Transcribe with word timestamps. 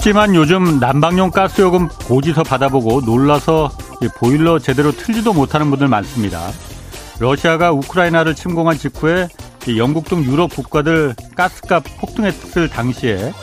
춥지만 0.00 0.34
요즘 0.34 0.80
난방용 0.80 1.30
가스요금 1.30 1.88
고지서 2.06 2.42
받아보고 2.42 3.02
놀라서 3.02 3.70
보일러 4.16 4.58
제대로 4.58 4.92
틀지도 4.92 5.34
못하는 5.34 5.68
분들 5.68 5.88
많습니다. 5.88 6.40
러시아가 7.18 7.70
우크라이나를 7.70 8.34
침공한 8.34 8.78
직후에 8.78 9.28
영국 9.76 10.06
등 10.06 10.24
유럽 10.24 10.56
국가들 10.56 11.14
가스값 11.36 11.84
폭등했을 12.00 12.68
당시에 12.70 13.34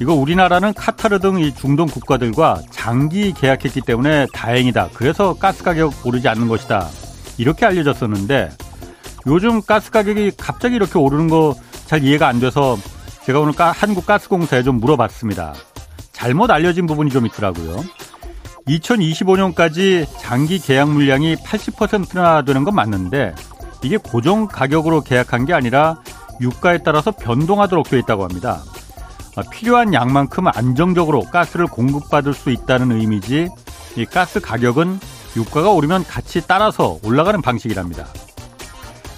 이거 0.00 0.14
우리나라는 0.14 0.72
카타르 0.72 1.18
등 1.18 1.38
이 1.38 1.54
중동 1.54 1.86
국가들과 1.86 2.62
장기 2.70 3.34
계약했기 3.34 3.82
때문에 3.82 4.26
다행이다. 4.32 4.88
그래서 4.94 5.34
가스 5.34 5.62
가격 5.62 5.92
오르지 6.06 6.28
않는 6.28 6.48
것이다. 6.48 6.88
이렇게 7.36 7.66
알려졌었는데 7.66 8.48
요즘 9.26 9.60
가스 9.60 9.90
가격이 9.90 10.32
갑자기 10.38 10.76
이렇게 10.76 10.98
오르는 10.98 11.28
거 11.28 11.54
잘 11.84 12.02
이해가 12.04 12.28
안 12.28 12.40
돼서 12.40 12.78
제가 13.26 13.40
오늘 13.40 13.52
한국가스공사에 13.58 14.62
좀 14.62 14.80
물어봤습니다. 14.80 15.54
잘못 16.20 16.50
알려진 16.50 16.86
부분이 16.86 17.10
좀 17.10 17.24
있더라고요. 17.24 17.82
2025년까지 18.68 20.06
장기 20.18 20.58
계약 20.58 20.90
물량이 20.90 21.36
80%나 21.36 22.42
되는 22.42 22.62
건 22.62 22.74
맞는데 22.74 23.34
이게 23.82 23.96
고정 23.96 24.46
가격으로 24.46 25.00
계약한 25.00 25.46
게 25.46 25.54
아니라 25.54 25.96
유가에 26.42 26.82
따라서 26.84 27.10
변동하도록 27.10 27.88
되어 27.88 27.98
있다고 28.00 28.24
합니다. 28.24 28.60
아, 29.34 29.42
필요한 29.50 29.94
양만큼 29.94 30.46
안정적으로 30.48 31.22
가스를 31.22 31.66
공급받을 31.66 32.34
수 32.34 32.50
있다는 32.50 33.00
의미지 33.00 33.48
이 33.96 34.04
가스 34.04 34.40
가격은 34.40 35.00
유가가 35.38 35.70
오르면 35.70 36.04
같이 36.04 36.46
따라서 36.46 36.98
올라가는 37.02 37.40
방식이랍니다. 37.40 38.04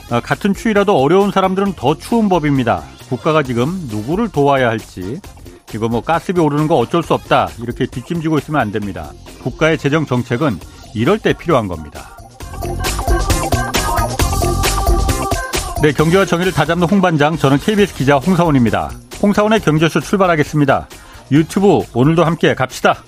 아, 0.08 0.20
같은 0.20 0.55
추위라도 0.55 0.97
어려운 0.97 1.33
사람들은 1.33 1.73
더 1.73 1.97
추운 1.97 2.28
법입니다. 2.28 2.84
국가가 3.08 3.42
지금 3.42 3.89
누구를 3.91 4.28
도와야 4.28 4.69
할지 4.69 5.20
이거 5.75 5.89
뭐 5.89 6.03
가스비 6.03 6.41
오르는 6.41 6.69
거 6.69 6.77
어쩔 6.77 7.03
수 7.03 7.15
없다 7.15 7.48
이렇게 7.61 7.87
뒷짐지고 7.87 8.39
있으면 8.39 8.61
안 8.61 8.73
됩니다. 8.73 9.11
국가의 9.42 9.79
재정 9.79 10.06
정책은 10.06 10.59
이럴 10.95 11.19
때 11.19 11.33
필요한 11.33 11.69
겁니다. 11.69 12.17
네, 15.83 15.91
경제와 15.92 16.25
정의를 16.25 16.53
다잡는 16.53 16.89
홍반장 16.89 17.37
저는 17.37 17.59
KBS 17.59 17.95
기자 17.95 18.17
홍사원입니다. 18.17 18.91
홍사원의 19.20 19.61
경제쇼 19.61 20.01
출발하겠습니다. 20.01 20.89
유튜브 21.33 21.81
오늘도 21.92 22.25
함께 22.25 22.55
갑시다. 22.55 23.03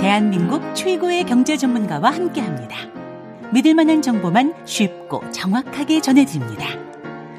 대한민국 0.00 0.74
최고의 0.74 1.24
경제 1.24 1.56
전문가와 1.56 2.10
함께합니다. 2.10 2.97
믿을 3.52 3.74
만한 3.74 4.02
정보만 4.02 4.54
쉽고 4.64 5.30
정확하게 5.30 6.00
전해드립니다. 6.00 6.66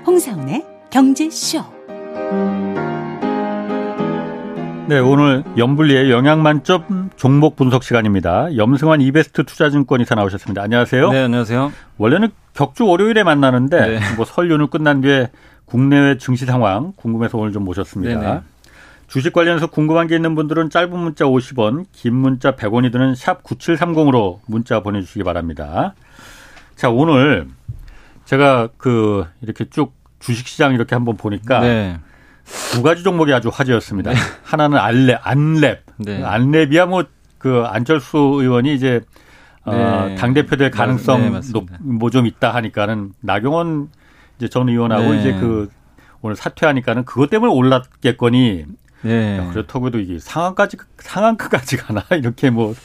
홍사운의 0.05 0.65
경제쇼. 0.89 1.63
네, 4.87 4.97
오늘 4.97 5.43
염불리의 5.55 6.09
영양 6.09 6.41
만점 6.41 7.11
종목 7.15 7.55
분석 7.55 7.83
시간입니다. 7.83 8.55
염승환 8.57 9.01
이베스트 9.01 9.43
투자증권 9.43 10.01
이사 10.01 10.15
나오셨습니다. 10.15 10.63
안녕하세요. 10.63 11.11
네, 11.11 11.23
안녕하세요. 11.25 11.71
원래는 11.99 12.29
격주 12.55 12.87
월요일에 12.87 13.23
만나는데 13.23 13.79
네. 13.87 13.99
뭐 14.15 14.25
설 14.25 14.49
연휴 14.49 14.67
끝난 14.67 15.01
뒤에 15.01 15.29
국내외 15.65 16.17
증시 16.17 16.45
상황 16.47 16.93
궁금해서 16.95 17.37
오늘 17.37 17.51
좀 17.51 17.65
모셨습니다. 17.65 18.19
네네. 18.19 18.39
주식 19.07 19.33
관련해서 19.33 19.67
궁금한 19.67 20.07
게 20.07 20.15
있는 20.15 20.33
분들은 20.35 20.69
짧은 20.71 20.91
문자 20.97 21.25
50원, 21.25 21.85
긴 21.91 22.15
문자 22.15 22.55
100원이 22.55 22.91
드는 22.91 23.13
샵 23.15 23.43
9730으로 23.43 24.39
문자 24.47 24.81
보내주시기 24.81 25.23
바랍니다. 25.23 25.93
자, 26.79 26.89
오늘 26.89 27.47
제가 28.25 28.69
그 28.77 29.25
이렇게 29.41 29.65
쭉 29.69 29.93
주식시장 30.19 30.73
이렇게 30.73 30.95
한번 30.95 31.17
보니까 31.17 31.59
네. 31.59 31.99
두 32.71 32.81
가지 32.81 33.03
종목이 33.03 33.33
아주 33.33 33.49
화제였습니다. 33.51 34.11
네. 34.11 34.17
하나는 34.43 34.77
안랩, 34.77 35.21
안랩. 35.21 35.79
네. 35.97 36.23
안랩이야 36.23 36.87
뭐 36.87 37.03
그 37.39 37.63
안철수 37.65 38.17
의원이 38.17 38.75
이제 38.75 39.01
어, 39.63 40.05
네. 40.07 40.15
당 40.15 40.33
대표 40.33 40.55
될 40.55 40.69
가능성 40.69 41.41
네, 41.41 41.41
뭐좀 41.79 42.27
있다 42.27 42.53
하니까는 42.53 43.13
나경원 43.21 43.89
이제 44.37 44.47
전 44.47 44.69
의원하고 44.69 45.13
네. 45.13 45.19
이제 45.19 45.33
그 45.33 45.69
오늘 46.21 46.35
사퇴하니까는 46.35 47.05
그것 47.05 47.29
때문에 47.29 47.51
올랐겠거니 47.51 48.65
네. 49.01 49.47
그렇다고도 49.51 49.99
이게 49.99 50.19
상한까지 50.19 50.77
상한크까지 50.97 51.77
가나 51.77 52.03
이렇게 52.11 52.49
뭐 52.49 52.75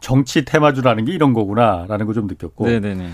정치 0.00 0.44
테마주라는 0.44 1.04
게 1.04 1.12
이런 1.12 1.32
거구나라는 1.32 2.06
거 2.06 2.12
좀 2.12 2.26
느꼈고 2.26 2.66
네네네. 2.66 3.10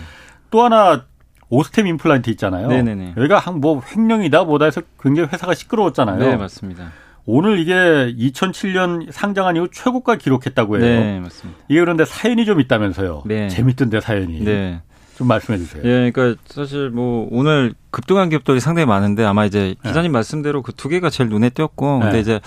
또 0.50 0.62
하나 0.64 1.04
오스템 1.48 1.86
임플란트 1.86 2.30
있잖아요. 2.30 2.68
네네네. 2.68 3.14
여기가 3.16 3.38
한뭐 3.38 3.82
횡령이다 3.94 4.44
뭐다 4.44 4.64
해서 4.66 4.82
굉장히 5.00 5.28
회사가 5.32 5.54
시끄러웠잖아요. 5.54 6.18
네 6.18 6.36
맞습니다. 6.36 6.92
오늘 7.24 7.58
이게 7.58 7.74
2007년 7.74 9.10
상장한 9.10 9.56
이후 9.56 9.68
최고가 9.72 10.16
기록했다고 10.16 10.76
해요. 10.78 10.84
네 10.84 11.20
맞습니다. 11.20 11.60
이게 11.68 11.80
그런데 11.80 12.04
사연이 12.04 12.44
좀 12.44 12.60
있다면서요. 12.60 13.22
네. 13.26 13.48
재밌던데 13.48 14.00
사연이. 14.00 14.40
네. 14.44 14.82
좀 15.16 15.26
말씀해 15.28 15.58
주세요. 15.58 15.82
예, 15.84 16.10
그러니까 16.10 16.40
사실 16.46 16.90
뭐 16.90 17.26
오늘 17.30 17.74
급등한 17.90 18.28
기업들이 18.28 18.60
상당히 18.60 18.86
많은데 18.86 19.24
아마 19.24 19.46
이제 19.46 19.74
네. 19.82 19.88
기자님 19.88 20.12
네. 20.12 20.18
말씀대로 20.18 20.62
그 20.62 20.72
두 20.76 20.88
개가 20.88 21.08
제일 21.10 21.30
눈에 21.30 21.50
띄었고 21.50 22.00
근데 22.00 22.12
네. 22.16 22.20
이제 22.20 22.40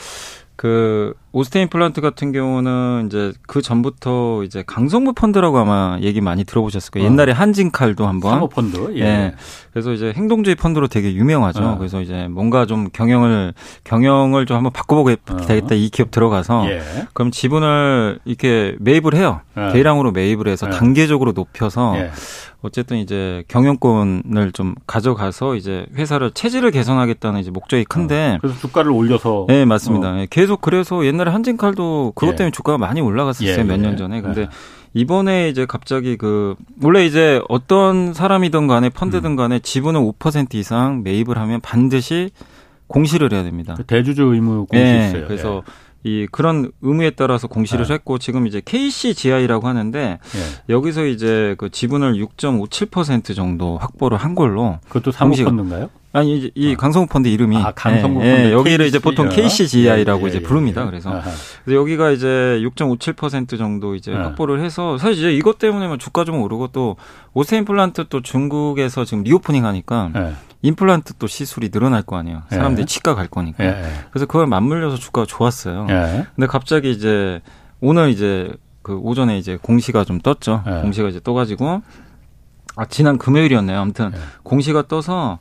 그 0.56 1.14
오스테인 1.32 1.70
플란트 1.70 2.02
같은 2.02 2.34
경우는 2.34 3.06
이제 3.08 3.32
그 3.48 3.62
전부터 3.62 4.44
이제 4.44 4.62
강성무 4.68 5.14
펀드라고 5.14 5.58
아마 5.58 5.98
얘기 6.02 6.20
많이 6.20 6.44
들어보셨을 6.44 6.92
거예요. 6.92 7.08
어. 7.08 7.10
옛날에 7.10 7.32
한진칼도 7.32 8.06
한번 8.06 8.32
사모펀드. 8.32 8.94
예. 8.96 9.02
예. 9.02 9.36
그래서 9.72 9.94
이제 9.94 10.12
행동주의 10.14 10.56
펀드로 10.56 10.88
되게 10.88 11.14
유명하죠. 11.14 11.64
어. 11.64 11.78
그래서 11.78 12.02
이제 12.02 12.28
뭔가 12.30 12.66
좀 12.66 12.90
경영을 12.92 13.54
경영을 13.86 14.46
좀 14.46 14.58
한번 14.58 14.74
바꿔보게 14.74 15.18
어. 15.30 15.76
이 15.76 15.90
기업 15.90 16.12
들어가서 16.12 16.70
예. 16.72 16.82
그럼 17.14 17.32
지분을 17.32 18.20
이렇게 18.26 18.76
매입을 18.80 19.16
해요. 19.16 19.40
어. 19.56 19.70
대량으로 19.72 20.12
매입을 20.12 20.50
해서 20.50 20.68
예. 20.68 20.72
단계적으로 20.72 21.32
높여서 21.32 21.96
예. 22.00 22.12
어쨌든 22.62 22.98
이제 22.98 23.44
경영권을 23.48 24.52
좀 24.52 24.76
가져가서 24.86 25.56
이제 25.56 25.86
회사를 25.96 26.32
체질을 26.32 26.72
개선하겠다는 26.72 27.40
이제 27.40 27.52
목적이 27.52 27.86
큰데 27.86 28.36
어. 28.36 28.38
그래서 28.42 28.60
주가를 28.60 28.92
올려서 28.92 29.46
네 29.48 29.64
맞습니다. 29.66 30.12
어. 30.12 30.20
예, 30.20 30.28
계속 30.30 30.62
그래서 30.62 31.06
옛날에 31.06 31.32
한진칼도 31.32 32.14
그것 32.16 32.34
예. 32.34 32.36
때문에 32.36 32.52
주가가 32.52 32.78
많이 32.78 33.00
올라갔었어요 33.00 33.60
예, 33.60 33.64
몇년 33.64 33.94
예. 33.94 33.98
전에. 33.98 34.22
근데 34.22 34.42
예. 34.42 34.48
이번에 34.94 35.50
이제 35.50 35.66
갑자기 35.66 36.18
그 36.18 36.56
원래 36.82 37.06
이제 37.06 37.42
어떤 37.48 38.14
사람이든 38.14 38.68
간에 38.68 38.90
펀드든 38.90 39.32
음. 39.32 39.36
간에 39.36 39.60
지분을 39.60 40.02
5% 40.02 40.56
이상 40.56 41.04
매입을 41.04 41.38
하면 41.38 41.62
반드시 41.62 42.32
공시를 42.88 43.32
해야 43.32 43.44
됩니다. 43.44 43.76
그 43.78 43.84
대주주 43.84 44.24
의무 44.24 44.66
공시 44.66 44.84
네, 44.84 45.08
있어요. 45.08 45.28
그래서 45.28 45.64
예. 45.66 45.72
이 46.04 46.28
그런 46.32 46.72
의무에 46.82 47.12
따라서 47.12 47.48
공시를 47.48 47.86
네. 47.86 47.94
했고 47.96 48.18
지금 48.18 48.48
이제 48.48 48.62
KCGI라고 48.64 49.68
하는데 49.68 50.20
네. 50.22 50.40
여기서 50.70 51.06
이제 51.06 51.56
그 51.58 51.70
지분을 51.70 52.14
6.57% 52.14 53.36
정도 53.36 53.78
확보를 53.78 54.18
한 54.18 54.34
걸로 54.34 54.80
그것도 54.88 55.12
사모펀드인가요? 55.12 55.90
아니 56.12 56.38
이, 56.38 56.52
이 56.56 56.74
아. 56.74 56.78
강성부 56.78 57.06
펀드 57.08 57.28
이름이 57.28 57.58
아, 57.58 57.72
강성부 57.72 58.24
예, 58.24 58.32
펀드 58.32 58.48
예, 58.48 58.52
여기를 58.52 58.86
이제 58.88 58.98
보통 58.98 59.30
KCGI라고 59.30 60.22
예, 60.22 60.24
예, 60.24 60.30
이제 60.30 60.38
예, 60.38 60.42
부릅니다. 60.42 60.86
그래서, 60.86 61.12
그래서 61.64 61.80
여기가 61.80 62.12
이제 62.12 62.28
6.57% 62.28 63.58
정도 63.58 63.94
이제 63.94 64.12
확보를 64.14 64.64
해서 64.64 64.98
사실 64.98 65.20
이제 65.20 65.34
이것 65.34 65.60
때문에 65.60 65.88
뭐 65.88 65.98
주가 65.98 66.24
좀 66.24 66.42
오르고 66.42 66.70
또 66.70 66.96
오스템 67.34 67.66
임플란트 67.66 68.06
또 68.10 68.22
중국에서 68.22 69.06
지금 69.06 69.24
reopening 69.24 69.66
하니까 69.66 70.12
임플란트 70.62 71.14
또 71.20 71.28
시술이 71.28 71.70
늘어날 71.70 72.02
거 72.02 72.18
아니에요. 72.18 72.44
사람들이 72.50 72.82
예. 72.82 72.86
치과 72.86 73.16
갈 73.16 73.28
거니까. 73.28 73.64
예. 73.64 73.82
그래서 74.12 74.26
그걸 74.26 74.48
맞물려서 74.48 74.98
주가가 74.98 75.26
좋았어요. 75.26 75.88
예. 75.90 76.26
근데 76.36 76.48
갑자기 76.48 76.92
이제 76.92 77.42
오늘 77.80 78.10
이제 78.10 78.52
그 78.82 78.98
오전에 78.98 79.38
이제 79.38 79.58
공시가 79.62 80.04
좀 80.04 80.20
떴죠. 80.20 80.64
예. 80.68 80.82
공시가 80.82 81.08
이제 81.08 81.20
떠가지고 81.24 81.82
아 82.76 82.86
지난 82.86 83.18
금요일이었네요. 83.18 83.80
아무튼 83.80 84.12
예. 84.14 84.20
공시가 84.44 84.88
떠서 84.88 85.40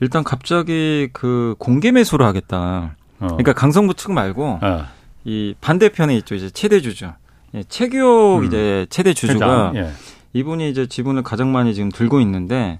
일단 0.00 0.24
갑자기 0.24 1.08
그 1.12 1.54
공개 1.58 1.90
매수를 1.90 2.26
하겠다. 2.26 2.96
어. 3.20 3.26
그러니까 3.26 3.52
강성부 3.54 3.94
측 3.94 4.12
말고 4.12 4.58
어. 4.62 4.84
이 5.24 5.54
반대편에 5.60 6.16
있죠. 6.18 6.34
이제 6.34 6.50
최대 6.50 6.80
주주. 6.80 7.10
예, 7.54 7.64
최규옥 7.64 8.40
음. 8.42 8.44
이제 8.44 8.86
최대 8.90 9.12
주주가 9.12 9.72
예. 9.74 9.90
이분이 10.32 10.70
이제 10.70 10.86
지분을 10.86 11.22
가장 11.22 11.50
많이 11.50 11.74
지금 11.74 11.90
들고 11.90 12.20
있는데 12.20 12.78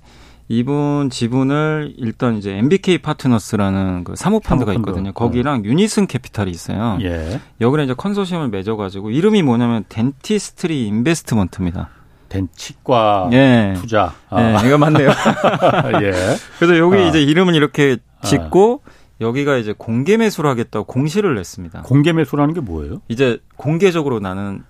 이분 0.50 1.10
지분을 1.10 1.94
일단 1.96 2.36
이제 2.36 2.56
MBK 2.56 2.98
파트너스라는 2.98 4.02
그 4.02 4.16
사모펀드가 4.16 4.74
있거든요. 4.74 5.12
거기랑 5.12 5.62
네. 5.62 5.68
유니슨 5.68 6.08
캐피탈이 6.08 6.50
있어요. 6.50 6.98
예. 7.02 7.40
여기를 7.60 7.84
이제 7.84 7.94
컨소시엄을 7.94 8.48
맺어가지고 8.48 9.12
이름이 9.12 9.44
뭐냐면 9.44 9.84
덴티스트리 9.88 10.88
인베스트먼트입니다. 10.88 11.90
덴치과 12.30 13.30
예. 13.32 13.74
투자. 13.76 14.12
아. 14.28 14.60
예, 14.60 14.66
이거 14.66 14.76
맞네요. 14.76 15.10
예. 16.02 16.12
그래서 16.58 16.78
여기 16.78 16.96
아. 16.96 17.06
이제 17.06 17.22
이름을 17.22 17.54
이렇게 17.54 17.98
짓고 18.24 18.82
아. 18.84 18.90
여기가 19.20 19.56
이제 19.56 19.72
공개 19.78 20.16
매수를 20.16 20.50
하겠다고 20.50 20.84
공시를 20.86 21.36
냈습니다. 21.36 21.82
공개 21.82 22.12
매수라는 22.12 22.54
게 22.54 22.60
뭐예요? 22.60 23.02
이제 23.06 23.38
공개적으로 23.54 24.18
나는 24.18 24.64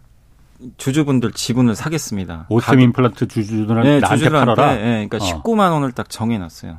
주주분들 0.77 1.33
지분을 1.33 1.75
사겠습니다. 1.75 2.47
오셈 2.49 2.81
임플란트 2.81 3.29
주주들은 3.29 3.83
네, 3.83 4.01
나한테 4.01 4.29
팔아라. 4.29 4.75
네, 4.75 5.09
그러니까 5.09 5.17
어. 5.17 5.21
19만 5.21 5.73
원을 5.73 5.93
딱 5.93 6.09
정해놨어요. 6.09 6.79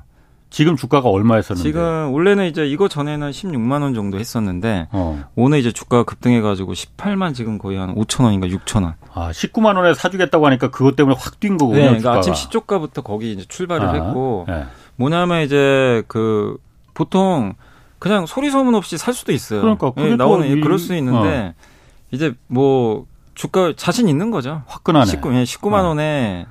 지금 0.52 0.76
주가가 0.76 1.08
얼마였었는데? 1.10 1.68
지금 1.68 2.14
원래는 2.14 2.46
이제 2.48 2.68
이거 2.68 2.90
전에는 2.90 3.32
16만 3.32 3.84
원 3.84 3.94
정도 3.94 4.20
했었는데 4.20 4.90
어. 4.92 5.24
오늘 5.36 5.60
이제 5.60 5.72
주가가 5.72 6.04
급등해가지고 6.04 6.74
18만 6.74 7.34
지금 7.34 7.58
거의 7.58 7.78
한 7.78 7.96
5천 7.96 8.26
원인가 8.26 8.48
6천 8.48 8.84
원. 8.84 8.96
아 9.14 9.32
19만 9.32 9.78
원에 9.78 9.94
사주겠다고 9.94 10.46
하니까 10.48 10.70
그것 10.70 10.98
때문에 10.98 11.16
확 11.18 11.40
뛴 11.40 11.58
거군요. 11.58 11.80
네, 11.80 11.86
그러니까 11.88 12.14
아침 12.14 12.34
시초가부터 12.34 13.02
거기 13.02 13.32
이제 13.32 13.46
출발을 13.48 13.88
아, 13.88 13.94
했고 13.94 14.46
네. 14.48 14.66
뭐냐면 14.98 15.42
이제 15.44 16.04
그 16.08 16.58
보통 16.94 17.54
그냥 17.98 18.26
소리 18.26 18.52
소문 18.52 18.76
없이 18.76 18.98
살 18.98 19.14
수도 19.14 19.32
있어요. 19.32 19.62
그러니까 19.62 19.94
네, 19.96 20.18
나오는 20.18 20.46
이, 20.48 20.60
그럴 20.60 20.80
수 20.80 20.94
있는데 20.96 21.54
어. 21.58 21.64
이제 22.12 22.34
뭐 22.48 23.06
주가 23.42 23.74
자신 23.76 24.08
있는 24.08 24.30
거죠. 24.30 24.62
화끈하네. 24.68 25.08
19, 25.08 25.30
19만 25.30 25.80
예, 25.80 25.88
원에 25.88 26.46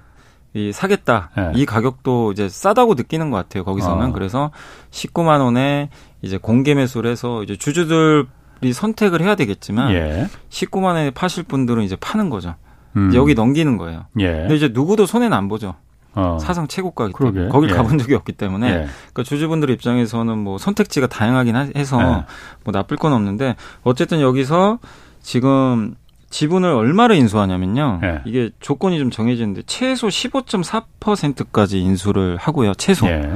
이 0.55 0.73
사겠다. 0.73 1.31
네. 1.37 1.53
이 1.55 1.65
가격도 1.65 2.33
이제 2.33 2.49
싸다고 2.49 2.95
느끼는 2.95 3.31
것 3.31 3.37
같아요. 3.37 3.63
거기서는 3.63 4.09
어. 4.09 4.13
그래서 4.13 4.51
19만 4.91 5.41
원에 5.41 5.89
이제 6.21 6.37
공개 6.37 6.75
매수를 6.75 7.09
해서 7.09 7.45
이제 7.45 7.55
주주들이 7.55 8.73
선택을 8.75 9.21
해야 9.23 9.37
되겠지만 9.37 9.93
예. 9.93 10.27
19만 10.49 10.83
원에 10.83 11.11
파실 11.13 11.45
분들은 11.45 11.85
이제 11.85 11.95
파는 11.95 12.29
거죠. 12.29 12.57
음. 12.97 13.13
여기 13.15 13.35
넘기는 13.35 13.77
거예요. 13.77 14.07
예. 14.19 14.33
근데 14.33 14.57
이제 14.57 14.71
누구도 14.73 15.07
손해는 15.07 15.37
안 15.37 15.47
보죠. 15.47 15.77
어. 16.17 16.39
사상 16.41 16.67
최고가기 16.67 17.13
때문에 17.17 17.49
거길 17.51 17.71
예. 17.71 17.75
가본 17.75 17.99
적이 17.99 18.17
없기 18.17 18.33
때문에 18.33 18.67
예. 18.69 18.73
그러니까 19.13 19.23
주주분들 19.23 19.71
입장에서는 19.71 20.37
뭐 20.37 20.59
선택지가 20.59 21.07
다양하긴 21.07 21.55
해서 21.77 22.01
예. 22.01 22.25
뭐 22.65 22.73
나쁠 22.73 22.97
건 22.97 23.13
없는데 23.13 23.55
어쨌든 23.85 24.21
여기서 24.21 24.81
지금 25.23 25.95
지분을 26.31 26.69
얼마를 26.71 27.17
인수하냐면요. 27.17 28.01
예. 28.05 28.21
이게 28.25 28.51
조건이 28.61 28.99
좀 28.99 29.11
정해지는데 29.11 29.63
최소 29.67 30.09
15.4%까지 30.09 31.81
인수를 31.81 32.37
하고요. 32.37 32.75
최소. 32.75 33.07
예. 33.09 33.31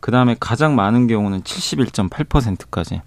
그다음에 0.00 0.36
가장 0.38 0.74
많은 0.74 1.06
경우는 1.06 1.42
71.8%까지 1.42 3.02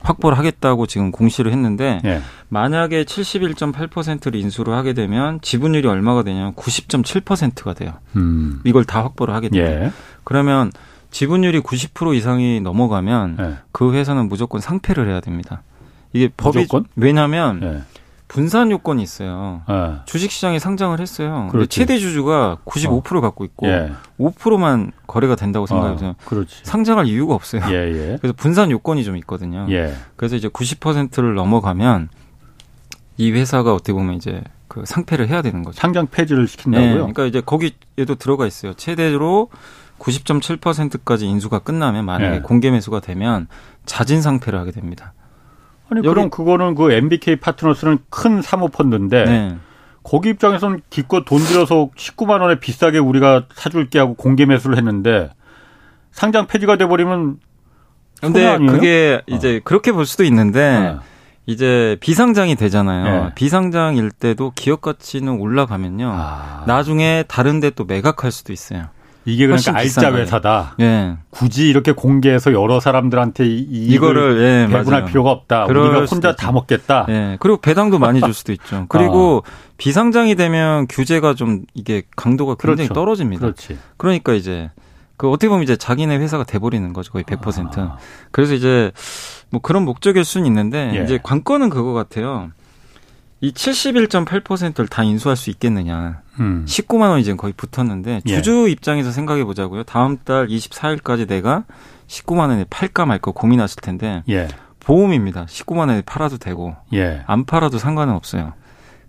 확보를 0.00 0.38
하겠다고 0.38 0.86
지금 0.86 1.10
공시를 1.10 1.50
했는데 1.50 2.00
예. 2.04 2.20
만약에 2.48 3.04
71.8%를 3.04 4.38
인수를 4.38 4.74
하게 4.74 4.92
되면 4.92 5.40
지분율이 5.40 5.88
얼마가 5.88 6.22
되냐면 6.22 6.54
90.7%가 6.54 7.74
돼요. 7.74 7.94
음. 8.14 8.60
이걸 8.64 8.84
다 8.84 9.02
확보를 9.02 9.34
하게 9.34 9.48
되면 9.48 9.82
예. 9.84 9.92
그러면 10.22 10.70
지분율이 11.10 11.60
90% 11.60 12.14
이상이 12.14 12.60
넘어가면 12.60 13.36
예. 13.40 13.54
그 13.72 13.92
회사는 13.92 14.28
무조건 14.28 14.60
상패를 14.60 15.08
해야 15.08 15.20
됩니다. 15.20 15.62
이게 16.12 16.28
법이 16.36 16.60
무조건? 16.60 16.84
왜냐하면 16.96 17.60
예. 17.62 17.82
분산 18.34 18.72
요건이 18.72 19.00
있어요. 19.00 19.62
네. 19.68 19.94
주식시장에 20.06 20.58
상장을 20.58 20.98
했어요. 20.98 21.48
근데 21.52 21.66
최대 21.66 21.98
주주가 21.98 22.58
95% 22.64 23.18
어. 23.18 23.20
갖고 23.20 23.44
있고 23.44 23.68
예. 23.68 23.92
5%만 24.18 24.90
거래가 25.06 25.36
된다고 25.36 25.66
생각해보세요. 25.66 26.10
어, 26.10 26.44
상장할 26.64 27.06
이유가 27.06 27.36
없어요. 27.36 27.62
예, 27.68 27.74
예. 27.74 28.18
그래서 28.20 28.34
분산 28.36 28.72
요건이 28.72 29.04
좀 29.04 29.16
있거든요. 29.18 29.68
예. 29.70 29.94
그래서 30.16 30.34
이제 30.34 30.48
90%를 30.48 31.36
넘어가면 31.36 32.08
이 33.18 33.30
회사가 33.30 33.72
어떻게 33.72 33.92
보면 33.92 34.16
이제 34.16 34.42
그 34.66 34.84
상패를 34.84 35.28
해야 35.28 35.40
되는 35.40 35.62
거죠. 35.62 35.78
상장 35.78 36.08
폐지를 36.08 36.48
시킨다고요? 36.48 36.88
네, 36.88 36.94
그러니까 36.94 37.26
이제 37.26 37.40
거기에도 37.40 38.16
들어가 38.18 38.48
있어요. 38.48 38.74
최대로 38.74 39.48
90.7%까지 40.00 41.26
인수가 41.26 41.60
끝나면 41.60 42.04
만약에 42.04 42.36
예. 42.38 42.40
공개 42.40 42.72
매수가 42.72 42.98
되면 42.98 43.46
자진 43.86 44.20
상패를 44.20 44.58
하게 44.58 44.72
됩니다. 44.72 45.12
아니 45.90 46.02
그럼 46.02 46.30
그거는 46.30 46.74
그 46.74 46.92
MBK 46.92 47.36
파트너스는 47.36 47.98
큰 48.10 48.42
사모 48.42 48.68
펀드인데 48.68 49.24
네. 49.24 49.56
거기 50.02 50.30
입장에서는 50.30 50.80
기껏 50.90 51.24
돈 51.24 51.38
들여서 51.40 51.90
19만 51.96 52.40
원에 52.40 52.58
비싸게 52.58 52.98
우리가 52.98 53.46
사줄게 53.54 53.98
하고 53.98 54.14
공개 54.14 54.44
매수를 54.46 54.76
했는데 54.76 55.30
상장 56.10 56.46
폐지가 56.46 56.76
돼 56.76 56.86
버리면 56.86 57.38
근데 58.20 58.56
그게 58.58 59.20
어. 59.20 59.34
이제 59.34 59.56
어. 59.56 59.60
그렇게 59.64 59.92
볼 59.92 60.06
수도 60.06 60.24
있는데 60.24 60.78
네. 60.80 60.96
이제 61.46 61.98
비상장이 62.00 62.54
되잖아요. 62.56 63.24
네. 63.24 63.30
비상장일 63.34 64.10
때도 64.10 64.52
기업 64.54 64.80
가치는 64.80 65.38
올라가면요. 65.40 66.10
아. 66.10 66.64
나중에 66.66 67.24
다른 67.28 67.60
데 67.60 67.70
또 67.70 67.84
매각할 67.84 68.30
수도 68.30 68.52
있어요. 68.52 68.86
이게 69.26 69.46
그러니까 69.46 69.76
알짜 69.76 70.12
회사다. 70.12 70.74
예. 70.80 71.16
굳이 71.30 71.68
이렇게 71.68 71.92
공개해서 71.92 72.52
여러 72.52 72.80
사람들한테 72.80 73.46
이거를 73.46 74.40
예, 74.40 74.66
배분할 74.72 75.00
맞아요. 75.00 75.04
필요가 75.06 75.30
없다. 75.30 75.64
우리가 75.66 76.04
혼자 76.04 76.36
다 76.36 76.52
먹겠다. 76.52 77.06
예. 77.08 77.36
그리고 77.40 77.58
배당도 77.58 77.98
많이 77.98 78.20
줄 78.20 78.34
수도 78.34 78.52
있죠. 78.52 78.86
그리고 78.90 79.38
어. 79.38 79.50
비상장이 79.78 80.34
되면 80.34 80.86
규제가 80.88 81.34
좀 81.34 81.62
이게 81.74 82.02
강도가 82.16 82.54
굉장히 82.54 82.88
그렇죠. 82.88 82.94
떨어집니다. 82.94 83.40
그렇지. 83.40 83.78
그러니까 83.96 84.34
이제 84.34 84.70
그 85.16 85.30
어떻게 85.30 85.48
보면 85.48 85.62
이제 85.62 85.76
자기네 85.76 86.18
회사가 86.18 86.44
돼버리는 86.44 86.92
거죠. 86.92 87.12
거의 87.12 87.24
100%. 87.24 87.78
아. 87.78 87.96
그래서 88.30 88.54
이제 88.54 88.92
뭐 89.50 89.60
그런 89.60 89.84
목적일 89.84 90.24
수는 90.24 90.46
있는데 90.46 90.92
예. 90.96 91.04
이제 91.04 91.18
관건은 91.22 91.70
그거 91.70 91.92
같아요. 91.92 92.50
이 93.44 93.52
71.8%를 93.52 94.88
다 94.88 95.02
인수할 95.02 95.36
수 95.36 95.50
있겠느냐. 95.50 96.22
음. 96.40 96.64
19만 96.66 97.10
원이 97.10 97.24
지금 97.24 97.36
거의 97.36 97.52
붙었는데 97.54 98.22
예. 98.26 98.36
주주 98.36 98.64
예. 98.66 98.72
입장에서 98.72 99.10
생각해 99.10 99.44
보자고요. 99.44 99.82
다음 99.82 100.16
달 100.24 100.46
24일까지 100.46 101.28
내가 101.28 101.64
19만 102.08 102.48
원에 102.48 102.64
팔까 102.70 103.04
말까 103.04 103.32
고민하실 103.32 103.82
텐데 103.82 104.22
예. 104.30 104.48
보험입니다. 104.80 105.44
19만 105.44 105.80
원에 105.80 106.00
팔아도 106.06 106.38
되고 106.38 106.74
예. 106.94 107.22
안 107.26 107.44
팔아도 107.44 107.76
상관은 107.76 108.14
없어요. 108.14 108.54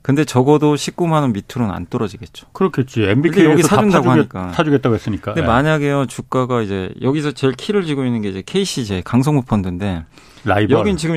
근데 0.02 0.26
적어도 0.26 0.76
19만 0.76 1.14
원 1.14 1.31
밑으로는 1.31 1.74
안 1.74 1.86
떨어지겠죠. 1.88 2.48
그렇겠지. 2.52 3.04
MBK 3.04 3.46
여기 3.46 3.64
사준다고 3.64 4.12
하니까 4.12 4.52
사주겠다고 4.52 4.96
했으니까. 4.96 5.34
근데 5.34 5.44
예. 5.44 5.48
만약에요 5.50 6.08
주가가 6.08 6.62
이제 6.62 6.94
여기서 7.02 7.31
제일 7.31 7.54
키를 7.54 7.86
쥐고 7.86 8.04
있는 8.04 8.22
게 8.22 8.30
이제 8.30 8.44
KCJ 8.46 9.04
강성무 9.04 9.44
펀드인데 9.44 10.04
라이벌. 10.44 10.78
여긴 10.78 10.98
지금 10.98 11.16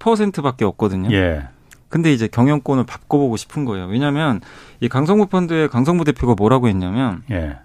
6%밖에 0.00 0.64
없거든요. 0.64 1.12
예. 1.12 1.44
근데 1.88 2.12
이제 2.12 2.28
경영권을 2.28 2.84
바꿔보고 2.84 3.36
싶은 3.36 3.64
거예요. 3.64 3.86
왜냐하면 3.86 4.40
이 4.80 4.88
강성구 4.88 5.26
펀드의 5.26 5.68
강성구 5.68 6.04
대표가 6.04 6.34
뭐라고 6.34 6.68
했냐면 6.68 7.22
예. 7.30 7.56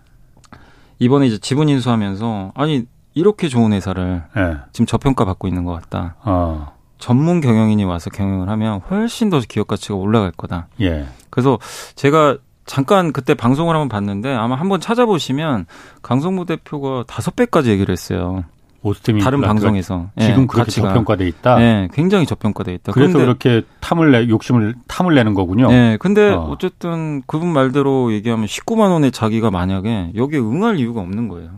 이번에 1.00 1.28
이제 1.28 1.38
지분 1.38 1.70
인수하면서 1.70 2.54
아니 2.56 2.86
이렇게 3.14 3.48
좋은 3.48 3.74
회사를 3.74 4.24
예. 4.38 4.58
지금 4.72 4.86
저평가 4.86 5.26
받고 5.26 5.48
있는 5.48 5.66
것 5.66 5.74
같다. 5.74 6.16
어. 6.24 6.74
전문 6.98 7.42
경영인이 7.42 7.84
와서 7.84 8.10
경영을 8.12 8.48
하면 8.50 8.80
훨씬 8.90 9.30
더 9.30 9.42
기업 9.48 9.68
가치가 9.68 9.96
올라갈 9.96 10.32
거다. 10.32 10.68
예. 10.82 11.08
그래서 11.30 11.58
제가 11.96 12.38
잠깐 12.66 13.12
그때 13.12 13.34
방송을 13.34 13.76
한번 13.76 13.90
봤는데 13.90 14.34
아마 14.34 14.56
한번 14.56 14.80
찾아보시면 14.80 15.66
강성무 16.04 16.46
대표가 16.46 17.04
다섯 17.08 17.36
배까지 17.36 17.72
얘기를 17.72 17.92
했어요. 17.92 18.44
오스템 18.84 19.20
다른 19.20 19.42
방송에서 19.42 20.10
지금 20.20 20.44
예, 20.44 20.48
그렇게 20.48 20.64
가치가. 20.64 20.88
저평가돼 20.90 21.28
있다. 21.28 21.56
네, 21.58 21.88
굉장히 21.94 22.26
저평가돼 22.26 22.74
있다. 22.74 22.92
그래서 22.94 23.14
그런데, 23.14 23.26
그렇게 23.26 23.68
탐을 23.80 24.12
내 24.12 24.28
욕심을 24.28 24.76
탐을 24.88 25.14
내는 25.14 25.36
거군요. 25.36 25.68
네, 25.70 25.98
근데 25.98 26.32
어. 26.32 26.58
쨌든 26.60 27.22
그분 27.28 27.50
말대로 27.50 28.12
얘기하면 28.12 28.48
19만 28.48 28.92
원에 28.92 29.12
자기가 29.12 29.52
만약에 29.52 30.14
여기에 30.16 30.40
응할 30.40 30.80
이유가 30.80 31.02
없는 31.02 31.28
거예요. 31.28 31.50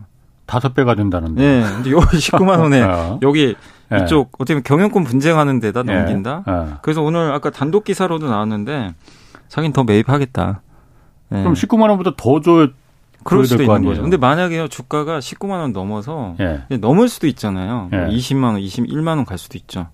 다섯 0.46 0.74
배가 0.74 0.94
된다는데. 0.94 1.42
네, 1.42 1.62
근데 1.62 1.90
여기 1.92 2.04
19만 2.18 2.60
원에 2.60 2.82
어. 2.82 3.18
여기 3.22 3.54
네. 3.88 4.02
이쪽 4.02 4.30
어떻게 4.38 4.54
보면 4.54 4.62
경영권 4.64 5.04
분쟁하는 5.04 5.60
데다 5.60 5.82
네. 5.82 5.94
넘긴다. 5.96 6.44
네. 6.46 6.66
그래서 6.82 7.02
오늘 7.02 7.32
아까 7.32 7.48
단독 7.50 7.84
기사로도 7.84 8.28
나왔는데 8.28 8.94
자기는 9.48 9.72
더 9.72 9.84
매입하겠다. 9.84 10.60
네. 11.30 11.40
그럼 11.40 11.54
19만 11.54 11.88
원보다 11.88 12.12
더 12.16 12.40
줘야 12.40 12.68
그럴 13.24 13.46
수도 13.46 13.62
있는 13.62 13.84
거죠. 13.84 14.02
근데 14.02 14.16
만약에요 14.16 14.68
주가가 14.68 15.18
19만 15.18 15.50
원 15.60 15.72
넘어서 15.72 16.34
예. 16.40 16.76
넘을 16.76 17.08
수도 17.08 17.26
있잖아요. 17.26 17.88
예. 17.92 17.96
20만 18.14 18.44
원, 18.44 18.56
21만 18.60 19.08
원 19.16 19.24
갈 19.24 19.38
수도 19.38 19.58
있죠. 19.58 19.88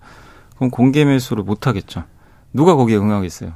그럼 0.57 0.71
공개 0.71 1.05
매수를 1.05 1.43
못 1.45 1.67
하겠죠. 1.67 2.05
누가 2.53 2.75
거기에 2.75 2.97
응하겠어요? 2.97 3.53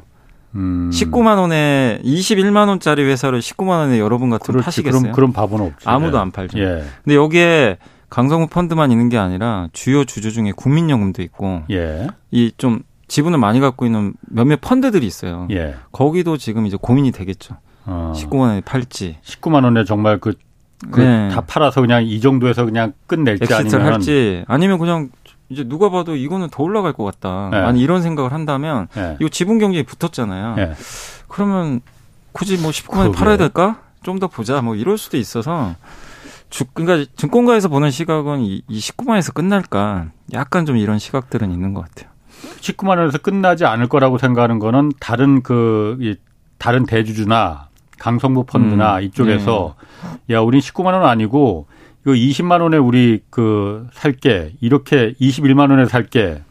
음. 0.55 0.91
19만 0.93 1.39
원에 1.39 2.01
21만 2.05 2.69
원짜리 2.69 3.03
회사를 3.03 3.41
19만 3.41 3.69
원에 3.71 3.99
여러분 3.99 4.31
같은 4.31 4.61
파시겠어요? 4.61 5.01
그럼 5.01 5.13
그런 5.13 5.33
바보는 5.33 5.67
없죠. 5.67 5.91
아무도 5.91 6.17
예. 6.17 6.21
안 6.21 6.31
팔죠. 6.31 6.59
예. 6.61 6.85
근데 7.03 7.17
여기에 7.17 7.79
강성구 8.09 8.47
펀드만 8.47 8.93
있는 8.93 9.09
게 9.09 9.19
아니라 9.19 9.69
주요 9.73 10.05
주주 10.05 10.31
중에 10.33 10.53
국민연금도 10.53 11.23
있고 11.23 11.63
예. 11.73 12.07
이좀 12.31 12.83
지분을 13.09 13.39
많이 13.39 13.59
갖고 13.61 13.85
있는 13.85 14.15
몇몇 14.21 14.61
펀드들이 14.61 15.05
있어요. 15.07 15.49
예. 15.51 15.75
거기도 15.91 16.37
지금 16.37 16.67
이제 16.67 16.79
고민이 16.81 17.11
되겠죠. 17.11 17.57
어. 17.87 18.13
19만 18.17 18.41
원에 18.41 18.61
팔지. 18.61 19.19
19만 19.25 19.65
원에 19.65 19.85
정말 19.85 20.19
그, 20.19 20.35
그 20.91 21.01
네. 21.01 21.29
다 21.29 21.41
팔아서 21.43 21.81
그냥 21.81 22.05
이 22.05 22.21
정도에서 22.21 22.65
그냥 22.65 22.93
끝낼지 23.07 23.53
아니면 23.53 23.83
할지 23.87 24.45
아니면 24.49 24.79
그냥 24.79 25.11
이제 25.51 25.65
누가 25.65 25.91
봐도 25.91 26.17
이거는 26.17 26.49
더 26.51 26.63
올라갈 26.63 26.93
것 26.93 27.05
같다. 27.05 27.49
네. 27.51 27.59
아니 27.59 27.81
이런 27.81 28.03
생각을 28.03 28.33
한다면 28.33 28.89
네. 28.95 29.17
이거 29.21 29.29
지분 29.29 29.59
경제에 29.59 29.83
붙었잖아요. 29.83 30.55
네. 30.57 30.73
그러면 31.29 31.81
굳이 32.33 32.57
뭐 32.59 32.71
19만 32.71 32.97
원에 32.99 33.13
팔아야 33.13 33.37
될까? 33.37 33.81
좀 34.03 34.19
더 34.19 34.29
보자. 34.29 34.61
뭐 34.63 34.75
이럴 34.75 34.99
수도 34.99 35.17
있어서 35.17 35.75
주, 36.51 36.65
그러니까 36.73 37.11
증권가에서 37.17 37.69
보는 37.69 37.91
시각은 37.91 38.41
이, 38.41 38.63
이 38.69 38.79
19만에서 38.79 39.35
끝날까? 39.35 40.09
약간 40.35 40.67
좀 40.67 40.77
이런 40.77 40.99
시각들은 40.99 41.51
있는 41.51 41.75
것 41.75 41.83
같아요. 41.83 42.11
19만 42.61 42.99
원에서 42.99 43.19
끝나지 43.19 43.65
않을 43.65 43.89
거라고 43.89 44.19
생각하는 44.19 44.59
거는 44.59 44.93
다른 45.01 45.43
그 45.43 46.17
다른 46.59 46.87
대주주나 46.87 47.69
강성부 47.99 48.45
펀드나 48.45 48.99
음, 48.99 49.03
이쪽에서 49.03 49.75
네. 50.29 50.35
야, 50.35 50.41
우린 50.41 50.61
19만 50.61 50.87
원 50.87 51.05
아니고 51.05 51.67
이거 52.03 52.13
20만 52.13 52.61
원에 52.61 52.77
우리 52.77 53.21
그 53.31 53.87
살게 53.93 54.53
이렇게 54.61 55.15
21만 55.21 55.71
원에 55.71 55.87
살게. 55.87 56.43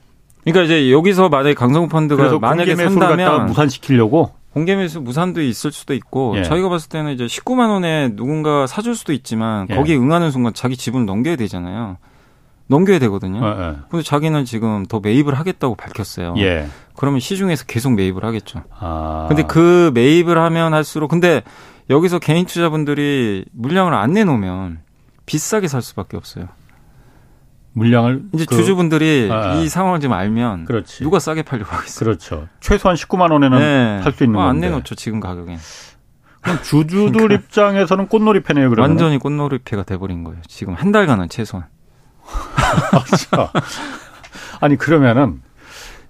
그러니까 0.44 0.64
이제 0.64 0.92
여기서 0.92 1.30
만약에 1.30 1.54
강성부 1.54 1.90
펀드가 1.90 2.40
만약에 2.40 2.76
산다면 2.76 3.46
무산시키려고 3.48 4.32
공개 4.54 4.76
매수 4.76 5.02
무산도 5.02 5.42
있을 5.42 5.72
수도 5.72 5.94
있고 5.96 6.36
예. 6.38 6.44
저희가 6.44 6.70
봤을 6.70 6.90
때는 6.90 7.12
이제 7.14 7.26
19만 7.26 7.70
원에 7.70 8.16
누군가 8.16 8.68
사줄 8.68 8.96
수도 8.96 9.12
있지만 9.14 9.68
예. 9.70 9.76
거기에 9.76 9.96
응하는 9.96 10.32
순간 10.32 10.54
자기 10.54 10.78
지분을 10.78 11.06
넘겨야 11.06 11.36
되잖아요. 11.36 11.98
넘겨야 12.68 13.00
되거든요. 13.00 13.46
예, 13.46 13.50
예. 13.50 13.76
근데 13.90 14.04
자기는 14.04 14.46
지금 14.46 14.86
더 14.86 15.00
매입을 15.00 15.34
하겠다고 15.34 15.76
밝혔어요. 15.76 16.36
예. 16.38 16.68
그러면 16.96 17.20
시중에서 17.20 17.66
계속 17.66 17.94
매입을 17.94 18.24
하겠죠. 18.24 18.64
아. 18.80 19.26
근데 19.28 19.44
그 19.44 19.92
매입을 19.94 20.38
하면 20.38 20.74
할수록 20.74 21.10
근데 21.10 21.44
여기서 21.90 22.20
개인 22.20 22.46
투자분들이 22.46 23.46
물량을 23.52 23.94
안 23.94 24.14
내놓으면 24.14 24.80
비싸게 25.26 25.68
살 25.68 25.82
수밖에 25.82 26.18
없어요. 26.18 26.48
물량을 27.74 28.24
이제 28.34 28.46
그, 28.48 28.56
주주분들이 28.56 29.30
아, 29.32 29.36
아. 29.36 29.56
이 29.56 29.68
상황을 29.68 30.00
좀 30.00 30.14
알면 30.14 30.66
그렇지. 30.66 31.04
누가 31.04 31.20
싸게 31.20 31.42
팔려고 31.42 31.72
하겠어요. 31.72 32.06
그렇죠. 32.06 32.48
최소한 32.60 32.96
19만 32.96 33.32
원에는 33.32 33.58
네. 33.60 34.02
팔수 34.04 34.24
있는 34.24 34.40
어, 34.40 34.44
안 34.44 34.60
내놓죠 34.60 34.96
지금 34.96 35.20
가격에. 35.20 35.58
그럼 36.42 36.62
주주들 36.62 37.12
그러니까. 37.14 37.36
입장에서는 37.36 38.08
꽃놀이패네요. 38.08 38.70
그러면 38.70 38.90
완전히 38.92 39.18
꽃놀이패가 39.18 39.84
돼버린 39.84 40.24
거예요. 40.24 40.40
지금 40.48 40.76
한 40.76 40.92
달간은 40.92 41.30
최소한. 41.30 41.68
아니 44.62 44.78
그러면은 44.78 45.42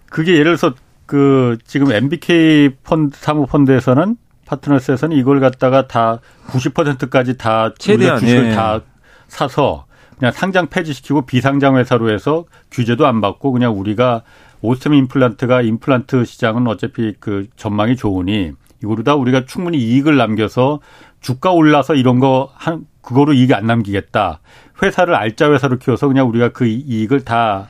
그게 0.09 0.33
예를 0.33 0.55
들어서 0.55 0.75
그 1.05 1.57
지금 1.65 1.91
MBK 1.91 2.69
펀드 2.83 3.17
사모 3.19 3.45
펀드에서는 3.47 4.15
파트너스에서는 4.45 5.15
이걸 5.17 5.39
갖다가 5.39 5.87
다 5.87 6.19
90%까지 6.47 7.37
다 7.37 7.73
최대한 7.77 8.19
주식을 8.19 8.51
예. 8.51 8.51
다 8.51 8.81
사서 9.27 9.85
그냥 10.17 10.31
상장 10.31 10.67
폐지시키고 10.67 11.23
비상장 11.23 11.77
회사로 11.77 12.11
해서 12.11 12.45
규제도 12.71 13.07
안 13.07 13.21
받고 13.21 13.51
그냥 13.51 13.77
우리가 13.77 14.21
오스템 14.61 14.93
임플란트가 14.93 15.61
임플란트 15.61 16.25
시장은 16.25 16.67
어차피 16.67 17.13
그 17.19 17.47
전망이 17.55 17.95
좋으니 17.95 18.53
이거로다 18.83 19.15
우리가 19.15 19.45
충분히 19.45 19.77
이익을 19.77 20.15
남겨서 20.17 20.79
주가 21.23 21.51
올라서 21.51 21.95
이런 21.95 22.19
거 22.19 22.51
한 22.55 22.85
그거로 23.01 23.33
이익 23.33 23.51
안 23.53 23.65
남기겠다. 23.65 24.39
회사를 24.83 25.15
알짜 25.15 25.51
회사로 25.51 25.77
키워서 25.79 26.07
그냥 26.07 26.29
우리가 26.29 26.49
그 26.49 26.67
이익을 26.67 27.25
다 27.25 27.67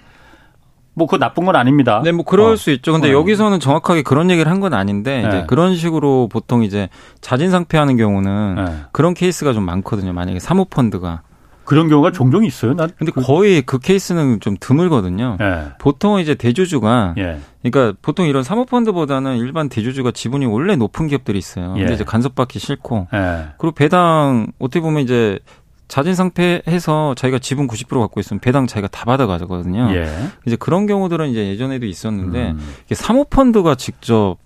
뭐 0.95 1.07
그거 1.07 1.17
나쁜 1.17 1.45
건 1.45 1.55
아닙니다. 1.55 2.01
네, 2.03 2.11
뭐 2.11 2.23
그럴 2.23 2.51
어. 2.53 2.55
수 2.55 2.69
있죠. 2.69 2.91
근데 2.91 3.09
어. 3.09 3.13
여기서는 3.13 3.59
정확하게 3.59 4.03
그런 4.03 4.29
얘기를 4.29 4.51
한 4.51 4.59
건 4.59 4.75
아닌데 4.75 5.23
네. 5.23 5.27
이제 5.27 5.43
그런 5.47 5.75
식으로 5.75 6.29
보통 6.31 6.61
이제 6.61 6.87
자진 7.19 7.49
상폐하는 7.49 7.97
경우는 7.97 8.55
네. 8.63 8.75
그런 8.91 9.15
케이스가 9.15 9.53
좀 9.53 9.63
많거든요. 9.63 10.13
만약에 10.13 10.37
사모펀드가 10.37 11.23
그런 11.63 11.89
경우가 11.89 12.11
종종 12.11 12.45
있어요. 12.45 12.75
난 12.75 12.89
근데 12.97 13.11
그... 13.11 13.21
거의 13.21 13.61
그 13.61 13.79
케이스는 13.79 14.39
좀 14.39 14.57
드물거든요. 14.59 15.37
예. 15.41 15.71
보통 15.79 16.19
이제 16.19 16.35
대주주가 16.35 17.15
예. 17.17 17.39
그러니까 17.61 17.97
보통 18.01 18.27
이런 18.27 18.43
사모펀드보다는 18.43 19.37
일반 19.37 19.69
대주주가 19.69 20.11
지분이 20.11 20.45
원래 20.45 20.75
높은 20.75 21.07
기업들이 21.07 21.37
있어요. 21.37 21.73
근데 21.73 21.89
예. 21.89 21.93
이제 21.93 22.03
간섭받기 22.03 22.59
싫고 22.59 23.07
예. 23.13 23.47
그리고 23.57 23.73
배당 23.73 24.47
어떻게 24.59 24.81
보면 24.81 25.03
이제 25.03 25.39
자진 25.87 26.15
상폐해서 26.15 27.13
자기가 27.15 27.39
지분 27.39 27.67
90% 27.67 27.99
갖고 27.99 28.19
있으면 28.19 28.39
배당 28.39 28.67
자기가 28.67 28.87
다 28.87 29.05
받아가거든요. 29.05 29.91
예. 29.93 30.07
이제 30.45 30.55
그런 30.55 30.87
경우들은 30.87 31.29
이제 31.29 31.47
예전에도 31.47 31.85
있었는데 31.85 32.51
음. 32.51 32.73
이게 32.85 32.95
사모펀드가 32.95 33.75
직접 33.75 34.37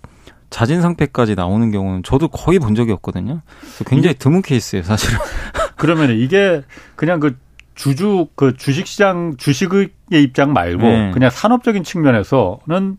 자진 0.50 0.80
상폐까지 0.80 1.34
나오는 1.34 1.70
경우는 1.70 2.02
저도 2.02 2.28
거의 2.28 2.58
본 2.58 2.74
적이 2.74 2.92
없거든요. 2.92 3.42
굉장히 3.86 4.14
드문 4.14 4.42
케이스예요, 4.42 4.82
사실은. 4.82 5.18
그러면 5.78 6.10
이게 6.10 6.62
그냥 6.96 7.20
그 7.20 7.36
주주 7.74 8.26
그 8.34 8.56
주식시장 8.56 9.36
주식의 9.38 9.90
입장 10.12 10.52
말고 10.52 10.82
네. 10.82 11.10
그냥 11.12 11.30
산업적인 11.30 11.84
측면에서는 11.84 12.98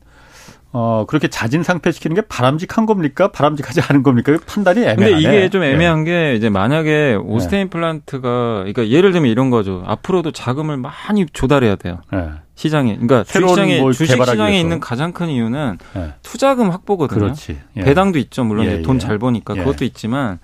어 0.72 1.06
그렇게 1.08 1.28
자진 1.28 1.64
상폐시키는 1.64 2.16
게 2.16 2.22
바람직한 2.22 2.86
겁니까? 2.86 3.32
바람직하지 3.32 3.82
않은 3.90 4.04
겁니까? 4.04 4.38
판단이 4.48 4.82
애매하네. 4.82 4.96
근데 4.96 5.20
이게 5.20 5.50
좀 5.50 5.64
애매한 5.64 6.04
네. 6.04 6.12
게 6.12 6.36
이제 6.36 6.50
만약에 6.50 7.16
오스테인 7.16 7.66
네. 7.66 7.70
플란트가 7.70 8.58
그러니까 8.60 8.88
예를 8.88 9.12
들면 9.12 9.30
이런 9.30 9.50
거죠. 9.50 9.84
앞으로도 9.86 10.32
자금을 10.32 10.78
많이 10.78 11.26
조달해야 11.34 11.76
돼요. 11.76 12.02
네. 12.14 12.30
시장에 12.56 12.94
그러니까 12.94 13.24
주식시장에 13.24 13.92
주식 13.94 14.16
시장에 14.24 14.60
있는 14.60 14.80
가장 14.80 15.12
큰 15.12 15.30
이유는 15.30 15.78
네. 15.94 16.14
투자금 16.22 16.70
확보거든요. 16.70 17.20
그렇지. 17.20 17.58
예. 17.78 17.82
배당도 17.82 18.20
있죠. 18.20 18.44
물론 18.44 18.66
예, 18.66 18.82
돈잘 18.82 19.14
예. 19.14 19.18
버니까 19.18 19.56
예. 19.56 19.60
그것도 19.60 19.86
있지만 19.86 20.40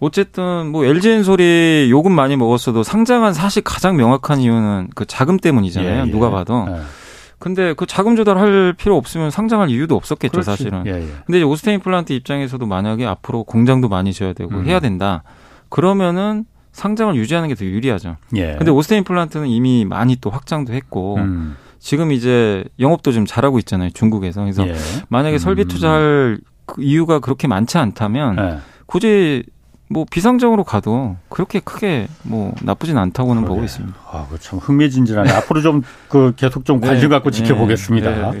어쨌든 0.00 0.68
뭐 0.72 0.84
LG엔솔이 0.84 1.88
요금 1.90 2.12
많이 2.12 2.36
먹었어도 2.36 2.82
상장한 2.82 3.32
사실 3.34 3.62
가장 3.62 3.96
명확한 3.96 4.40
이유는 4.40 4.88
그 4.94 5.04
자금 5.06 5.36
때문이잖아요. 5.38 6.02
예, 6.04 6.06
예. 6.06 6.10
누가 6.10 6.30
봐도. 6.30 6.66
예. 6.70 6.80
근데 7.38 7.72
그 7.74 7.86
자금 7.86 8.16
조달할 8.16 8.74
필요 8.76 8.96
없으면 8.96 9.30
상장할 9.30 9.70
이유도 9.70 9.96
없었겠죠, 9.96 10.32
그렇지. 10.32 10.46
사실은. 10.46 10.84
예, 10.86 10.90
예. 10.92 11.06
근데 11.26 11.38
이제 11.38 11.42
오스테인 11.42 11.80
플란트 11.80 12.12
입장에서도 12.12 12.64
만약에 12.66 13.06
앞으로 13.06 13.44
공장도 13.44 13.88
많이 13.88 14.12
지어야 14.12 14.32
되고 14.34 14.50
음. 14.54 14.66
해야 14.66 14.80
된다. 14.80 15.22
그러면은 15.68 16.44
상장을 16.72 17.14
유지하는 17.16 17.48
게 17.48 17.54
더 17.54 17.64
유리하죠. 17.64 18.16
예. 18.36 18.56
근데 18.56 18.70
오스테인 18.70 19.04
플란트는 19.04 19.48
이미 19.48 19.84
많이 19.84 20.16
또 20.16 20.30
확장도 20.30 20.72
했고 20.72 21.16
음. 21.16 21.56
지금 21.78 22.12
이제 22.12 22.64
영업도 22.78 23.12
좀 23.12 23.24
잘하고 23.26 23.58
있잖아요, 23.60 23.90
중국에서. 23.90 24.42
그래서 24.42 24.66
예. 24.68 24.74
만약에 25.08 25.38
설비 25.38 25.62
음. 25.62 25.68
투자할 25.68 26.38
그 26.66 26.82
이유가 26.82 27.18
그렇게 27.20 27.48
많지 27.48 27.78
않다면 27.78 28.38
예. 28.38 28.58
굳이 28.86 29.44
뭐 29.90 30.06
비상적으로 30.08 30.62
가도 30.62 31.16
그렇게 31.28 31.58
크게 31.58 32.06
뭐 32.22 32.54
나쁘진 32.62 32.96
않다고는 32.96 33.42
그러게. 33.42 33.54
보고 33.54 33.64
있습니다. 33.64 33.98
아, 34.10 34.26
참 34.38 34.58
흥미진진하네. 34.60 35.30
앞으로 35.32 35.60
좀 35.60 35.82
그 36.10 36.32
계속 36.36 36.64
좀 36.64 36.80
관심 36.80 37.08
네, 37.08 37.14
갖고 37.14 37.30
지켜보겠습니다. 37.30 38.10
네, 38.32 38.40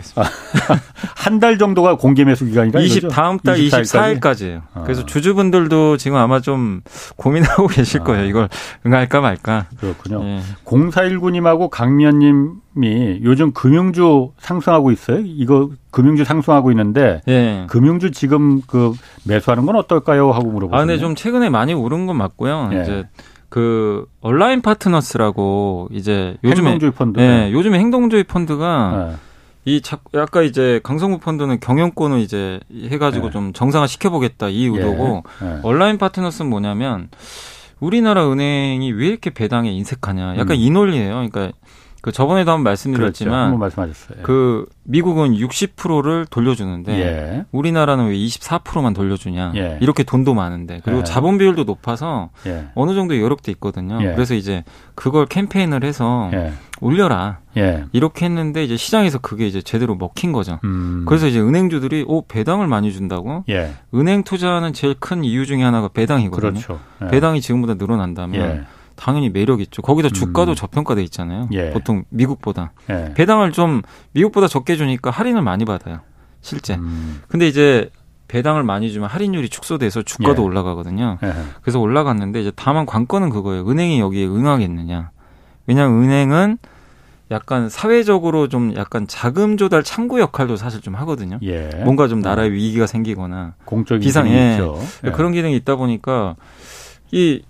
한달 1.14 1.56
정도가 1.56 1.96
공개 1.96 2.24
매수 2.24 2.44
기간이라 2.44 2.80
20 2.80 3.08
다음 3.08 3.38
달 3.38 3.58
24일까지예요. 3.58 4.62
아. 4.74 4.82
그래서 4.82 5.06
주주분들도 5.06 5.96
지금 5.96 6.16
아마 6.16 6.40
좀 6.40 6.80
고민하고 7.14 7.68
계실 7.70 8.00
아. 8.00 8.04
거예요. 8.04 8.24
이걸 8.26 8.48
응할까 8.84 9.20
말까. 9.20 9.66
그렇군요. 9.78 10.24
예. 10.24 10.40
0419님하고 10.64 11.70
강미연님 11.70 12.54
이 12.76 13.20
요즘 13.24 13.52
금융주 13.52 14.32
상승하고 14.38 14.92
있어요. 14.92 15.22
이거 15.24 15.70
금융주 15.90 16.24
상승하고 16.24 16.70
있는데 16.70 17.20
예. 17.26 17.66
금융주 17.68 18.12
지금 18.12 18.60
그 18.62 18.92
매수하는 19.24 19.66
건 19.66 19.76
어떨까요? 19.76 20.30
하고 20.30 20.50
물어보세요. 20.50 20.76
아, 20.76 20.84
근데 20.84 20.98
좀 20.98 21.14
최근에 21.16 21.50
많이 21.50 21.74
오른 21.74 22.06
건 22.06 22.16
맞고요. 22.16 22.70
예. 22.72 22.82
이제 22.82 23.04
그 23.48 24.06
온라인 24.20 24.62
파트너스라고 24.62 25.88
이제 25.90 26.36
요즘에 26.44 26.68
행동주의 26.68 26.92
펀드. 26.92 27.20
예, 27.20 27.50
요즘에 27.52 27.78
행동주의 27.80 28.22
펀드가 28.22 29.10
예. 29.10 29.16
이 29.64 29.80
자, 29.82 29.98
아까 30.14 30.42
이제 30.42 30.80
강성구 30.84 31.18
펀드는 31.18 31.58
경영권을 31.60 32.20
이제 32.20 32.60
해가지고 32.72 33.26
네. 33.26 33.32
좀 33.32 33.52
정상화 33.52 33.88
시켜보겠다 33.88 34.48
이 34.48 34.66
의도고 34.66 35.24
예. 35.42 35.44
네. 35.44 35.60
온라인 35.64 35.98
파트너스는 35.98 36.48
뭐냐면 36.48 37.08
우리나라 37.80 38.30
은행이 38.30 38.92
왜 38.92 39.08
이렇게 39.08 39.30
배당에 39.30 39.72
인색하냐 39.72 40.36
약간 40.36 40.50
음. 40.50 40.60
이 40.60 40.70
논리예요. 40.70 41.14
그러니까 41.14 41.50
그 42.02 42.12
저번에도 42.12 42.50
한번 42.50 42.64
말씀드렸지만 42.64 43.30
그렇죠. 43.30 43.44
한번 43.44 43.60
말씀하셨어요. 43.60 44.18
그 44.22 44.66
미국은 44.84 45.34
60%를 45.34 46.26
돌려주는데 46.30 46.92
예. 46.98 47.44
우리나라는 47.52 48.08
왜 48.08 48.14
24%만 48.16 48.94
돌려주냐? 48.94 49.52
예. 49.56 49.78
이렇게 49.80 50.02
돈도 50.02 50.32
많은데 50.34 50.80
그리고 50.84 51.00
예. 51.00 51.04
자본 51.04 51.36
비율도 51.38 51.64
높아서 51.64 52.30
예. 52.46 52.68
어느 52.74 52.94
정도 52.94 53.20
여력도 53.20 53.50
있거든요. 53.52 53.98
예. 54.02 54.12
그래서 54.14 54.34
이제 54.34 54.64
그걸 54.94 55.26
캠페인을 55.26 55.84
해서 55.84 56.30
예. 56.32 56.52
올려라. 56.80 57.40
이렇게 57.92 58.24
했는데 58.24 58.64
이제 58.64 58.76
시장에서 58.78 59.18
그게 59.18 59.46
이제 59.46 59.60
제대로 59.60 59.94
먹힌 59.94 60.32
거죠. 60.32 60.58
음. 60.64 61.04
그래서 61.06 61.26
이제 61.26 61.38
은행주들이 61.38 62.06
오 62.08 62.24
배당을 62.26 62.66
많이 62.68 62.90
준다고? 62.92 63.44
은행 63.94 64.22
투자는 64.22 64.72
제일 64.72 64.94
큰 64.98 65.22
이유 65.24 65.44
중에 65.44 65.62
하나가 65.62 65.88
배당이거든요. 65.88 66.52
그렇죠. 66.60 66.80
배당이 67.10 67.42
지금보다 67.42 67.74
늘어난다면. 67.74 68.66
당연히 69.00 69.30
매력 69.30 69.62
있죠. 69.62 69.80
거기다 69.80 70.10
주가도 70.10 70.52
음. 70.52 70.54
저평가돼 70.54 71.02
있잖아요. 71.04 71.48
예. 71.52 71.70
보통 71.70 72.04
미국보다 72.10 72.72
예. 72.90 73.14
배당을 73.14 73.52
좀 73.52 73.80
미국보다 74.12 74.46
적게 74.46 74.76
주니까 74.76 75.10
할인을 75.10 75.40
많이 75.40 75.64
받아요. 75.64 76.00
실제. 76.42 76.74
음. 76.74 77.22
근데 77.26 77.48
이제 77.48 77.90
배당을 78.28 78.62
많이 78.62 78.92
주면 78.92 79.08
할인율이 79.08 79.48
축소돼서 79.48 80.02
주가도 80.02 80.42
예. 80.42 80.46
올라가거든요. 80.46 81.18
예. 81.22 81.32
그래서 81.62 81.80
올라갔는데 81.80 82.42
이제 82.42 82.52
다만 82.54 82.84
관건은 82.84 83.30
그거예요. 83.30 83.66
은행이 83.68 84.00
여기에 84.00 84.26
응하겠느냐. 84.26 85.10
왜냐하면 85.66 86.02
은행은 86.02 86.58
약간 87.30 87.70
사회적으로 87.70 88.48
좀 88.48 88.74
약간 88.76 89.06
자금 89.06 89.56
조달 89.56 89.82
창구 89.82 90.20
역할도 90.20 90.56
사실 90.56 90.82
좀 90.82 90.94
하거든요. 90.96 91.38
예. 91.42 91.70
뭔가 91.84 92.06
좀 92.06 92.20
나라에 92.20 92.50
위기가 92.50 92.86
생기거나 92.86 93.54
공적인 93.64 94.02
비상 94.02 94.28
예. 94.28 94.58
예. 95.06 95.10
그런 95.10 95.32
기능이 95.32 95.56
있다 95.56 95.76
보니까 95.76 96.36
이 97.12 97.42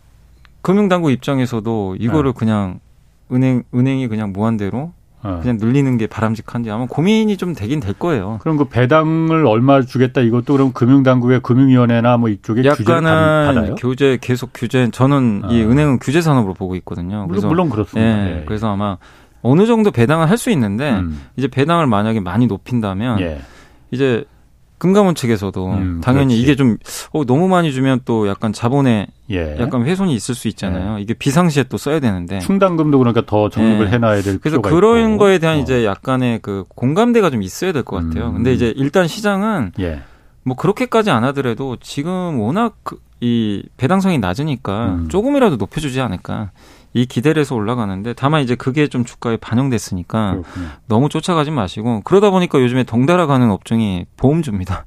금융당국 0.63 1.11
입장에서도 1.11 1.97
이거를 1.99 2.33
네. 2.33 2.39
그냥 2.39 2.81
은행 3.33 3.63
은행이 3.75 4.09
그냥 4.09 4.33
무한대로 4.33 4.93
어. 5.23 5.39
그냥 5.43 5.59
늘리는 5.61 5.99
게 5.99 6.07
바람직한지 6.07 6.71
아마 6.71 6.87
고민이 6.87 7.37
좀 7.37 7.55
되긴 7.55 7.81
될 7.81 7.93
거예요. 7.93 8.39
그럼 8.41 8.57
그 8.57 8.65
배당을 8.65 9.47
얼마 9.47 9.83
주겠다 9.83 10.23
이것도 10.23 10.55
그럼 10.55 10.73
금융당국의 10.73 11.41
금융위원회나 11.41 12.17
뭐 12.17 12.29
이쪽에 12.31 12.65
약간은 12.65 13.75
규제 13.77 14.19
계속 14.21 14.51
규제 14.55 14.89
저는 14.91 15.43
어. 15.45 15.53
이 15.53 15.63
은행은 15.63 15.99
규제 15.99 16.21
산업으로 16.23 16.55
보고 16.55 16.75
있거든요. 16.77 17.27
그래서 17.29 17.47
물론, 17.49 17.69
물론 17.69 17.71
그렇습니다. 17.71 18.31
예, 18.31 18.39
예. 18.41 18.45
그래서 18.47 18.73
아마 18.73 18.97
어느 19.43 19.67
정도 19.67 19.91
배당을 19.91 20.29
할 20.31 20.37
수 20.39 20.51
있는데 20.51 20.91
음. 20.91 21.21
이제 21.37 21.49
배당을 21.49 21.87
만약에 21.87 22.21
많이 22.21 22.47
높인다면 22.47 23.21
예. 23.21 23.41
이제 23.91 24.25
금감원 24.81 25.15
측에서도 25.15 25.67
음, 25.73 26.01
당연히 26.03 26.35
그렇지. 26.35 26.43
이게 26.43 26.57
좀 26.57 26.79
어, 27.13 27.25
너무 27.25 27.47
많이 27.49 27.71
주면 27.73 28.01
또 28.05 28.27
약간 28.27 28.53
자본에 28.53 29.07
예. 29.31 29.57
약간 29.61 29.85
훼손이 29.87 30.13
있을 30.15 30.35
수 30.35 30.49
있잖아요. 30.49 30.99
예. 30.99 31.03
이게 31.03 31.15
비상시에 31.15 31.65
또 31.69 31.77
써야 31.77 32.01
되는데 32.01 32.41
충당금도 32.41 32.99
그러니까 32.99 33.23
더 33.27 33.49
적립을 33.51 33.87
예. 33.87 33.91
해놔야 33.93 34.23
될 34.23 34.41
그래서 34.41 34.61
그런 34.61 35.11
있고. 35.13 35.19
거에 35.19 35.39
대한 35.39 35.59
어. 35.59 35.61
이제 35.61 35.85
약간의 35.85 36.41
그 36.41 36.65
공감대가 36.75 37.31
좀 37.31 37.43
있어야 37.43 37.73
될 37.73 37.85
것 37.85 37.97
같아요. 38.03 38.31
음. 38.31 38.35
근데 38.35 38.53
이제 38.53 38.73
일단 38.77 39.07
시장은 39.07 39.73
예. 39.79 40.01
뭐 40.43 40.57
그렇게까지 40.57 41.11
안 41.11 41.23
하더라도 41.25 41.77
지금 41.81 42.41
워낙 42.41 42.77
그, 42.83 42.99
이 43.21 43.63
배당성이 43.77 44.19
낮으니까 44.19 44.87
음. 44.95 45.09
조금이라도 45.11 45.57
높여주지 45.57 46.01
않을까. 46.01 46.51
이 46.93 47.07
기대를 47.07 47.41
해서 47.41 47.55
올라가는데 47.55 48.15
다만 48.15 48.43
이제 48.43 48.55
그게 48.57 48.89
좀 48.89 49.05
주가에 49.05 49.37
반영됐으니까 49.37 50.31
그렇군요. 50.33 50.67
너무 50.87 51.09
쫓아가지 51.09 51.51
마시고 51.51 52.01
그러다 52.05 52.31
보니까 52.31 52.61
요즘에 52.61 52.85
덩달아 52.85 53.27
가는 53.27 53.51
업종이 53.51 54.07
보험주입니다. 54.17 54.85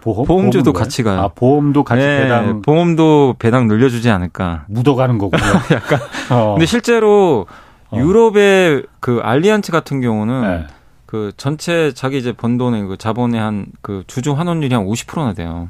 보험? 0.00 0.26
보험주도 0.26 0.72
같이 0.72 1.02
가요. 1.02 1.20
아, 1.20 1.28
보험도 1.28 1.82
같이 1.84 2.02
네, 2.06 2.22
배당. 2.22 2.62
보험도 2.62 3.36
배당 3.38 3.66
늘려주지 3.66 4.08
않을까. 4.10 4.64
묻어가는 4.68 5.18
거군요. 5.18 5.42
약간. 5.72 5.98
어. 6.30 6.52
근데 6.54 6.66
실제로 6.66 7.46
어. 7.90 7.96
유럽의 7.98 8.84
그 9.00 9.20
알리안츠 9.22 9.72
같은 9.72 10.00
경우는 10.00 10.42
네. 10.42 10.66
그 11.04 11.32
전체 11.36 11.92
자기 11.94 12.18
이제 12.18 12.32
번 12.32 12.58
돈의 12.58 12.84
그 12.86 12.96
자본의 12.96 13.40
한 13.40 13.66
그 13.82 14.04
주주 14.06 14.32
환원율이 14.32 14.74
한 14.74 14.84
50%나 14.86 15.32
돼요. 15.34 15.68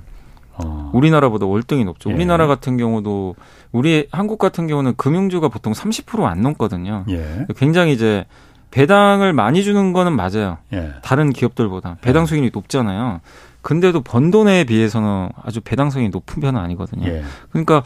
어. 0.64 0.90
우리나라보다 0.92 1.46
월등히 1.46 1.84
높죠. 1.84 2.10
예. 2.10 2.14
우리나라 2.14 2.46
같은 2.46 2.76
경우도 2.76 3.36
우리 3.72 4.08
한국 4.10 4.38
같은 4.38 4.66
경우는 4.66 4.94
금융주가 4.96 5.48
보통 5.48 5.72
30%안 5.72 6.42
넘거든요. 6.42 7.04
예. 7.08 7.46
굉장히 7.56 7.92
이제 7.92 8.24
배당을 8.70 9.32
많이 9.32 9.62
주는 9.62 9.92
거는 9.92 10.14
맞아요. 10.14 10.58
예. 10.72 10.92
다른 11.02 11.32
기업들보다 11.32 11.98
배당 12.00 12.22
예. 12.22 12.26
수익률이 12.26 12.50
높잖아요. 12.54 13.20
근데도 13.62 14.02
번 14.02 14.30
돈에 14.30 14.64
비해서는 14.64 15.30
아주 15.42 15.60
배당성이 15.60 16.08
높은 16.08 16.40
편은 16.40 16.60
아니거든요. 16.60 17.06
예. 17.08 17.22
그러니까 17.50 17.82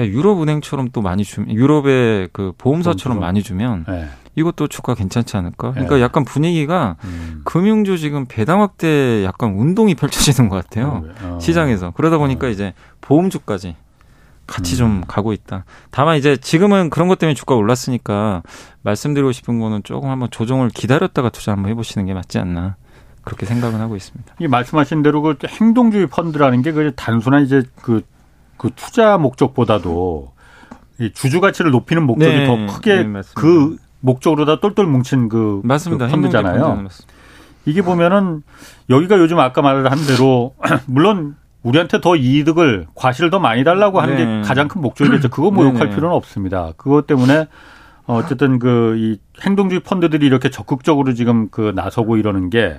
야, 0.00 0.04
유럽 0.04 0.42
은행처럼 0.42 0.90
또 0.92 1.02
많이 1.02 1.24
주면 1.24 1.50
유럽의 1.50 2.28
그 2.32 2.52
보험사처럼 2.58 3.18
많이 3.20 3.42
주면 3.42 3.84
예. 3.88 4.08
이것도 4.36 4.68
주가 4.68 4.94
괜찮지 4.94 5.36
않을까? 5.36 5.72
그러니까 5.72 5.98
예. 5.98 6.02
약간 6.02 6.24
분위기가 6.24 6.96
음. 7.04 7.42
금융주 7.44 7.98
지금 7.98 8.26
배당 8.26 8.62
확대 8.62 9.24
약간 9.24 9.54
운동이 9.54 9.94
펼쳐지는 9.94 10.48
것 10.48 10.56
같아요. 10.64 11.04
어. 11.22 11.38
시장에서. 11.40 11.92
그러다 11.92 12.18
보니까 12.18 12.46
어. 12.48 12.50
이제 12.50 12.74
보험주까지 13.00 13.76
같이 14.46 14.74
음. 14.74 14.78
좀 14.78 15.04
가고 15.06 15.32
있다. 15.32 15.64
다만 15.90 16.16
이제 16.16 16.36
지금은 16.36 16.90
그런 16.90 17.08
것 17.08 17.18
때문에 17.18 17.34
주가 17.34 17.54
올랐으니까 17.54 18.42
말씀드리고 18.82 19.32
싶은 19.32 19.58
거는 19.60 19.82
조금 19.84 20.10
한번 20.10 20.30
조정을 20.30 20.68
기다렸다가 20.70 21.30
투자 21.30 21.52
한번 21.52 21.70
해보시는 21.70 22.06
게 22.06 22.14
맞지 22.14 22.38
않나. 22.38 22.76
그렇게 23.22 23.46
생각은 23.46 23.80
하고 23.80 23.96
있습니다. 23.96 24.34
이 24.38 24.46
말씀하신 24.48 25.02
대로 25.02 25.22
그 25.22 25.36
행동주의 25.48 26.06
펀드라는 26.06 26.60
게 26.62 26.72
그 26.72 26.92
단순한 26.94 27.44
이제 27.44 27.62
그, 27.80 28.02
그 28.58 28.70
투자 28.76 29.16
목적보다도 29.16 30.32
이 31.00 31.10
주주 31.12 31.40
가치를 31.40 31.70
높이는 31.70 32.02
목적이 32.04 32.36
네, 32.36 32.46
더 32.46 32.74
크게 32.74 33.02
네, 33.02 33.22
그 33.34 33.76
목적으로 34.04 34.44
다 34.44 34.60
똘똘 34.60 34.86
뭉친 34.86 35.28
그, 35.28 35.60
맞습니다. 35.64 36.06
그 36.06 36.12
펀드잖아요. 36.12 36.86
이게 37.66 37.80
보면은 37.82 38.42
여기가 38.90 39.18
요즘 39.18 39.38
아까 39.38 39.62
말한 39.62 39.98
대로 40.06 40.54
물론 40.86 41.36
우리한테 41.62 42.00
더 42.00 42.14
이득을 42.14 42.86
과실을 42.94 43.30
더 43.30 43.38
많이 43.38 43.64
달라고 43.64 44.00
하는 44.00 44.16
네. 44.16 44.24
게 44.24 44.42
가장 44.46 44.68
큰 44.68 44.82
목적이겠죠. 44.82 45.30
그거 45.30 45.50
모욕할 45.52 45.88
네. 45.88 45.94
필요는 45.94 46.14
없습니다. 46.14 46.72
그것 46.76 47.06
때문에 47.06 47.46
어쨌든 48.06 48.58
그 48.58 48.96
이 48.98 49.18
행동주의 49.42 49.80
펀드들이 49.80 50.26
이렇게 50.26 50.50
적극적으로 50.50 51.14
지금 51.14 51.48
그 51.48 51.72
나서고 51.74 52.18
이러는 52.18 52.50
게 52.50 52.78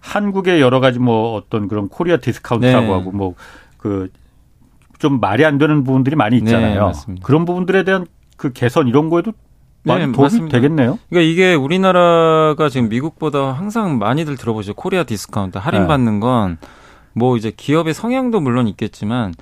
한국의 0.00 0.60
여러 0.60 0.80
가지 0.80 0.98
뭐 0.98 1.34
어떤 1.34 1.68
그런 1.68 1.88
Korea 1.88 2.18
discount라고 2.18 2.86
네. 2.86 2.92
하고 2.92 3.12
뭐 3.12 3.34
그 3.78 4.08
좀 4.98 5.18
말이 5.18 5.44
안 5.44 5.58
되는 5.58 5.82
부분들이 5.82 6.14
많이 6.14 6.36
있잖아요. 6.36 6.92
네, 7.08 7.14
그런 7.24 7.44
부분들에 7.44 7.82
대한 7.82 8.06
그 8.36 8.52
개선 8.52 8.86
이런 8.86 9.08
거에도 9.10 9.32
많이 9.84 10.06
네, 10.06 10.12
도움이 10.12 10.22
맞습니다. 10.24 10.58
되겠네요. 10.58 10.98
그러니까 11.10 11.30
이게 11.30 11.54
우리나라가 11.54 12.68
지금 12.68 12.88
미국보다 12.88 13.52
항상 13.52 13.98
많이들 13.98 14.36
들어보죠. 14.36 14.74
Korea 14.74 15.02
discount 15.04 15.58
할인 15.58 15.86
받는 15.86 16.20
건 16.20 16.58
뭐 17.14 17.36
이제 17.36 17.52
기업의 17.54 17.94
성향도 17.94 18.40
물론 18.40 18.66
있겠지만 18.68 19.34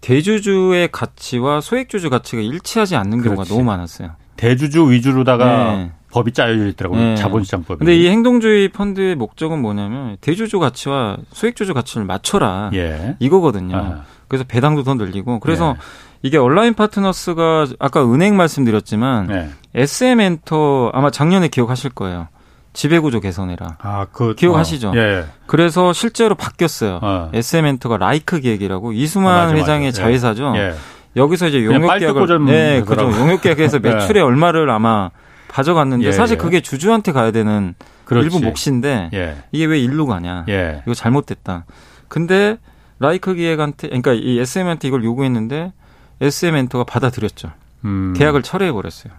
대주주의 0.00 0.88
가치와 0.90 1.60
소액주주 1.60 2.10
가치가 2.10 2.42
일치하지 2.42 2.96
않는 2.96 3.18
그렇지. 3.18 3.28
경우가 3.28 3.44
너무 3.44 3.64
많았어요. 3.64 4.10
대주주 4.36 4.90
위주로다가 4.90 5.72
네. 5.76 5.92
법이 6.10 6.32
짜여져 6.32 6.66
있더라고요. 6.68 7.00
네. 7.00 7.16
자본시장법이. 7.16 7.78
근데 7.78 7.96
이 7.96 8.08
행동주의 8.08 8.68
펀드의 8.68 9.16
목적은 9.16 9.60
뭐냐면 9.60 10.16
대주주 10.20 10.58
가치와 10.58 11.16
소액주주 11.32 11.74
가치를 11.74 12.04
맞춰라. 12.06 12.70
예. 12.74 13.16
이거거든요. 13.18 13.76
아. 13.76 14.02
그래서 14.28 14.44
배당도 14.46 14.82
더 14.82 14.94
늘리고 14.94 15.40
그래서 15.40 15.74
예. 15.76 15.80
이게 16.22 16.38
온라인 16.38 16.74
파트너스가 16.74 17.66
아까 17.78 18.04
은행 18.04 18.36
말씀드렸지만 18.36 19.30
예. 19.30 19.48
SM 19.82 20.20
엔터 20.20 20.90
아마 20.94 21.10
작년에 21.10 21.48
기억하실 21.48 21.90
거예요. 21.90 22.28
지배구조 22.72 23.20
개선해라. 23.20 23.78
아, 23.80 24.06
그 24.12 24.34
기억하시죠? 24.34 24.90
어, 24.90 24.96
예. 24.96 25.24
그래서 25.46 25.92
실제로 25.92 26.34
바뀌었어요. 26.34 27.00
어. 27.02 27.30
SM 27.32 27.64
엔터가 27.64 27.96
라이크 27.96 28.40
기획이라고 28.40 28.92
이수만 28.92 29.48
아, 29.48 29.52
회장의 29.52 29.88
맞아. 29.88 30.02
자회사죠. 30.02 30.52
예. 30.56 30.74
여기서 31.16 31.48
이제 31.48 31.64
용역 31.64 31.98
계약을 31.98 32.44
네, 32.44 32.82
그죠. 32.82 33.10
용역 33.10 33.40
계약에서 33.40 33.78
매출의 33.80 34.22
얼마를 34.22 34.68
아마 34.68 35.10
가져갔는데 35.48 36.06
예, 36.06 36.12
사실 36.12 36.34
예. 36.34 36.38
그게 36.38 36.60
주주한테 36.60 37.12
가야 37.12 37.30
되는 37.30 37.74
그렇지. 38.04 38.26
일부 38.26 38.40
몫인데 38.40 39.10
예. 39.14 39.36
이게 39.52 39.64
왜 39.64 39.78
일로 39.80 40.06
가냐? 40.06 40.44
예. 40.50 40.82
이거 40.84 40.92
잘못됐다. 40.94 41.64
근데 42.08 42.58
라이크 42.98 43.34
기획한테 43.34 43.88
그러니까 43.88 44.12
이 44.12 44.38
SM한테 44.38 44.88
이걸 44.88 45.02
요구했는데 45.04 45.72
SM 46.20 46.56
엔터가 46.56 46.84
받아들였죠. 46.84 47.50
음. 47.84 48.14
계약을 48.16 48.42
철회해 48.42 48.72
버렸어요. 48.72 49.12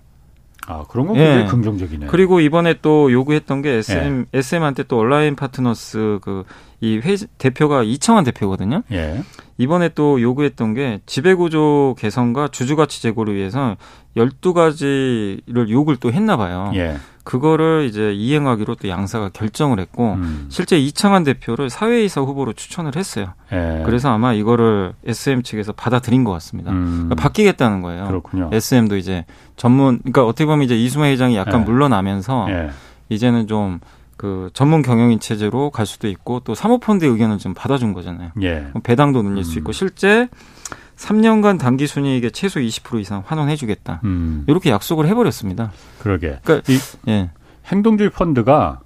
아, 0.69 0.83
그런 0.89 1.07
건 1.07 1.15
굉장히 1.15 1.43
예. 1.43 1.45
긍정적이네요. 1.45 2.09
그리고 2.11 2.41
이번에 2.41 2.75
또 2.81 3.11
요구했던 3.11 3.61
게 3.61 3.71
SM, 3.75 4.25
예. 4.33 4.37
SM한테 4.39 4.83
또 4.83 4.97
온라인 4.97 5.35
파트너스 5.35 6.19
그이 6.21 6.99
회, 6.99 7.15
대표가 7.37 7.83
이청환 7.83 8.25
대표거든요. 8.25 8.83
예. 8.91 9.23
이번에 9.57 9.89
또 9.89 10.21
요구했던 10.21 10.73
게 10.73 10.99
지배구조 11.05 11.95
개선과 11.97 12.49
주주가치 12.49 13.01
제고를 13.01 13.35
위해서 13.35 13.77
12가지를 14.17 15.69
요구를 15.69 15.99
또 16.01 16.11
했나 16.11 16.35
봐요. 16.35 16.71
예. 16.75 16.97
그거를 17.27 17.87
이제 17.89 18.13
이행하기로 18.13 18.75
또 18.75 18.87
양사가 18.87 19.29
결정을 19.33 19.81
했고 19.81 20.13
음. 20.13 20.45
실제 20.47 20.79
이창환 20.79 21.25
대표를 21.25 21.69
사회이사 21.69 22.21
후보로 22.21 22.53
추천을 22.53 22.95
했어요. 22.95 23.33
예. 23.51 23.83
그래서 23.85 24.09
아마 24.09 24.31
이거를 24.31 24.93
SM 25.05 25.43
측에서 25.43 25.73
받아들인 25.73 26.23
것 26.23 26.31
같습니다. 26.31 26.71
음. 26.71 27.07
그러니까 27.09 27.15
바뀌겠다는 27.15 27.81
거예요. 27.81 28.05
그렇군요. 28.07 28.49
SM도 28.53 28.95
이제 28.95 29.25
전문 29.57 29.99
그러니까 29.99 30.25
어떻게 30.25 30.45
보면 30.45 30.63
이제 30.63 30.77
이수만 30.77 31.09
회장이 31.09 31.35
약간 31.35 31.61
예. 31.61 31.65
물러나면서 31.65 32.47
예. 32.49 32.69
이제는 33.09 33.47
좀 33.47 33.81
그 34.17 34.49
전문 34.53 34.81
경영인 34.81 35.19
체제로 35.19 35.69
갈 35.69 35.85
수도 35.85 36.07
있고 36.07 36.41
또 36.41 36.55
사모펀드의 36.55 37.11
의견을 37.11 37.37
좀 37.37 37.53
받아준 37.53 37.93
거잖아요. 37.93 38.31
예. 38.41 38.67
배당도 38.83 39.21
늘릴 39.21 39.37
음. 39.37 39.43
수 39.43 39.59
있고 39.59 39.71
실제 39.71 40.27
3년간 40.97 41.59
단기 41.59 41.87
순이익의 41.87 42.31
최소 42.31 42.59
20% 42.59 42.99
이상 42.99 43.23
환원해주겠다. 43.25 44.01
음. 44.03 44.43
이렇게 44.47 44.69
약속을 44.71 45.07
해버렸습니다. 45.07 45.71
그러게. 45.99 46.39
그러니까 46.43 46.71
이, 46.71 46.77
예. 47.07 47.29
행동주의 47.67 48.09
펀드가 48.09 48.79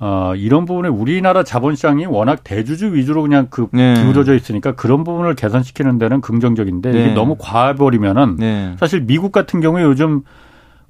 어, 0.00 0.34
이런 0.36 0.66
부분에 0.66 0.88
우리나라 0.88 1.44
자본시장이 1.44 2.06
워낙 2.06 2.40
대주주 2.44 2.94
위주로 2.94 3.22
그냥 3.22 3.46
그 3.48 3.68
네. 3.72 3.94
기울어져 3.94 4.34
있으니까 4.34 4.72
그런 4.72 5.04
부분을 5.04 5.34
개선시키는 5.34 5.98
데는 5.98 6.20
긍정적인데 6.20 6.92
네. 6.92 7.00
이게 7.00 7.14
너무 7.14 7.36
과해버리면은 7.38 8.36
네. 8.36 8.76
사실 8.78 9.02
미국 9.06 9.32
같은 9.32 9.60
경우에 9.60 9.82
요즘 9.82 10.22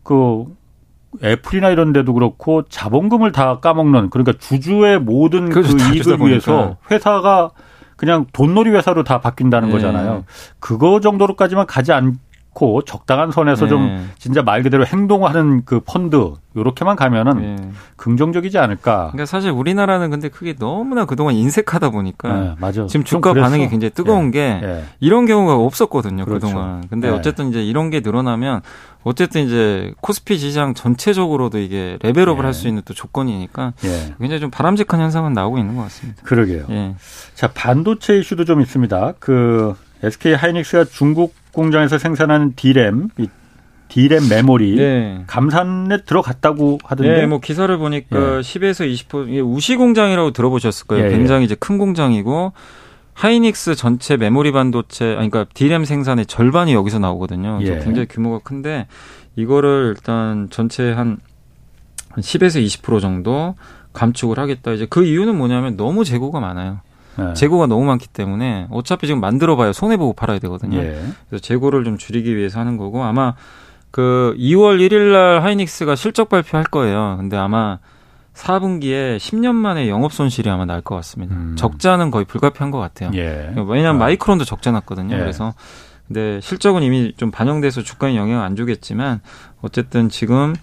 그 0.03 0.47
애플이나 1.23 1.71
이런 1.71 1.93
데도 1.93 2.15
그렇고 2.15 2.63
자본금을 2.69 3.31
다 3.31 3.61
까먹는 3.61 4.11
그러니까 4.11 4.33
주주의 4.39 4.99
모든 4.99 5.49
그렇죠. 5.51 5.77
그 5.77 5.95
이익을 5.95 6.19
위해서 6.27 6.77
회사가 6.91 7.51
그냥 8.05 8.27
돈놀이 8.35 8.71
회사로 8.71 9.03
다 9.03 9.19
바뀐다는 9.21 9.69
네. 9.69 9.75
거잖아요. 9.75 10.25
그거 10.61 11.01
정도로까지만 11.01 11.67
가지 11.67 11.91
않 11.91 12.19
고 12.55 12.65
좋고 12.65 12.83
적당한 12.85 13.33
선에서 13.33 13.65
네. 13.67 13.69
좀 13.69 14.11
진짜 14.17 14.43
말 14.43 14.63
그대로 14.63 14.87
행동하는 14.87 15.65
그 15.65 15.81
펀드 15.81 16.33
요렇게만 16.57 16.97
가면은 16.97 17.57
네. 17.57 17.69
긍정적이지 17.97 18.59
않을까. 18.59 19.09
그러니까 19.13 19.27
사실 19.27 19.51
우리나라는 19.51 20.09
근데 20.11 20.29
그게 20.29 20.55
너무나 20.55 21.05
그동안 21.05 21.35
인색하다 21.35 21.91
보니까 21.91 22.33
네, 22.33 22.55
맞아. 22.59 22.87
지금 22.87 23.05
주가 23.05 23.35
반응이 23.35 23.69
굉장히 23.69 23.91
뜨거운 23.91 24.29
예. 24.29 24.31
게 24.31 24.41
예. 24.63 24.85
이런 25.01 25.27
경우가 25.27 25.57
없었거든요 25.57 26.25
그렇죠. 26.25 26.47
그동안. 26.47 26.85
근데 26.89 27.09
예. 27.09 27.13
어쨌든 27.13 27.51
이제 27.51 27.63
이런 27.63 27.91
게 27.91 28.01
늘어나면 28.01 28.63
어쨌든 29.03 29.45
이제 29.45 29.93
코스피 30.01 30.39
시장 30.39 30.73
전체적으로도 30.73 31.59
이게 31.59 31.99
레벨업을 32.03 32.47
할수 32.47 32.69
있는 32.69 32.83
또 32.87 32.95
조건이니까 32.95 33.75
굉장히 34.19 34.41
좀 34.41 34.51
바람직한 34.51 35.01
현상은 35.01 35.35
나오고 35.35 35.59
있는 35.59 35.77
것 35.77 35.83
같습니다. 35.83 36.23
그러게요. 36.23 36.65
자 37.35 37.49
반도체 37.53 38.19
이슈도 38.19 38.47
좀 38.47 38.63
있습니다. 38.63 39.15
그 39.19 39.75
SK 40.03 40.35
하이닉스가 40.35 40.85
중국 40.85 41.35
공장에서 41.55 41.99
생산하는 41.99 42.55
디램, 42.55 43.09
디램 43.89 44.29
메모리 44.29 44.77
네. 44.77 45.25
감산에 45.27 45.99
들어갔다고 46.05 46.79
하던데. 46.85 47.15
네, 47.15 47.27
뭐 47.27 47.41
기사를 47.41 47.77
보니까 47.79 48.17
예. 48.17 48.41
10에서 48.41 48.93
20% 48.93 49.43
우시 49.45 49.77
공장이라고 49.77 50.33
들어보셨을 50.33 50.87
거예요. 50.87 51.05
예, 51.05 51.09
예, 51.09 51.13
굉장히 51.13 51.45
이제 51.45 51.55
큰 51.55 51.79
공장이고 51.79 52.53
하이닉스 53.15 53.77
전체 53.77 54.17
메모리 54.17 54.53
반도체 54.53 55.15
아니 55.17 55.31
그러니까 55.31 55.47
디램 55.55 55.85
생산의 55.85 56.27
절반이 56.27 56.75
여기서 56.75 56.99
나오거든요. 56.99 57.61
예. 57.63 57.79
굉장히 57.79 58.07
규모가 58.09 58.41
큰데 58.43 58.87
이거를 59.37 59.95
일단 59.97 60.49
전체 60.51 60.93
한 60.93 61.19
10에서 62.17 62.65
20% 62.65 63.01
정도 63.01 63.55
감축을 63.93 64.39
하겠다. 64.39 64.73
이제 64.73 64.87
그 64.89 65.05
이유는 65.05 65.37
뭐냐면 65.37 65.77
너무 65.77 66.05
재고가 66.05 66.41
많아요. 66.41 66.81
네. 67.17 67.35
재고가 67.35 67.67
너무 67.67 67.85
많기 67.85 68.09
때문에 68.09 68.67
어차피 68.71 69.07
지금 69.07 69.21
만들어 69.21 69.57
봐야 69.57 69.73
손해 69.73 69.97
보고 69.97 70.13
팔아야 70.13 70.39
되거든요. 70.41 70.79
예. 70.79 71.01
그래서 71.29 71.43
재고를 71.43 71.85
좀 71.85 71.97
줄이기 71.99 72.37
위해서 72.37 72.59
하는 72.61 72.77
거고 72.77 73.03
아마 73.05 73.35
그 73.91 74.35
2월 74.39 74.79
1일 74.81 75.13
날 75.13 75.43
하이닉스가 75.43 75.95
실적 75.97 76.29
발표할 76.29 76.65
거예요. 76.65 77.17
근데 77.19 77.37
아마 77.37 77.79
4분기에 78.35 79.17
10년 79.19 79.55
만에 79.55 79.89
영업 79.89 80.13
손실이 80.13 80.51
아마 80.51 80.65
날 80.65 80.83
것 80.83 80.95
같습니다. 80.97 81.35
음. 81.37 81.55
적자는 81.57 82.11
거의 82.11 82.25
불가피한 82.25 82.71
것 82.71 82.79
같아요. 82.79 83.11
예. 83.15 83.53
왜냐하면 83.57 83.97
아. 84.03 84.05
마이크론도 84.05 84.45
적자 84.45 84.71
났거든요. 84.73 85.15
예. 85.15 85.21
그래서 85.21 85.55
근데 86.09 86.41
실적은 86.43 86.83
이미 86.83 87.15
좀 87.17 87.31
반영돼서 87.31 87.83
주가에 87.83 88.17
영향 88.17 88.43
안 88.43 88.57
주겠지만 88.57 89.21
어쨌든 89.63 90.09
지금 90.09 90.55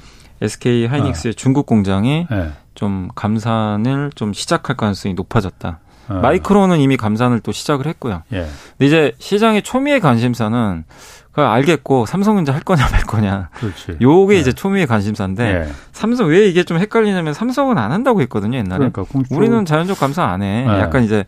SK 0.42 0.86
하이닉스의 0.88 1.32
아. 1.32 1.36
중국 1.38 1.66
공장이 1.66 2.28
예. 2.32 2.52
좀 2.76 3.10
감산을 3.16 4.12
좀 4.16 4.34
시작할 4.34 4.76
가능성이 4.76 5.14
높아졌다. 5.16 5.80
어. 6.18 6.20
마이크론은 6.22 6.80
이미 6.80 6.98
감산을 6.98 7.40
또 7.40 7.52
시작을 7.52 7.88
했고요. 7.88 8.24
예. 8.34 8.48
근데 8.78 8.86
이제 8.86 9.12
시장의 9.20 9.62
초미의 9.64 10.00
관심사는 10.00 10.84
그 11.32 11.42
알겠고 11.42 12.06
삼성전자 12.06 12.54
할 12.54 12.62
거냐 12.62 12.88
말 12.92 13.02
거냐. 13.02 13.50
그렇지. 13.54 13.98
요게 14.02 14.36
예. 14.36 14.40
이제 14.40 14.52
초미의 14.52 14.88
관심사인데 14.88 15.44
예. 15.44 15.72
삼성 15.92 16.28
왜 16.28 16.48
이게 16.48 16.64
좀 16.64 16.78
헷갈리냐면 16.78 17.34
삼성은 17.34 17.78
안 17.78 17.92
한다고 17.92 18.22
했거든요 18.22 18.58
옛날에. 18.58 18.78
그러니까 18.78 19.04
공식적으로... 19.04 19.46
우리는 19.46 19.66
자연적 19.66 20.00
감산 20.00 20.30
안 20.30 20.42
해. 20.42 20.66
예. 20.68 20.80
약간 20.80 21.04
이제 21.04 21.24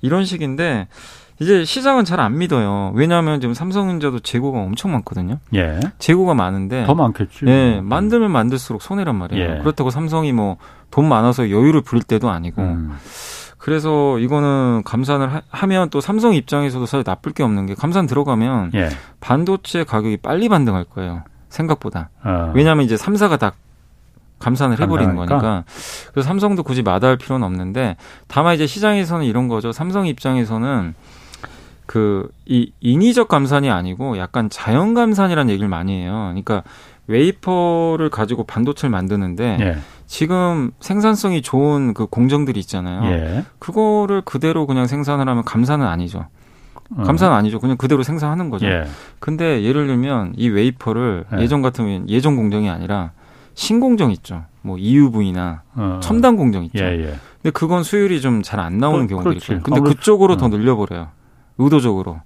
이런 0.00 0.24
식인데 0.24 0.86
이제 1.40 1.64
시장은 1.64 2.04
잘 2.04 2.18
안 2.18 2.36
믿어요. 2.36 2.92
왜냐하면 2.94 3.40
지금 3.40 3.54
삼성전자도 3.54 4.20
재고가 4.20 4.58
엄청 4.58 4.92
많거든요. 4.92 5.38
예. 5.54 5.78
재고가 5.98 6.34
많은데 6.34 6.84
더 6.84 6.94
많겠지. 6.94 7.46
예, 7.46 7.80
만들면 7.80 8.30
만들수록 8.32 8.82
손해란 8.82 9.14
말이에요. 9.16 9.56
예. 9.56 9.58
그렇다고 9.58 9.90
삼성이 9.90 10.32
뭐 10.32 10.56
돈 10.90 11.08
많아서 11.08 11.50
여유를 11.50 11.82
부릴 11.82 12.02
때도 12.02 12.30
아니고. 12.30 12.62
음. 12.62 12.96
그래서 13.58 14.18
이거는 14.18 14.82
감산을 14.84 15.42
하, 15.48 15.66
면또 15.66 16.00
삼성 16.00 16.34
입장에서도 16.34 16.86
사실 16.86 17.04
나쁠 17.04 17.32
게 17.32 17.42
없는 17.42 17.66
게 17.66 17.74
감산 17.74 18.06
들어가면 18.06 18.70
예. 18.74 18.88
반도체 19.20 19.84
가격이 19.84 20.18
빨리 20.18 20.48
반등할 20.48 20.84
거예요. 20.84 21.22
생각보다. 21.48 22.10
어. 22.24 22.52
왜냐하면 22.54 22.84
이제 22.84 22.96
삼사가다 22.96 23.52
감산을 24.38 24.80
해버리는 24.80 25.16
거니까. 25.16 25.64
그래서 26.12 26.28
삼성도 26.28 26.62
굳이 26.62 26.82
마다할 26.82 27.16
필요는 27.16 27.44
없는데 27.44 27.96
다만 28.28 28.54
이제 28.54 28.66
시장에서는 28.66 29.24
이런 29.26 29.48
거죠. 29.48 29.72
삼성 29.72 30.06
입장에서는 30.06 30.94
그 31.86 32.28
이 32.48 32.72
인위적 32.80 33.28
감산이 33.28 33.70
아니고 33.70 34.16
약간 34.16 34.48
자연 34.48 34.94
감산이라는 34.94 35.50
얘기를 35.50 35.68
많이 35.68 36.00
해요. 36.00 36.28
그러니까 36.30 36.62
웨이퍼를 37.06 38.08
가지고 38.08 38.44
반도체를 38.44 38.90
만드는데 38.90 39.58
예. 39.60 39.78
지금 40.08 40.70
생산성이 40.80 41.42
좋은 41.42 41.92
그 41.92 42.06
공정들이 42.06 42.58
있잖아요. 42.60 43.04
예. 43.12 43.44
그거를 43.58 44.22
그대로 44.22 44.66
그냥 44.66 44.86
생산을 44.86 45.28
하면 45.28 45.44
감산은 45.44 45.86
아니죠. 45.86 46.26
어. 46.96 47.02
감산은 47.02 47.36
아니죠. 47.36 47.60
그냥 47.60 47.76
그대로 47.76 48.02
생산하는 48.02 48.48
거죠. 48.48 48.66
예. 48.66 48.86
근데 49.20 49.62
예를 49.62 49.86
들면 49.86 50.32
이 50.36 50.48
웨이퍼를 50.48 51.26
예. 51.40 51.46
전 51.46 51.60
같으면 51.60 52.08
예전 52.08 52.36
공정이 52.36 52.70
아니라 52.70 53.12
신공정 53.52 54.10
있죠. 54.12 54.46
뭐 54.62 54.78
EUV나 54.78 55.62
어. 55.74 56.00
첨단 56.02 56.36
공정 56.36 56.64
있죠. 56.64 56.82
예, 56.84 56.98
예. 57.00 57.14
근데 57.42 57.50
그건 57.52 57.82
수율이 57.84 58.22
좀 58.22 58.40
잘 58.42 58.60
안 58.60 58.78
나오는 58.78 59.06
그, 59.06 59.10
경우들이 59.14 59.36
있어요. 59.36 59.60
근데 59.62 59.80
그쪽으로 59.80 60.34
어. 60.34 60.36
더 60.38 60.48
늘려버려요. 60.48 61.08
의도적으로. 61.58 62.22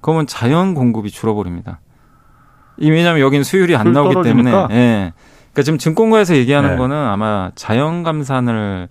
그러면 0.00 0.26
자연 0.26 0.72
공급이 0.72 1.10
줄어버립니다. 1.10 1.80
왜냐하면 2.78 3.20
여기는 3.20 3.44
수율이 3.44 3.76
안 3.76 3.92
나오기 3.92 4.14
떨어지니까? 4.14 4.68
때문에. 4.68 4.74
예. 4.74 5.12
그러니까 5.56 5.62
지금 5.62 5.78
증권가에서 5.78 6.36
얘기하는 6.36 6.72
네. 6.72 6.76
거는 6.76 6.94
아마 6.94 7.50
자연 7.54 8.02
감산을 8.02 8.88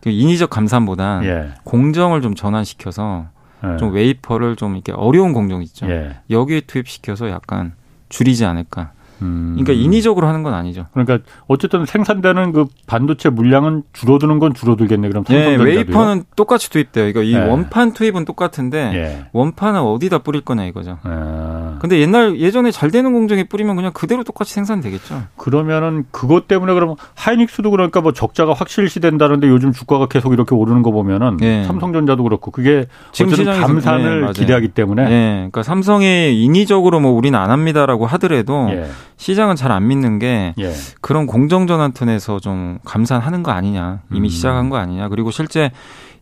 그 0.00 0.10
인위적 0.10 0.48
감산보다 0.48 1.22
예. 1.24 1.48
공정을 1.64 2.22
좀 2.22 2.36
전환시켜서 2.36 3.26
예. 3.64 3.76
좀 3.78 3.92
웨이퍼를 3.92 4.54
좀 4.54 4.74
이렇게 4.74 4.92
어려운 4.92 5.32
공정 5.32 5.60
있죠. 5.62 5.90
예. 5.90 6.18
여기에 6.30 6.62
투입시켜서 6.62 7.28
약간 7.30 7.72
줄이지 8.10 8.44
않을까. 8.44 8.92
음. 9.22 9.56
그러니까 9.58 9.72
인위적으로 9.72 10.26
하는 10.26 10.42
건 10.42 10.54
아니죠. 10.54 10.86
그러니까 10.92 11.18
어쨌든 11.46 11.84
생산되는 11.84 12.52
그 12.52 12.66
반도체 12.86 13.28
물량은 13.28 13.82
줄어드는 13.92 14.38
건 14.38 14.54
줄어들겠네. 14.54 15.08
그럼 15.08 15.24
네, 15.24 15.56
웨이퍼는 15.56 16.24
똑같이 16.36 16.70
투입돼요. 16.70 17.12
그러니까 17.12 17.22
이 17.22 17.40
네. 17.40 17.50
원판 17.50 17.92
투입은 17.92 18.24
똑같은데 18.24 18.90
네. 18.90 19.24
원판은 19.32 19.80
어디다 19.80 20.18
뿌릴 20.18 20.42
거냐 20.42 20.64
이거죠. 20.64 20.98
네. 21.04 21.10
근데 21.80 22.00
옛날 22.00 22.38
예전에 22.38 22.70
잘 22.70 22.90
되는 22.90 23.12
공정에 23.12 23.44
뿌리면 23.44 23.76
그냥 23.76 23.92
그대로 23.92 24.24
똑같이 24.24 24.52
생산되겠죠. 24.54 25.22
그러면은 25.36 26.04
그것 26.10 26.48
때문에 26.48 26.74
그러면 26.74 26.96
하이닉스도 27.14 27.70
그러니까 27.70 28.00
뭐 28.00 28.12
적자가 28.12 28.52
확실시 28.52 29.00
된다는데 29.00 29.48
요즘 29.48 29.72
주가가 29.72 30.06
계속 30.06 30.32
이렇게 30.32 30.54
오르는 30.54 30.82
거 30.82 30.90
보면은 30.90 31.36
네. 31.38 31.64
삼성전자도 31.64 32.22
그렇고 32.22 32.50
그게 32.50 32.86
지금 33.12 33.34
시장 33.34 33.60
감산을 33.60 34.26
네, 34.26 34.32
기대하기 34.32 34.68
때문에. 34.68 35.04
네. 35.04 35.34
그러니까 35.36 35.62
삼성이 35.62 36.42
인위적으로 36.42 37.00
뭐 37.00 37.12
우리는 37.12 37.38
안 37.38 37.50
합니다라고 37.50 38.06
하더라도 38.06 38.68
예. 38.70 38.86
시장은 39.18 39.56
잘 39.56 39.70
안 39.70 39.86
믿는 39.86 40.18
게 40.18 40.54
예. 40.58 40.72
그런 41.02 41.26
공정전환 41.26 41.92
톤에서 41.92 42.40
좀 42.40 42.78
감산하는 42.84 43.42
거 43.42 43.50
아니냐 43.50 44.00
이미 44.12 44.28
음. 44.28 44.30
시작한 44.30 44.70
거 44.70 44.78
아니냐 44.78 45.08
그리고 45.10 45.30
실제 45.30 45.70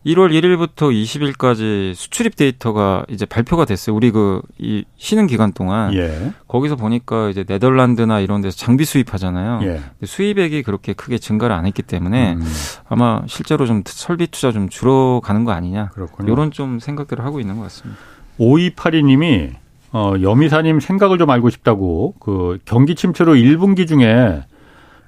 1월 0.05 0.31
1일부터 0.31 0.91
20일까지 0.91 1.93
수출입 1.93 2.35
데이터가 2.37 3.05
이제 3.09 3.25
발표가 3.25 3.65
됐어요. 3.65 3.95
우리 3.95 4.11
그 4.11 4.41
이 4.57 4.83
쉬는 4.97 5.27
기간 5.27 5.51
동안 5.53 5.93
예. 5.93 6.31
거기서 6.47 6.75
보니까 6.75 7.29
이제 7.29 7.43
네덜란드나 7.47 8.19
이런 8.19 8.41
데서 8.41 8.55
장비 8.57 8.85
수입하잖아요. 8.85 9.59
예. 9.63 9.81
수입액이 10.05 10.63
그렇게 10.63 10.93
크게 10.93 11.17
증가를 11.17 11.55
안 11.55 11.65
했기 11.65 11.81
때문에 11.83 12.33
음. 12.33 12.53
아마 12.89 13.21
실제로 13.27 13.65
좀 13.65 13.83
설비 13.85 14.27
투자 14.27 14.51
좀 14.51 14.69
줄어가는 14.69 15.43
거 15.45 15.51
아니냐. 15.51 15.89
그렇군요. 15.93 16.31
이런 16.31 16.51
좀 16.51 16.79
생각들을 16.79 17.23
하고 17.23 17.39
있는 17.39 17.57
것 17.57 17.63
같습니다. 17.63 17.99
5282님이 18.39 19.55
어, 19.93 20.13
여미사님 20.21 20.79
생각을 20.79 21.17
좀 21.17 21.29
알고 21.29 21.49
싶다고 21.49 22.15
그 22.19 22.59
경기 22.65 22.95
침체로 22.95 23.33
1분기 23.35 23.87
중에 23.87 24.43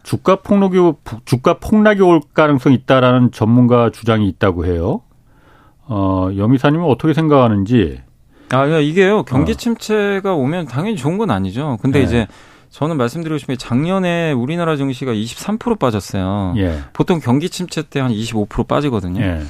주가 0.03 0.37
폭락이 0.37 0.77
주가 1.25 1.59
폭락이 1.59 2.01
올 2.01 2.21
가능성이 2.33 2.75
있다라는 2.75 3.31
전문가 3.31 3.89
주장이 3.89 4.27
있다고 4.29 4.65
해요. 4.65 5.01
어, 5.85 6.29
여미사님은 6.35 6.85
어떻게 6.85 7.13
생각하는지? 7.13 8.01
아, 8.51 8.65
이게요. 8.65 9.23
경기 9.23 9.51
어. 9.51 9.55
침체가 9.55 10.33
오면 10.33 10.65
당연히 10.67 10.95
좋은 10.95 11.17
건 11.17 11.29
아니죠. 11.29 11.77
근데 11.81 11.99
네. 11.99 12.05
이제 12.05 12.27
저는 12.69 12.97
말씀드리고 12.97 13.37
싶은 13.37 13.53
게 13.53 13.57
작년에 13.57 14.31
우리나라 14.31 14.75
증시가 14.75 15.11
23% 15.11 15.77
빠졌어요. 15.79 16.53
예. 16.57 16.79
보통 16.93 17.19
경기 17.19 17.49
침체 17.49 17.81
때 17.81 17.99
한 17.99 18.11
25% 18.11 18.67
빠지거든요. 18.67 19.21
예. 19.21 19.41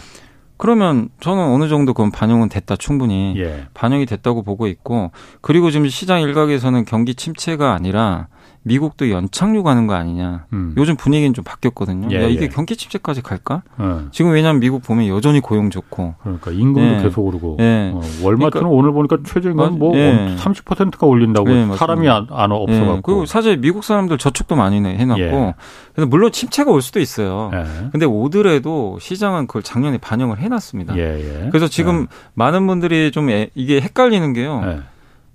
그러면 0.59 1.07
저는 1.21 1.41
어느 1.41 1.69
정도 1.69 1.93
그건 1.93 2.11
반영은 2.11 2.49
됐다 2.49 2.75
충분히 2.75 3.33
예. 3.37 3.67
반영이 3.73 4.05
됐다고 4.05 4.43
보고 4.43 4.67
있고 4.67 5.11
그리고 5.39 5.71
지금 5.71 5.87
시장 5.87 6.21
일각에서는 6.21 6.83
경기 6.83 7.15
침체가 7.15 7.73
아니라 7.73 8.27
미국도 8.63 9.09
연착륙 9.09 9.67
하는 9.67 9.87
거 9.87 9.93
아니냐. 9.93 10.45
음. 10.53 10.73
요즘 10.77 10.95
분위기는 10.95 11.33
좀 11.33 11.43
바뀌었거든요. 11.43 12.09
예, 12.11 12.23
야, 12.23 12.27
이게 12.27 12.43
예. 12.43 12.47
경기 12.49 12.75
침체까지 12.75 13.21
갈까? 13.21 13.63
예. 13.79 14.07
지금 14.11 14.31
왜냐하면 14.31 14.59
미국 14.59 14.83
보면 14.83 15.07
여전히 15.07 15.39
고용 15.39 15.69
좋고. 15.69 16.15
그러니까 16.21 16.51
임금도 16.51 16.97
예. 16.97 17.01
계속 17.01 17.25
오르고. 17.25 17.57
예. 17.61 17.91
어, 17.93 18.01
월마트는 18.23 18.49
그러니까, 18.49 18.69
오늘 18.69 18.91
보니까 18.91 19.17
최저임금 19.25 19.79
뭐 19.79 19.93
30%가 19.93 21.07
올린다고 21.07 21.75
사람이 21.75 22.09
안, 22.09 22.27
안 22.29 22.51
없어갖고. 22.51 23.01
그리고 23.01 23.25
사실 23.25 23.57
미국 23.57 23.83
사람들 23.83 24.17
저축도 24.17 24.55
많이 24.55 24.77
해놨고. 24.79 25.53
그래서 25.93 26.07
물론 26.07 26.31
침체가 26.31 26.71
올 26.71 26.81
수도 26.81 26.99
있어요. 26.99 27.51
근데 27.91 28.05
오더라도 28.05 28.97
시장은 28.99 29.47
그걸 29.47 29.63
작년에 29.63 29.97
반영을 29.97 30.39
해놨습니다. 30.39 30.95
그래서 31.49 31.67
지금 31.67 32.07
많은 32.33 32.67
분들이 32.67 33.11
좀 33.11 33.29
이게 33.55 33.81
헷갈리는 33.81 34.33
게요. 34.33 34.81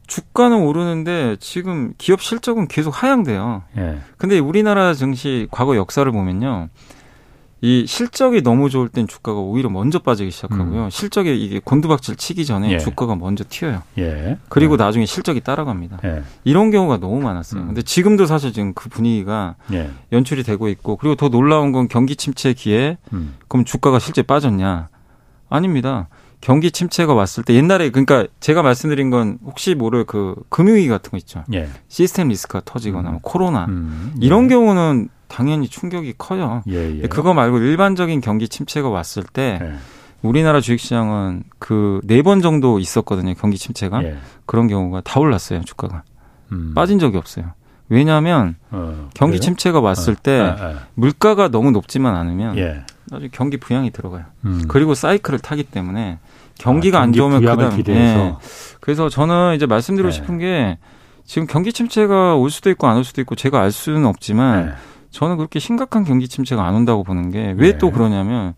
주가는 0.07 0.57
오르는데 0.62 1.37
지금 1.40 1.95
기업 1.99 2.21
실적은 2.23 2.69
계속 2.69 3.03
하향돼요. 3.03 3.62
예. 3.77 3.99
근데 4.19 4.38
우리나라 4.38 4.95
증시 4.95 5.49
과거 5.51 5.77
역사를 5.77 6.11
보면요. 6.11 6.69
이 7.64 7.87
실적이 7.87 8.43
너무 8.43 8.69
좋을 8.69 8.90
땐 8.90 9.07
주가가 9.07 9.40
오히려 9.40 9.71
먼저 9.71 9.99
빠지기 9.99 10.31
시작하고요. 10.31 10.85
음. 10.85 10.90
실적에 10.90 11.35
이게 11.35 11.62
곤두박질 11.64 12.17
치기 12.17 12.45
전에 12.45 12.71
예. 12.73 12.79
주가가 12.79 13.17
먼저 13.17 13.43
튀어요. 13.49 13.83
예. 13.97 14.37
그리고 14.51 14.75
예. 14.75 14.77
나중에 14.77 15.07
실적이 15.07 15.40
따라갑니다. 15.40 16.01
예. 16.05 16.23
이런 16.45 16.71
경우가 16.71 16.99
너무 16.99 17.23
많았어요. 17.23 17.62
음. 17.62 17.67
근데 17.69 17.81
지금도 17.81 18.27
사실 18.27 18.53
지금 18.53 18.75
그 18.75 18.90
분위기가 18.90 19.55
예. 19.73 19.90
연출이 20.12 20.43
되고 20.43 20.69
있고 20.69 20.97
그리고 20.97 21.14
더 21.14 21.31
놀라운 21.31 21.73
건 21.73 21.88
경기 21.88 22.17
침체 22.17 22.53
기에 22.53 22.99
음. 23.14 23.37
그럼 23.49 23.64
주가가 23.64 23.99
실제 23.99 24.21
빠졌냐? 24.21 24.88
아닙니다. 25.49 26.09
경기 26.44 26.70
침체가 26.70 27.14
왔을 27.14 27.42
때 27.42 27.54
옛날에 27.54 27.88
그러니까 27.88 28.26
제가 28.38 28.62
말씀드린 28.62 29.09
건 29.09 29.38
혹시 29.46 29.74
모를 29.74 30.04
그 30.04 30.35
금융위기 30.50 30.88
같은 30.88 31.11
거 31.11 31.16
있죠. 31.16 31.42
예. 31.54 31.70
시스템 31.88 32.28
리스크가 32.28 32.61
터지거나 32.66 33.09
뭐 33.09 33.18
음. 33.18 33.20
코로나 33.22 33.64
음. 33.64 34.14
이런 34.20 34.46
경우는 34.48 35.09
당연히 35.26 35.68
충격이 35.68 36.14
커요. 36.18 36.62
예, 36.68 37.00
예. 37.02 37.07
그거 37.09 37.33
말고 37.33 37.59
일반적인 37.61 38.20
경기 38.20 38.46
침체가 38.46 38.90
왔을 38.90 39.22
때 39.22 39.59
예. 39.62 39.72
우리나라 40.20 40.61
주식시장은 40.61 41.44
그 41.59 42.00
네 42.04 42.20
번 42.20 42.42
정도 42.42 42.78
있었거든요. 42.78 43.33
경기 43.38 43.57
침체가 43.57 44.04
예. 44.04 44.18
그런 44.44 44.68
경우가 44.68 45.00
다 45.00 45.20
올랐어요. 45.20 45.62
주가가 45.62 46.02
음. 46.52 46.72
빠진 46.74 46.98
적이 46.98 47.16
없어요. 47.16 47.52
왜냐하면 47.88 48.57
어, 48.70 49.09
경기 49.14 49.38
그래요? 49.38 49.40
침체가 49.40 49.80
왔을 49.80 50.12
어, 50.12 50.16
때 50.22 50.40
아, 50.40 50.57
아. 50.61 50.78
물가가 50.92 51.48
너무 51.48 51.70
높지만 51.70 52.14
않으면 52.16 52.59
예. 52.59 52.85
나중에 53.07 53.30
경기 53.33 53.57
부양이 53.57 53.90
들어가요. 53.90 54.24
음. 54.44 54.62
그리고 54.68 54.94
사이클을 54.94 55.38
타기 55.38 55.64
때문에 55.64 56.18
경기가 56.59 56.99
아, 56.99 57.03
경기 57.03 57.21
안 57.21 57.31
좋으면 57.31 57.40
그다음 57.40 57.83
예. 57.88 58.35
그래서 58.81 59.09
저는 59.09 59.55
이제 59.57 59.67
말씀드리고 59.67 60.11
네. 60.11 60.12
싶은 60.14 60.38
게 60.38 60.79
지금 61.25 61.47
경기 61.47 61.73
침체가 61.73 62.37
올 62.37 62.51
수도 62.51 62.71
있고 62.71 62.87
안 62.87 62.97
올 62.99 63.05
수도 63.05 63.21
있고 63.23 63.35
제가 63.35 63.61
알 63.61 63.73
수는 63.73 64.07
없지만 64.07 64.67
네. 64.67 64.73
저는 65.11 65.37
그렇게 65.37 65.59
심각한 65.59 66.05
경기 66.05 66.29
침체가 66.29 66.67
안 66.67 66.75
온다고 66.75 67.03
보는 67.03 67.31
게 67.31 67.55
왜또 67.57 67.87
네. 67.87 67.93
그러냐면 67.93 68.55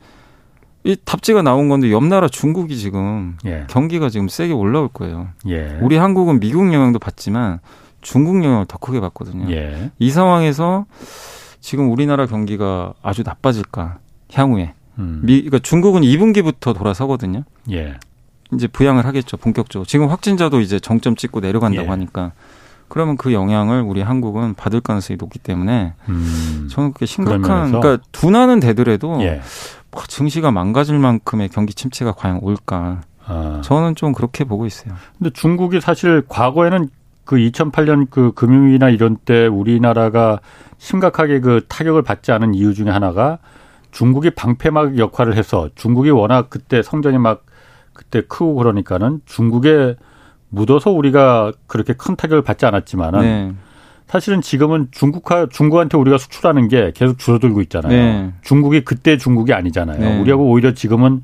이 0.84 0.96
답지가 1.04 1.42
나온 1.42 1.68
건데 1.68 1.90
옆 1.90 2.04
나라 2.04 2.28
중국이 2.28 2.76
지금 2.76 3.36
예. 3.44 3.64
경기가 3.68 4.08
지금 4.08 4.28
세게 4.28 4.52
올라올 4.52 4.88
거예요. 4.88 5.28
예. 5.48 5.78
우리 5.80 5.96
한국은 5.96 6.38
미국 6.40 6.72
영향도 6.72 6.98
받지만 6.98 7.60
중국 8.02 8.36
영향을 8.44 8.66
더 8.66 8.78
크게 8.78 9.00
받거든요. 9.00 9.50
예. 9.52 9.90
이 9.98 10.10
상황에서 10.10 10.86
지금 11.60 11.90
우리나라 11.90 12.26
경기가 12.26 12.94
아주 13.02 13.22
나빠질까 13.24 13.98
향후에. 14.32 14.74
음. 14.98 15.20
미, 15.22 15.36
그러니까 15.42 15.58
중국은 15.58 16.02
2분기부터 16.02 16.76
돌아서거든요. 16.76 17.44
예. 17.70 17.98
이제 18.54 18.66
부양을 18.66 19.04
하겠죠 19.04 19.36
본격적으로. 19.36 19.86
지금 19.86 20.08
확진자도 20.08 20.60
이제 20.60 20.78
정점 20.78 21.16
찍고 21.16 21.40
내려간다고 21.40 21.86
예. 21.86 21.90
하니까 21.90 22.32
그러면 22.88 23.16
그 23.16 23.32
영향을 23.32 23.82
우리 23.82 24.00
한국은 24.02 24.54
받을 24.54 24.80
가능성이 24.80 25.16
높기 25.16 25.38
때문에 25.38 25.94
음. 26.08 26.68
저는 26.70 26.92
그게 26.92 27.06
심각한 27.06 27.72
그러니까 27.72 27.98
둔화는 28.12 28.60
되더라도 28.60 29.20
예. 29.22 29.40
뭐 29.90 30.02
증시가 30.06 30.50
망가질 30.50 30.98
만큼의 30.98 31.48
경기 31.48 31.74
침체가 31.74 32.12
과연 32.12 32.40
올까? 32.42 33.02
아. 33.26 33.60
저는 33.64 33.96
좀 33.96 34.12
그렇게 34.12 34.44
보고 34.44 34.66
있어요. 34.66 34.94
근데 35.18 35.30
중국이 35.30 35.80
사실 35.80 36.22
과거에는 36.28 36.88
그 37.24 37.36
2008년 37.36 38.06
그 38.08 38.32
금융위기나 38.32 38.88
이런 38.88 39.16
때 39.16 39.46
우리나라가 39.46 40.38
심각하게 40.78 41.40
그 41.40 41.64
타격을 41.68 42.02
받지 42.02 42.30
않은 42.30 42.54
이유 42.54 42.72
중에 42.72 42.88
하나가 42.90 43.38
중국이 43.96 44.28
방패막 44.28 44.98
역할을 44.98 45.38
해서 45.38 45.70
중국이 45.74 46.10
워낙 46.10 46.50
그때 46.50 46.82
성장이 46.82 47.16
막 47.16 47.46
그때 47.94 48.20
크고 48.20 48.54
그러니까는 48.56 49.22
중국에 49.24 49.96
묻어서 50.50 50.90
우리가 50.90 51.52
그렇게 51.66 51.94
큰 51.94 52.14
타격을 52.14 52.42
받지 52.42 52.66
않았지만은 52.66 53.20
네. 53.22 53.54
사실은 54.06 54.42
지금은 54.42 54.88
중국화 54.90 55.46
중국한테 55.50 55.96
우리가 55.96 56.18
수출하는 56.18 56.68
게 56.68 56.92
계속 56.94 57.18
줄어들고 57.18 57.62
있잖아요. 57.62 57.90
네. 57.90 58.32
중국이 58.42 58.82
그때 58.82 59.16
중국이 59.16 59.54
아니잖아요. 59.54 59.98
네. 59.98 60.20
우리하고 60.20 60.44
오히려 60.50 60.74
지금은 60.74 61.22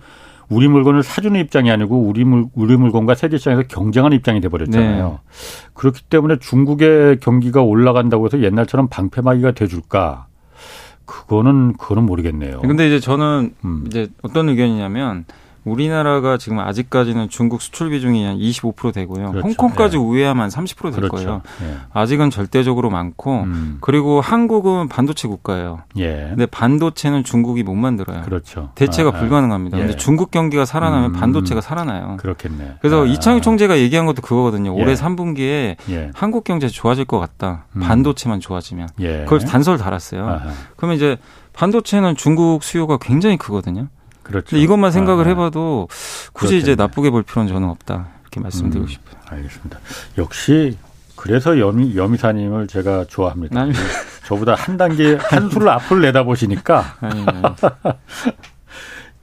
우리 0.49 0.67
물건을 0.67 1.03
사주는 1.03 1.39
입장이 1.39 1.71
아니고 1.71 2.01
우리 2.01 2.25
물 2.25 2.47
우리 2.55 2.79
물건과 2.79 3.17
세계 3.17 3.37
시장에서 3.37 3.65
경쟁하는 3.69 4.17
입장이 4.17 4.41
돼 4.41 4.49
버렸잖아요. 4.49 5.09
네. 5.11 5.19
그렇기 5.75 6.05
때문에 6.05 6.39
중국의 6.39 7.21
경기가 7.21 7.61
올라간다고 7.61 8.25
해서 8.25 8.43
옛날처럼 8.43 8.89
방패막이가 8.89 9.51
돼 9.53 9.67
줄까? 9.67 10.27
그거는 11.05 11.75
그거는 11.75 12.05
모르겠네요. 12.05 12.61
근데 12.61 12.87
이제 12.87 13.01
저는 13.01 13.55
음. 13.65 13.85
이제 13.87 14.09
어떤 14.23 14.49
의견이냐면 14.49 15.25
우리나라가 15.65 16.39
지금 16.39 16.59
아직까지는 16.59 17.29
중국 17.29 17.63
수출 17.63 17.91
비중이 17.91 18.25
한 18.25 18.39
25% 18.39 18.93
되고요. 18.93 19.31
그렇죠. 19.31 19.47
홍콩까지 19.47 19.97
예. 19.97 20.01
우회하면 20.01 20.49
30%될 20.49 20.93
그렇죠. 20.93 21.09
거예요. 21.15 21.43
예. 21.63 21.77
아직은 21.93 22.31
절대적으로 22.31 22.91
많고 22.91 23.43
음. 23.43 23.79
그리고 23.81 24.21
한국은 24.21 24.89
반도체 24.89 25.29
국가예요. 25.29 25.83
예. 25.99 26.27
근데 26.31 26.47
반도체는 26.47 27.25
중국이 27.25 27.63
못 27.63 27.75
만들어요. 27.75 28.23
그렇죠. 28.23 28.71
대체가 28.75 29.11
아, 29.11 29.17
아. 29.17 29.21
불가능합니다. 29.21 29.79
예. 29.79 29.83
근데 29.83 29.97
중국 29.97 30.31
경기가 30.31 30.65
살아나면 30.65 31.11
음. 31.11 31.21
반도체가 31.21 31.61
살아나요. 31.61 32.17
그렇겠네. 32.19 32.79
그래서 32.81 33.03
아. 33.03 33.07
이창유 33.07 33.41
총재가 33.41 33.79
얘기한 33.79 34.07
것도 34.07 34.23
그거거든요. 34.23 34.75
올해 34.75 34.95
3분기에 34.95 35.77
예. 35.91 36.11
한국 36.15 36.45
경제 36.45 36.69
좋아질 36.69 37.05
것 37.05 37.19
같다. 37.19 37.67
음. 37.77 37.81
반도체만 37.81 38.41
좋아지면. 38.41 38.89
예. 39.01 39.25
그걸 39.25 39.41
단서를 39.41 39.79
달았어요. 39.79 40.27
아하. 40.27 40.51
그러면 40.77 40.97
이제 40.97 41.19
반도체는 41.53 42.17
중국 42.17 42.65
수요가 42.65 42.97
굉장히 42.97 43.37
크거든요. 43.37 43.89
그렇죠. 44.23 44.57
이것만 44.57 44.91
생각을 44.91 45.25
아, 45.25 45.27
네. 45.27 45.31
해봐도 45.31 45.89
굳이 46.33 46.55
그렇겠네. 46.55 46.59
이제 46.59 46.75
나쁘게 46.75 47.11
볼 47.11 47.23
필요는 47.23 47.53
저는 47.53 47.69
없다 47.69 48.09
이렇게 48.23 48.41
말씀드리고 48.41 48.87
음, 48.87 48.89
싶어요. 48.89 49.21
알겠습니다. 49.29 49.79
역시 50.19 50.77
그래서 51.17 51.59
여미, 51.61 51.97
여미사님을 51.97 52.67
제가 52.67 53.05
좋아합니다. 53.09 53.61
아니, 53.61 53.73
저보다 54.27 54.55
한 54.55 54.77
단계 54.77 55.15
한 55.15 55.51
수를 55.51 55.69
앞을 55.69 56.01
내다보시니까. 56.01 56.97
아니, 57.01 57.25
아니. 57.27 57.43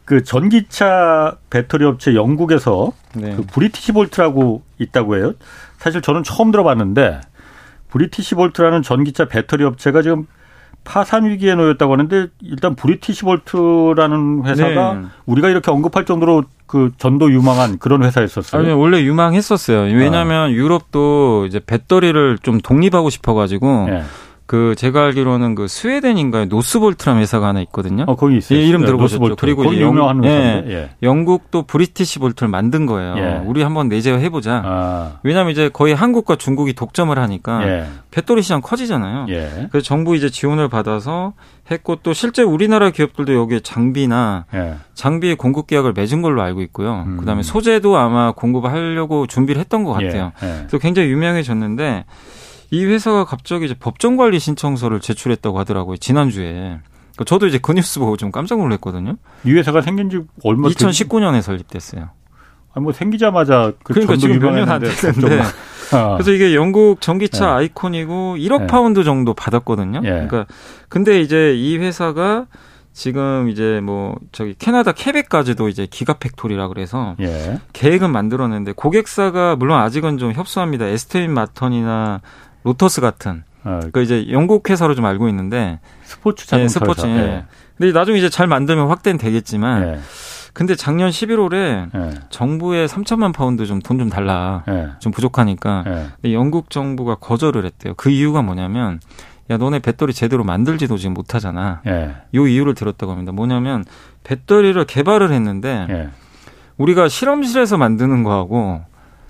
그 0.06 0.24
전기차 0.24 1.38
배터리 1.50 1.86
업체 1.86 2.16
영국에서 2.16 2.94
네. 3.14 3.36
그 3.36 3.44
브리티시 3.44 3.92
볼트라고 3.92 4.64
있다고 4.80 5.18
해요. 5.18 5.34
사실 5.78 6.02
저는 6.02 6.24
처음 6.24 6.52
들어봤는데 6.52 7.22
브리티시 7.90 8.36
볼트라는 8.36 8.82
전기차 8.82 9.26
배터리 9.26 9.66
업체가 9.66 10.02
지금 10.02 10.26
파산 10.84 11.26
위기에 11.26 11.56
놓였다고 11.56 11.94
하는데 11.94 12.28
일단 12.42 12.76
브리티시 12.76 13.24
볼트라는 13.24 14.44
회사가 14.46 14.94
네. 14.94 15.08
우리가 15.26 15.50
이렇게 15.50 15.72
언급할 15.72 16.06
정도로 16.06 16.44
그 16.66 16.92
전도 16.98 17.32
유망한 17.32 17.80
그런 17.80 18.04
회사였었어요. 18.04 18.62
아니 18.62 18.72
원래 18.72 19.02
유망했었어요. 19.02 19.94
왜냐하면 19.96 20.50
아. 20.50 20.52
유럽도 20.52 21.46
이제 21.48 21.60
배터리를 21.60 22.38
좀 22.42 22.60
독립하고 22.60 23.10
싶어가지고 23.10 23.88
네. 23.90 24.04
그 24.50 24.74
제가 24.76 25.04
알기로는 25.04 25.54
그 25.54 25.68
스웨덴인가요 25.68 26.46
노스볼트라는 26.46 27.22
회사가 27.22 27.50
하나 27.50 27.62
있거든요. 27.62 28.06
어 28.08 28.16
거기 28.16 28.38
있어요. 28.38 28.58
예, 28.58 28.64
이름 28.66 28.84
들어보셨죠? 28.84 29.20
노스볼트. 29.20 29.40
그리고 29.40 29.72
이제 29.72 29.80
영, 29.84 30.24
예, 30.26 30.64
예. 30.68 30.90
영국도 31.04 31.68
브리티시 31.68 32.18
볼트를 32.18 32.50
만든 32.50 32.88
거예요. 32.88 33.16
예. 33.20 33.44
우리 33.46 33.62
한번 33.62 33.90
내재해 33.90 34.28
보자. 34.30 34.64
아. 34.66 35.20
왜냐하면 35.22 35.52
이제 35.52 35.70
거의 35.72 35.94
한국과 35.94 36.38
중국이 36.38 36.74
독점을 36.74 37.16
하니까 37.16 37.68
예. 37.68 37.86
배터리 38.10 38.42
시장 38.42 38.62
커지잖아요. 38.62 39.28
예. 39.30 39.68
그래서 39.70 39.86
정부 39.86 40.16
이제 40.16 40.32
지원을 40.32 40.68
받아서 40.68 41.34
했고 41.70 41.98
또 41.98 42.14
실제 42.14 42.42
우리나라 42.42 42.90
기업들도 42.90 43.36
여기에 43.36 43.60
장비나 43.60 44.46
예. 44.56 44.78
장비 44.96 45.36
공급 45.36 45.68
계약을 45.68 45.94
맺은 45.94 46.24
걸로 46.24 46.42
알고 46.42 46.62
있고요. 46.64 47.04
음. 47.06 47.18
그다음에 47.18 47.44
소재도 47.44 47.98
아마 47.98 48.32
공급하려고 48.32 49.28
준비를 49.28 49.60
했던 49.60 49.84
것 49.84 49.94
같아요. 49.94 50.32
그래서 50.40 50.80
굉장히 50.80 51.10
유명해졌는데. 51.10 52.06
이 52.72 52.86
회사가 52.86 53.26
갑자기 53.26 53.66
이제 53.66 53.76
법정 53.80 54.16
관리 54.18 54.40
신청서를 54.40 55.00
제출했다고 55.00 55.58
하더라고요. 55.60 55.98
지난주에. 55.98 56.52
그러니까 56.52 57.24
저도 57.26 57.48
이제 57.48 57.58
그 57.62 57.72
뉴스 57.74 58.00
보고 58.00 58.16
좀 58.18 58.32
깜짝 58.32 58.60
놀랐거든요. 58.60 59.16
이 59.46 59.52
회사가 59.54 59.82
생긴 59.82 60.10
지 60.10 60.20
얼마 60.44 60.70
2019년에 60.70 61.42
설립됐어요. 61.42 62.10
아니 62.74 62.84
뭐 62.84 62.94
생기자마자 62.94 63.74
그 63.84 63.94
그러니까 63.94 64.16
지금 64.18 64.40
몇 64.40 64.52
년 64.54 64.70
안 64.70 64.82
됐는데. 64.82 65.42
아. 65.92 66.14
그래서 66.14 66.32
이게 66.32 66.54
영국 66.54 67.02
전기차 67.02 67.46
네. 67.48 67.52
아이콘이고 67.52 68.36
1억 68.38 68.60
네. 68.62 68.68
파운드 68.68 69.04
정도 69.04 69.34
받았거든요. 69.34 70.02
네. 70.02 70.10
그러니까 70.10 70.46
근데 70.88 71.20
이제 71.20 71.56
이 71.56 71.78
회사가 71.78 72.46
지금 72.94 73.50
이제 73.50 73.80
뭐 73.82 74.16
저기 74.32 74.54
캐나다 74.60 74.92
퀘벡까지도 74.92 75.68
이제 75.68 75.88
gigafactory라 75.90 76.68
그래서 76.68 77.16
예. 77.22 77.60
계획은 77.74 78.12
만들었는데 78.12 78.74
고객사가 78.74 79.56
물론 79.56 79.80
아직은 79.80 80.20
좀 80.20 80.32
협소합니다. 80.34 80.86
애스턴 80.86 81.34
마틴이나 81.34 82.22
로터스 82.64 83.02
같은 83.02 83.44
아, 83.64 83.82
그 83.92 84.02
이제 84.02 84.28
영국 84.32 84.70
회사로 84.70 84.96
좀 84.96 85.06
알고 85.06 85.28
있는데 85.30 85.80
스포츠 86.04 86.48
자동차 86.48 86.80
네, 86.80 86.86
스포츠. 86.86 87.06
예. 87.06 87.14
네. 87.14 87.46
근데 87.78 87.98
나중에 87.98 88.18
이제 88.18 88.30
잘 88.30 88.48
만들면 88.48 88.88
확대는 88.88 89.18
되겠지만 89.18 89.84
예. 89.88 90.00
근데 90.54 90.76
작년 90.76 91.10
11월에 91.10 91.90
예. 91.96 92.20
정부에 92.30 92.86
3천만 92.86 93.34
파운드 93.34 93.66
좀 93.66 93.80
돈좀 93.80 94.08
좀 94.08 94.10
달라. 94.10 94.64
예. 94.68 94.90
좀 95.00 95.12
부족하니까. 95.12 95.84
예. 95.88 95.92
근데 96.16 96.34
영국 96.34 96.70
정부가 96.70 97.16
거절을 97.16 97.66
했대요. 97.66 97.94
그 97.96 98.10
이유가 98.10 98.42
뭐냐면 98.42 99.00
야 99.50 99.58
너네 99.58 99.80
배터리 99.80 100.14
제대로 100.14 100.44
만들지도 100.44 100.98
지금 100.98 101.14
못하잖아. 101.14 101.82
예. 101.88 102.16
요 102.36 102.48
이유를 102.48 102.76
들었다고 102.76 103.12
합니다. 103.12 103.32
뭐냐면 103.32 103.86
배터리를 104.24 104.84
개발을 104.86 105.32
했는데 105.32 106.10
우리가 106.78 107.10
실험실에서 107.10 107.78
만드는 107.78 108.24
거하고 108.24 108.82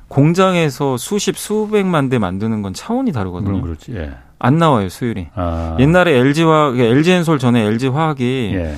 공장에서 0.10 0.98
수십 0.98 1.38
수백만 1.38 2.10
대 2.10 2.18
만드는 2.18 2.62
건 2.62 2.74
차원이 2.74 3.12
다르거든요. 3.14 3.62
그렇지. 3.62 3.96
예. 3.96 4.12
안 4.40 4.58
나와요 4.58 4.90
수율이. 4.90 5.28
아. 5.36 5.78
옛날에 5.80 6.18
LG화 6.18 6.74
LG엔솔 6.78 7.40
전에 7.40 7.64
LG화학이 7.66 8.52
예. 8.56 8.76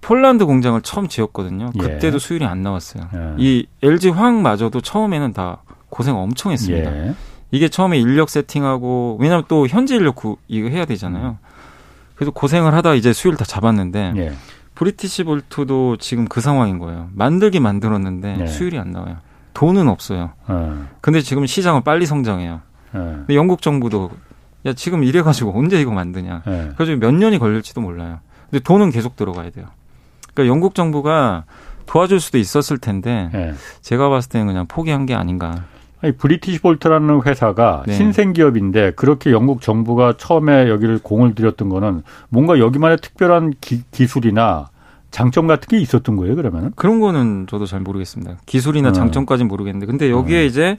폴란드 0.00 0.46
공장을 0.46 0.80
처음 0.82 1.08
지었거든요. 1.08 1.70
예. 1.74 1.78
그때도 1.78 2.16
예. 2.16 2.18
수율이 2.18 2.44
안 2.44 2.62
나왔어요. 2.62 3.08
예. 3.14 3.34
이 3.38 3.66
LG화학마저도 3.82 4.80
처음에는 4.80 5.32
다 5.32 5.62
고생 5.88 6.16
엄청 6.16 6.52
했습니다. 6.52 6.94
예. 6.94 7.14
이게 7.50 7.68
처음에 7.68 7.98
인력 7.98 8.28
세팅하고 8.28 9.16
왜냐하면 9.20 9.44
또 9.48 9.66
현지 9.66 9.94
인력 9.94 10.16
구, 10.16 10.36
이거 10.48 10.68
해야 10.68 10.84
되잖아요. 10.84 11.38
그래서 12.14 12.30
고생을 12.32 12.74
하다 12.74 12.94
이제 12.94 13.12
수율 13.12 13.36
다 13.36 13.44
잡았는데 13.44 14.12
예. 14.16 14.32
브리티시 14.74 15.24
볼트도 15.24 15.96
지금 15.96 16.26
그 16.26 16.40
상황인 16.40 16.78
거예요. 16.78 17.08
만들기 17.14 17.60
만들었는데 17.60 18.46
수율이 18.46 18.78
안 18.78 18.92
나와요. 18.92 19.16
돈은 19.58 19.88
없어요. 19.88 20.30
어. 20.46 20.86
근데 21.00 21.20
지금 21.20 21.44
시장은 21.44 21.82
빨리 21.82 22.06
성장해요. 22.06 22.60
어. 22.92 23.14
근데 23.26 23.34
영국 23.34 23.60
정부도 23.60 24.12
야 24.66 24.72
지금 24.72 25.02
이래 25.02 25.20
가지고 25.20 25.58
언제 25.58 25.80
이거 25.80 25.90
만드냐. 25.90 26.42
네. 26.46 26.70
그래서 26.76 26.94
몇 26.94 27.12
년이 27.12 27.40
걸릴지도 27.40 27.80
몰라요. 27.80 28.20
근데 28.48 28.62
돈은 28.62 28.90
계속 28.90 29.16
들어가야 29.16 29.50
돼요. 29.50 29.66
그러니까 30.32 30.52
영국 30.52 30.76
정부가 30.76 31.42
도와줄 31.86 32.20
수도 32.20 32.38
있었을 32.38 32.78
텐데 32.78 33.30
네. 33.32 33.52
제가 33.80 34.08
봤을 34.08 34.30
때는 34.30 34.46
그냥 34.46 34.66
포기한 34.68 35.06
게 35.06 35.14
아닌가. 35.14 35.64
아니, 36.02 36.12
브리티시 36.12 36.60
볼트라는 36.60 37.22
회사가 37.26 37.82
네. 37.84 37.94
신생 37.94 38.32
기업인데 38.34 38.92
그렇게 38.92 39.32
영국 39.32 39.60
정부가 39.60 40.14
처음에 40.16 40.68
여기를 40.68 41.00
공을 41.02 41.34
들였던 41.34 41.68
거는 41.68 42.04
뭔가 42.28 42.60
여기만의 42.60 42.98
특별한 42.98 43.54
기, 43.60 43.82
기술이나 43.90 44.68
장점 45.10 45.46
같은 45.46 45.66
게 45.68 45.78
있었던 45.78 46.16
거예요, 46.16 46.36
그러면은? 46.36 46.72
그런 46.76 47.00
거는 47.00 47.46
저도 47.48 47.66
잘 47.66 47.80
모르겠습니다. 47.80 48.36
기술이나 48.46 48.90
어. 48.90 48.92
장점까지는 48.92 49.48
모르겠는데. 49.48 49.86
근데 49.86 50.10
여기에 50.10 50.40
어. 50.40 50.44
이제 50.44 50.78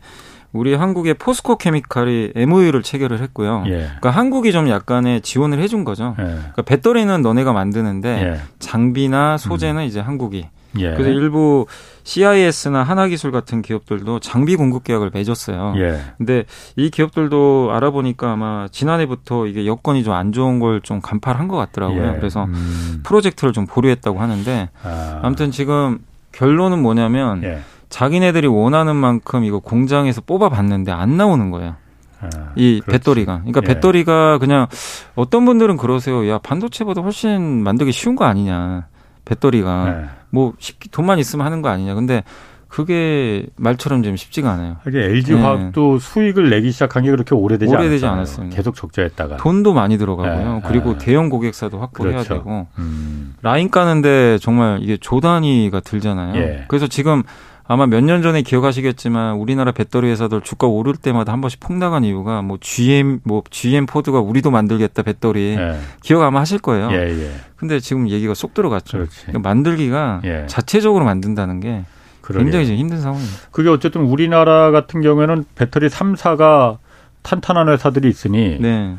우리 0.51 0.73
한국의 0.73 1.15
포스코 1.15 1.57
케미칼이 1.57 2.33
MOU를 2.35 2.81
체결을 2.81 3.21
했고요. 3.21 3.63
예. 3.67 3.71
그러니까 3.71 4.09
한국이 4.11 4.51
좀 4.51 4.67
약간의 4.69 5.21
지원을 5.21 5.59
해준 5.59 5.83
거죠. 5.83 6.15
예. 6.19 6.23
그러니까 6.23 6.61
배터리는 6.63 7.21
너네가 7.21 7.53
만드는데 7.53 8.09
예. 8.09 8.41
장비나 8.59 9.37
소재는 9.37 9.83
음. 9.83 9.87
이제 9.87 9.99
한국이. 9.99 10.47
예. 10.77 10.91
그래서 10.93 11.09
일부 11.09 11.65
CIS나 12.03 12.83
하나기술 12.83 13.31
같은 13.31 13.61
기업들도 13.61 14.19
장비 14.19 14.55
공급 14.55 14.83
계약을 14.83 15.11
맺었어요. 15.13 15.73
예. 15.77 15.99
근데 16.17 16.45
이 16.75 16.89
기업들도 16.89 17.71
알아보니까 17.73 18.31
아마 18.33 18.67
지난해부터 18.71 19.47
이게 19.47 19.65
여건이 19.65 20.03
좀 20.03 20.13
안 20.13 20.31
좋은 20.31 20.59
걸 20.59 20.81
좀 20.83 21.01
간파한 21.01 21.47
것 21.47 21.57
같더라고요. 21.57 22.13
예. 22.13 22.17
그래서 22.17 22.45
음. 22.45 23.01
프로젝트를 23.03 23.53
좀 23.53 23.65
보류했다고 23.65 24.19
하는데 24.19 24.69
아. 24.83 25.19
아무튼 25.23 25.51
지금 25.51 25.99
결론은 26.31 26.81
뭐냐면 26.81 27.43
예. 27.43 27.59
자기네들이 27.89 28.47
원하는 28.47 28.95
만큼 28.95 29.43
이거 29.43 29.59
공장에서 29.59 30.21
뽑아봤는데 30.21 30.91
안 30.91 31.17
나오는 31.17 31.49
거예요. 31.51 31.75
아, 32.21 32.27
이 32.55 32.81
그렇지. 32.81 32.99
배터리가. 32.99 33.39
그러니까 33.39 33.61
예. 33.63 33.67
배터리가 33.73 34.37
그냥 34.39 34.67
어떤 35.15 35.45
분들은 35.45 35.77
그러세요. 35.77 36.27
야 36.29 36.37
반도체보다 36.37 37.01
훨씬 37.01 37.63
만들기 37.63 37.91
쉬운 37.91 38.15
거 38.15 38.25
아니냐. 38.25 38.87
배터리가 39.25 39.87
예. 39.87 40.18
뭐 40.29 40.53
쉽게 40.59 40.89
돈만 40.91 41.19
있으면 41.19 41.45
하는 41.45 41.61
거 41.61 41.69
아니냐. 41.69 41.95
근데 41.95 42.23
그게 42.69 43.47
말처럼 43.55 44.03
좀 44.03 44.15
쉽지가 44.15 44.51
않아요. 44.51 44.77
이게 44.87 45.03
LG 45.03 45.33
화학도 45.33 45.93
네. 45.93 45.99
수익을 45.99 46.51
내기 46.51 46.71
시작한 46.71 47.03
게 47.03 47.09
그렇게 47.09 47.33
오래되지, 47.33 47.73
오래되지 47.73 48.05
않았어요. 48.05 48.49
계속 48.49 48.75
적자했다가 48.75 49.37
돈도 49.37 49.73
많이 49.73 49.97
들어가고요. 49.97 50.53
네. 50.55 50.61
그리고 50.67 50.93
네. 50.93 50.97
대형 50.99 51.29
고객사도 51.29 51.79
확보해야 51.79 52.17
그렇죠. 52.17 52.35
되고 52.35 52.67
음. 52.77 53.33
라인 53.41 53.71
까는데 53.71 54.37
정말 54.39 54.79
이게 54.81 54.97
조 54.97 55.19
단위가 55.19 55.79
들잖아요. 55.79 56.35
예. 56.35 56.65
그래서 56.67 56.85
지금 56.85 57.23
아마 57.71 57.85
몇 57.85 58.01
년 58.03 58.23
전에 58.23 58.41
기억하시겠지만 58.41 59.35
우리나라 59.35 59.71
배터리 59.71 60.07
회사들 60.09 60.41
주가 60.41 60.65
오를 60.65 60.95
때마다 60.95 61.31
한 61.31 61.39
번씩 61.39 61.59
폭락한 61.59 62.03
이유가 62.03 62.41
뭐 62.41 62.57
GM 62.59 63.19
뭐 63.23 63.43
GM 63.51 63.85
포드가 63.85 64.19
우리도 64.19 64.49
만들겠다 64.49 65.03
배터리 65.03 65.55
예. 65.55 65.77
기억 66.01 66.23
아마 66.23 66.39
하실 66.39 66.57
거예요. 66.57 66.89
예, 66.91 66.95
예. 67.09 67.31
근데 67.57 67.79
지금 67.79 68.09
얘기가 68.09 68.33
쏙 68.33 68.55
들어갔죠. 68.55 69.05
그러니까 69.27 69.47
만들기가 69.47 70.21
예. 70.25 70.45
자체적으로 70.47 71.05
만든다는 71.05 71.59
게 71.59 71.83
그러게요. 72.21 72.43
굉장히 72.45 72.65
좀 72.65 72.75
힘든 72.75 73.01
상황입니다. 73.01 73.35
그게 73.51 73.69
어쨌든 73.69 74.01
우리나라 74.01 74.71
같은 74.71 75.01
경우에는 75.01 75.45
배터리 75.53 75.89
3사가 75.89 76.77
탄탄한 77.21 77.69
회사들이 77.69 78.09
있으니 78.09 78.57
네. 78.59 78.95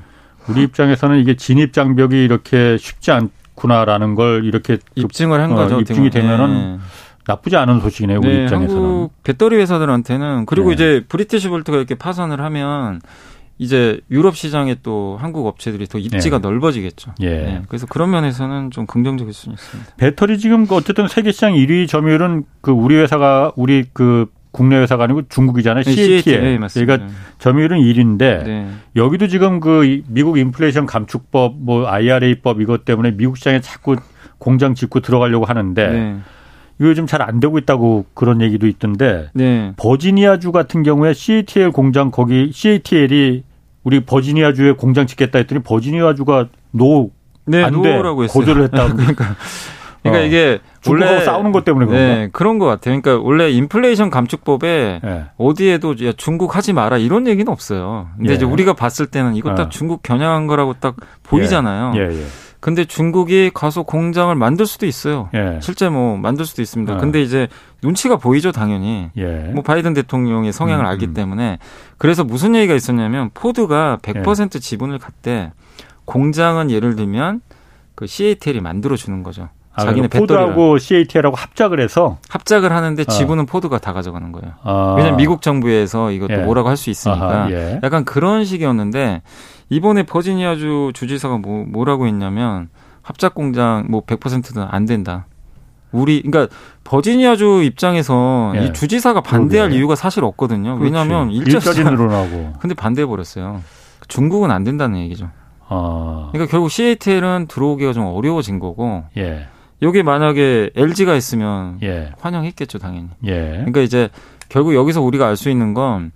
우리 0.46 0.62
입장에서는 0.62 1.18
이게 1.18 1.34
진입 1.34 1.72
장벽이 1.72 2.22
이렇게 2.24 2.76
쉽지 2.78 3.10
않구나라는 3.10 4.14
걸 4.14 4.44
이렇게 4.44 4.78
입증을 4.94 5.40
한 5.40 5.50
어, 5.52 5.56
거죠. 5.56 5.80
입증이 5.80 6.10
되면은 6.10 6.76
네. 6.76 6.78
나쁘지 7.26 7.56
않은 7.56 7.80
소식이네요. 7.80 8.18
우리 8.18 8.28
네, 8.28 8.42
입장에서는. 8.44 8.82
한국 8.82 9.22
배터리 9.22 9.56
회사들한테는 9.56 10.46
그리고 10.46 10.68
네. 10.68 10.74
이제 10.74 11.04
브리티시 11.08 11.48
볼트가 11.48 11.76
이렇게 11.76 11.94
파산을 11.94 12.40
하면 12.40 13.00
이제 13.58 14.00
유럽 14.10 14.36
시장에 14.36 14.76
또 14.82 15.18
한국 15.20 15.46
업체들이 15.46 15.86
더 15.86 15.98
입지가 15.98 16.38
네. 16.38 16.48
넓어지겠죠. 16.48 17.12
예. 17.20 17.28
네. 17.28 17.62
그래서 17.68 17.86
그런 17.86 18.10
면에서는 18.10 18.70
좀 18.70 18.86
긍정적일 18.86 19.34
수는 19.34 19.54
있습니다. 19.54 19.92
배터리 19.98 20.38
지금 20.38 20.66
그 20.66 20.74
어쨌든 20.74 21.08
세계 21.08 21.30
시장 21.30 21.52
1위 21.52 21.86
점유율은 21.86 22.44
그 22.62 22.70
우리 22.70 22.96
회사가 22.96 23.52
우리 23.56 23.84
그 23.92 24.26
국내 24.50 24.76
회사가 24.76 25.04
아니고 25.04 25.28
중국이잖아요. 25.28 25.84
네, 25.84 25.92
CATL. 25.92 26.40
네, 26.42 26.58
맞습니다. 26.58 26.96
그러니까 26.96 27.18
점유율은 27.38 27.78
1위인데 27.80 28.18
네. 28.18 28.70
여기도 28.96 29.28
지금 29.28 29.60
그 29.60 30.02
미국 30.08 30.38
인플레이션 30.38 30.86
감축법 30.86 31.56
뭐 31.58 31.86
IRA법 31.86 32.62
이것 32.62 32.84
때문에 32.86 33.12
미국 33.12 33.36
시장에 33.36 33.60
자꾸 33.60 33.96
공장 34.38 34.74
짓고 34.74 35.00
들어가려고 35.00 35.44
하는데 35.44 35.86
네. 35.86 36.16
요즘 36.80 37.06
잘 37.06 37.20
안 37.22 37.40
되고 37.40 37.58
있다고 37.58 38.06
그런 38.14 38.40
얘기도 38.40 38.66
있던데 38.66 39.28
네. 39.34 39.72
버지니아주 39.76 40.52
같은 40.52 40.82
경우에 40.82 41.12
CATL 41.12 41.70
공장 41.72 42.10
거기 42.10 42.50
CATL이 42.52 43.44
우리 43.84 44.00
버지니아주에 44.00 44.72
공장 44.72 45.06
짓겠다 45.06 45.38
했더니 45.38 45.62
버지니아주가 45.62 46.48
노 46.70 47.10
네, 47.46 47.62
안돼 47.62 48.00
고조를 48.32 48.64
했다. 48.64 48.92
그러니까 48.92 49.36
그러니까 50.02 50.22
어. 50.22 50.26
이게 50.26 50.58
원래 50.88 51.20
싸우는 51.20 51.52
것 51.52 51.64
때문에 51.64 51.86
그런가? 51.86 52.14
네, 52.14 52.28
그런 52.32 52.58
것 52.58 52.66
같아요. 52.66 53.00
그러니까 53.00 53.22
원래 53.22 53.50
인플레이션 53.50 54.08
감축법에 54.10 55.00
네. 55.02 55.24
어디에도 55.36 55.94
야, 56.06 56.12
중국 56.16 56.56
하지 56.56 56.72
마라 56.72 56.96
이런 56.96 57.26
얘기는 57.26 57.50
없어요. 57.50 58.08
근데 58.16 58.32
예. 58.32 58.36
이제 58.36 58.44
우리가 58.44 58.72
봤을 58.72 59.06
때는 59.06 59.34
이거 59.36 59.54
딱 59.54 59.64
어. 59.64 59.68
중국 59.68 60.02
겨냥한 60.02 60.46
거라고 60.46 60.74
딱 60.80 60.96
보이잖아요. 61.24 61.92
예. 61.96 62.00
예, 62.00 62.22
예. 62.22 62.24
근데 62.60 62.84
중국이 62.84 63.50
가서 63.52 63.82
공장을 63.82 64.34
만들 64.34 64.66
수도 64.66 64.84
있어요. 64.86 65.30
예. 65.34 65.58
실제 65.62 65.88
뭐 65.88 66.18
만들 66.18 66.44
수도 66.44 66.60
있습니다. 66.60 66.94
어. 66.94 66.96
근데 66.98 67.22
이제 67.22 67.48
눈치가 67.82 68.16
보이죠, 68.16 68.52
당연히. 68.52 69.10
예. 69.16 69.24
뭐 69.54 69.62
바이든 69.62 69.94
대통령의 69.94 70.52
성향을 70.52 70.84
음, 70.84 70.90
알기 70.90 71.06
음. 71.06 71.14
때문에 71.14 71.58
그래서 71.96 72.22
무슨 72.22 72.54
얘기가 72.54 72.74
있었냐면 72.74 73.30
포드가 73.32 73.98
100% 74.02 74.56
예. 74.56 74.58
지분을 74.58 74.98
갖대 74.98 75.52
공장은 76.04 76.70
예를 76.70 76.96
들면 76.96 77.40
그 77.94 78.06
CATL이 78.06 78.60
만들어 78.60 78.96
주는 78.96 79.22
거죠. 79.22 79.48
아, 79.72 79.84
자기네 79.84 80.08
포드하고 80.08 80.78
CATL하고 80.78 81.36
합작을 81.36 81.80
해서 81.80 82.18
합작을 82.28 82.72
하는데 82.72 83.00
어. 83.02 83.04
지분은 83.04 83.44
어. 83.44 83.46
포드가 83.46 83.78
다 83.78 83.92
가져가는 83.92 84.32
거예요. 84.32 84.54
아. 84.64 84.94
왜냐면 84.98 85.16
미국 85.16 85.40
정부에서 85.42 86.10
이것도 86.10 86.32
예. 86.34 86.36
뭐라고 86.38 86.68
할 86.68 86.76
수 86.76 86.90
있으니까 86.90 87.42
아하, 87.44 87.50
예. 87.52 87.80
약간 87.82 88.04
그런 88.04 88.44
식이었는데 88.44 89.22
이번에 89.70 90.02
버지니아주 90.02 90.90
주지사가 90.94 91.38
뭐, 91.38 91.64
뭐라고 91.66 92.06
했냐면 92.06 92.68
합작 93.02 93.34
공장 93.34 93.86
뭐 93.88 94.02
100%는 94.04 94.66
안 94.70 94.84
된다. 94.84 95.26
우리 95.92 96.22
그러니까 96.22 96.54
버지니아주 96.84 97.62
입장에서 97.64 98.52
예. 98.56 98.66
이 98.66 98.72
주지사가 98.72 99.22
반대할 99.22 99.68
그러게. 99.68 99.78
이유가 99.78 99.94
사실 99.96 100.22
없거든요. 100.24 100.76
왜냐하면 100.80 101.30
일자리 101.30 101.82
늘어나고. 101.82 102.52
근데 102.60 102.74
반대해 102.74 103.06
버렸어요. 103.06 103.62
중국은 104.06 104.50
안 104.50 104.62
된다는 104.62 104.98
얘기죠. 105.00 105.30
아. 105.68 106.28
그러니까 106.32 106.50
결국 106.50 106.70
CATL은 106.70 107.46
들어오기가 107.48 107.92
좀 107.92 108.06
어려워진 108.06 108.58
거고. 108.60 109.04
예. 109.16 109.46
여기 109.82 110.02
만약에 110.02 110.70
LG가 110.76 111.14
있으면 111.14 111.78
예. 111.82 112.12
환영했겠죠, 112.20 112.78
당연히. 112.78 113.08
예. 113.24 113.50
그러니까 113.56 113.80
이제 113.80 114.10
결국 114.48 114.74
여기서 114.74 115.00
우리가 115.00 115.26
알 115.26 115.36
수 115.36 115.48
있는 115.48 115.74
건 115.74 116.12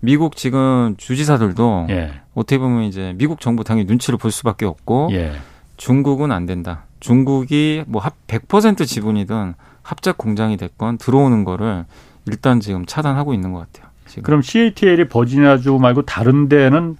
미국 0.00 0.36
지금 0.36 0.94
주지사들도 0.96 1.86
예. 1.90 2.20
어떻게 2.34 2.58
보면 2.58 2.84
이제 2.84 3.14
미국 3.16 3.40
정부 3.40 3.64
당연히 3.64 3.86
눈치를 3.86 4.18
볼 4.18 4.30
수밖에 4.30 4.66
없고 4.66 5.08
예. 5.12 5.32
중국은 5.76 6.32
안 6.32 6.46
된다. 6.46 6.84
중국이 7.00 7.84
뭐100% 7.90 8.86
지분이든 8.86 9.54
합작 9.82 10.18
공장이 10.18 10.56
됐건 10.56 10.98
들어오는 10.98 11.44
거를 11.44 11.84
일단 12.26 12.60
지금 12.60 12.86
차단하고 12.86 13.34
있는 13.34 13.52
것 13.52 13.60
같아요. 13.60 13.90
지금. 14.06 14.22
그럼 14.22 14.42
CATL이 14.42 15.08
버지니아주 15.08 15.74
말고 15.74 16.02
다른 16.02 16.48
데는 16.48 16.96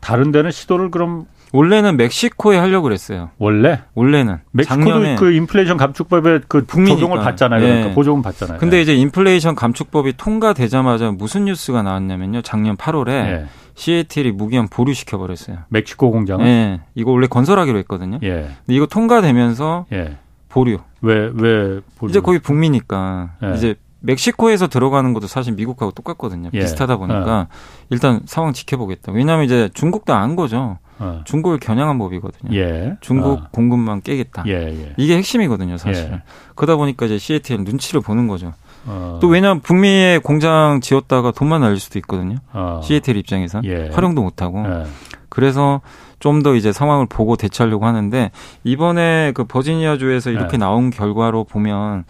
다른 0.00 0.32
데는 0.32 0.50
시도를 0.50 0.90
그럼 0.90 1.26
원래는 1.52 1.96
멕시코에 1.98 2.56
하려고 2.58 2.84
그랬어요. 2.84 3.30
원래? 3.38 3.82
원래는. 3.94 4.38
멕시코도 4.52 5.16
그 5.18 5.32
인플레이션 5.32 5.76
감축법에 5.76 6.40
그 6.48 6.64
북미니까. 6.64 6.96
적용을 6.98 7.22
받잖아요. 7.22 7.60
네. 7.60 7.68
그러니까 7.68 7.94
보조금 7.94 8.22
받잖아요. 8.22 8.58
근데 8.58 8.76
네. 8.76 8.82
이제 8.82 8.94
인플레이션 8.94 9.54
감축법이 9.54 10.14
통과되자마자 10.16 11.10
무슨 11.10 11.44
뉴스가 11.44 11.82
나왔냐면요. 11.82 12.42
작년 12.42 12.76
8월에 12.76 13.06
네. 13.06 13.46
CATL이 13.74 14.32
무기한 14.32 14.68
보류시켜 14.68 15.18
버렸어요. 15.18 15.58
멕시코 15.68 16.10
공장 16.10 16.38
네. 16.38 16.80
이거 16.94 17.10
원래 17.10 17.26
건설하기로 17.26 17.78
했거든요. 17.80 18.18
예. 18.22 18.28
근데 18.30 18.54
이거 18.68 18.86
통과되면서 18.86 19.86
예. 19.92 20.16
보류. 20.48 20.78
왜, 21.00 21.30
왜 21.34 21.80
보류? 21.98 22.10
이제 22.10 22.20
거기 22.20 22.38
북미니까 22.38 23.30
예. 23.44 23.54
이제 23.56 23.74
멕시코에서 24.02 24.68
들어가는 24.68 25.12
것도 25.14 25.26
사실 25.26 25.54
미국하고 25.54 25.92
똑같거든요. 25.92 26.50
예. 26.52 26.60
비슷하다 26.60 26.96
보니까 26.98 27.40
어. 27.40 27.46
일단 27.90 28.20
상황 28.26 28.52
지켜보겠다. 28.52 29.12
왜냐하면 29.12 29.44
이제 29.44 29.70
중국도 29.74 30.12
안 30.12 30.36
거죠. 30.36 30.78
어. 30.98 31.22
중국을 31.24 31.58
겨냥한 31.58 31.98
법이거든요. 31.98 32.56
예. 32.56 32.96
중국 33.00 33.30
어. 33.30 33.48
공급만 33.50 34.02
깨겠다. 34.02 34.44
예, 34.46 34.52
예. 34.52 34.92
이게 34.96 35.16
핵심이거든요, 35.16 35.76
사실. 35.76 36.04
예. 36.12 36.22
그러다 36.54 36.76
보니까 36.76 37.06
이제 37.06 37.18
CATL 37.18 37.62
눈치를 37.64 38.00
보는 38.00 38.28
거죠. 38.28 38.52
어. 38.86 39.18
또 39.20 39.28
왜냐하면 39.28 39.60
북미에 39.60 40.18
공장 40.18 40.80
지었다가 40.80 41.30
돈만 41.32 41.60
날릴 41.60 41.78
수도 41.78 41.98
있거든요. 42.00 42.36
어. 42.52 42.80
CATL 42.84 43.16
입장에서 43.16 43.60
예. 43.64 43.88
활용도 43.92 44.22
못하고. 44.22 44.64
예. 44.64 44.84
그래서 45.28 45.80
좀 46.22 46.42
더 46.42 46.54
이제 46.54 46.72
상황을 46.72 47.06
보고 47.06 47.36
대처하려고 47.36 47.84
하는데 47.84 48.30
이번에 48.64 49.32
그 49.34 49.44
버지니아 49.44 49.98
주에서 49.98 50.30
이렇게 50.30 50.52
네. 50.52 50.58
나온 50.58 50.90
결과로 50.90 51.44
보면 51.44 52.04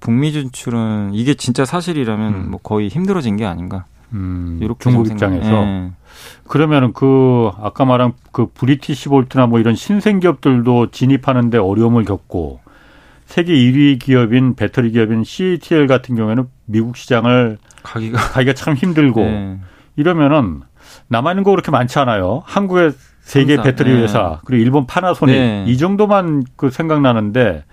북미 0.00 0.32
진출은 0.32 1.10
이게 1.12 1.34
진짜 1.34 1.64
사실이라면 1.64 2.34
음. 2.34 2.50
뭐 2.50 2.60
거의 2.62 2.88
힘들어진 2.88 3.36
게 3.36 3.44
아닌가. 3.46 3.84
음, 4.12 4.58
이렇게 4.60 4.90
중국 4.90 5.08
입장에서 5.08 5.50
네. 5.50 5.92
그러면은 6.48 6.92
그 6.92 7.50
아까 7.60 7.84
말한 7.84 8.14
그 8.32 8.46
브리티시 8.52 9.08
볼트나 9.08 9.46
뭐 9.46 9.60
이런 9.60 9.74
신생 9.74 10.20
기업들도 10.20 10.90
진입하는데 10.90 11.56
어려움을 11.58 12.04
겪고 12.04 12.60
세계 13.26 13.54
1위 13.54 14.00
기업인 14.00 14.56
배터리 14.56 14.90
기업인 14.90 15.22
CATL 15.22 15.86
같은 15.86 16.16
경우에는 16.16 16.48
미국 16.64 16.96
시장을 16.96 17.58
가기가 17.82 18.18
가기가 18.18 18.54
참 18.54 18.74
힘들고 18.74 19.20
네. 19.22 19.58
이러면은 19.96 20.62
남아 21.08 21.32
있는 21.32 21.44
거 21.44 21.50
그렇게 21.52 21.70
많지 21.70 21.98
않아요. 21.98 22.42
한국의 22.46 22.92
세계 23.20 23.60
배터리 23.60 23.92
네. 23.92 24.02
회사 24.02 24.40
그리고 24.44 24.62
일본 24.62 24.86
파나소닉 24.86 25.34
네. 25.34 25.64
이 25.66 25.76
정도만 25.76 26.44
그 26.56 26.70
생각나는데 26.70 27.64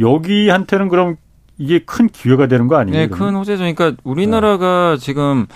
여기한테는 0.00 0.88
그럼 0.88 1.16
이게 1.58 1.78
큰 1.78 2.08
기회가 2.08 2.48
되는 2.48 2.66
거 2.66 2.76
아니에요? 2.76 2.98
네, 2.98 3.06
큰 3.08 3.34
호재죠. 3.34 3.58
그러니까 3.58 3.92
우리나라가 4.02 4.96
네. 4.98 5.04
지금 5.04 5.46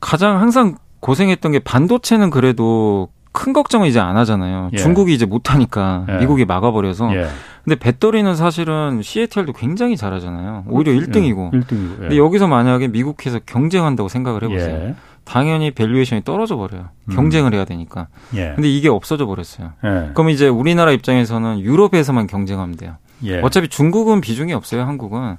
가장 0.00 0.40
항상 0.40 0.76
고생했던 1.00 1.52
게 1.52 1.58
반도체는 1.58 2.30
그래도 2.30 3.08
큰 3.32 3.52
걱정은 3.52 3.86
이제 3.88 4.00
안 4.00 4.16
하잖아요. 4.16 4.70
예. 4.72 4.76
중국이 4.76 5.14
이제 5.14 5.26
못 5.26 5.52
하니까 5.52 6.06
예. 6.08 6.18
미국이 6.18 6.44
막아버려서. 6.44 7.14
예. 7.14 7.26
근데 7.64 7.76
배터리는 7.78 8.34
사실은 8.34 9.02
CATL도 9.02 9.52
굉장히 9.52 9.96
잘하잖아요. 9.96 10.64
오히려 10.68 10.92
1등이고. 10.92 11.52
1등이고. 11.52 11.92
예. 11.92 12.00
근데 12.00 12.16
여기서 12.16 12.48
만약에 12.48 12.88
미국에서 12.88 13.38
경쟁한다고 13.44 14.08
생각을 14.08 14.42
해보세요. 14.44 14.94
예. 15.28 15.32
당연히 15.32 15.70
valuation이 15.70 16.24
떨어져 16.24 16.56
버려요. 16.56 16.88
음. 17.04 17.14
경쟁을 17.14 17.54
해야 17.54 17.64
되니까. 17.64 18.08
예. 18.34 18.52
근데 18.54 18.68
이게 18.68 18.88
없어져 18.88 19.26
버렸어요. 19.26 19.72
그럼 20.14 20.30
이제 20.30 20.48
우리나라 20.48 20.92
입장에서는 20.92 21.60
유럽에서만 21.60 22.26
경쟁하면 22.26 22.76
돼요. 22.76 22.96
어차피 23.42 23.68
중국은 23.68 24.20
비중이 24.20 24.52
없어요. 24.52 24.82
한국은. 24.82 25.36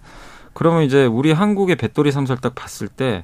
그러면 0.53 0.83
이제 0.83 1.05
우리 1.05 1.31
한국의 1.31 1.75
배터리 1.75 2.11
삼사를 2.11 2.41
딱 2.41 2.55
봤을 2.55 2.87
때 2.87 3.23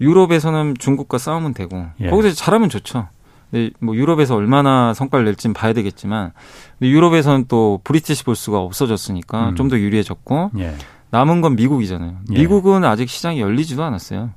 유럽에서는 0.00 0.74
중국과 0.78 1.18
싸우면 1.18 1.54
되고 1.54 1.86
거기서 2.08 2.34
잘하면 2.34 2.68
좋죠. 2.68 3.08
근데 3.50 3.70
뭐 3.80 3.96
유럽에서 3.96 4.36
얼마나 4.36 4.94
성과를 4.94 5.24
낼지는 5.24 5.54
봐야 5.54 5.72
되겠지만 5.72 6.32
근데 6.78 6.90
유럽에서는 6.90 7.46
또 7.48 7.80
브리티시 7.84 8.24
볼트가 8.24 8.58
없어졌으니까 8.60 9.50
음. 9.50 9.56
좀더 9.56 9.78
유리해졌고 9.78 10.52
예. 10.58 10.74
남은 11.10 11.40
건 11.40 11.56
미국이잖아요. 11.56 12.18
예. 12.30 12.34
미국은 12.34 12.84
아직 12.84 13.08
시장이 13.08 13.40
열리지도 13.40 13.82
않았어요. 13.82 14.30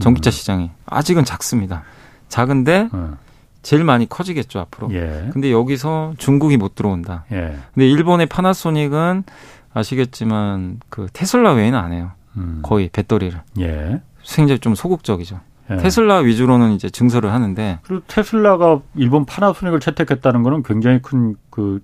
전기차 0.00 0.30
음. 0.30 0.32
시장이 0.32 0.70
아직은 0.86 1.24
작습니다. 1.24 1.82
작은데 2.28 2.88
음. 2.92 3.16
제일 3.62 3.84
많이 3.84 4.08
커지겠죠 4.08 4.58
앞으로. 4.60 4.92
예. 4.92 5.28
근데 5.32 5.52
여기서 5.52 6.14
중국이 6.18 6.56
못 6.56 6.74
들어온다. 6.74 7.24
예. 7.32 7.56
근데 7.74 7.88
일본의 7.88 8.26
파나소닉은 8.26 9.24
아시겠지만 9.72 10.80
그 10.88 11.06
테슬라 11.12 11.52
외에는 11.52 11.78
안 11.78 11.92
해요. 11.92 12.12
음. 12.36 12.60
거의 12.62 12.88
배터리를. 12.92 13.38
예. 13.60 14.02
굉장히 14.22 14.58
좀 14.58 14.74
소극적이죠. 14.74 15.40
예. 15.70 15.76
테슬라 15.76 16.18
위주로는 16.18 16.72
이제 16.72 16.88
증설을 16.90 17.32
하는데 17.32 17.78
그리고 17.82 18.02
테슬라가 18.06 18.80
일본 18.96 19.24
파나소닉을 19.24 19.80
채택했다는 19.80 20.42
거는 20.42 20.62
굉장히 20.62 21.00
큰 21.02 21.36
그 21.50 21.80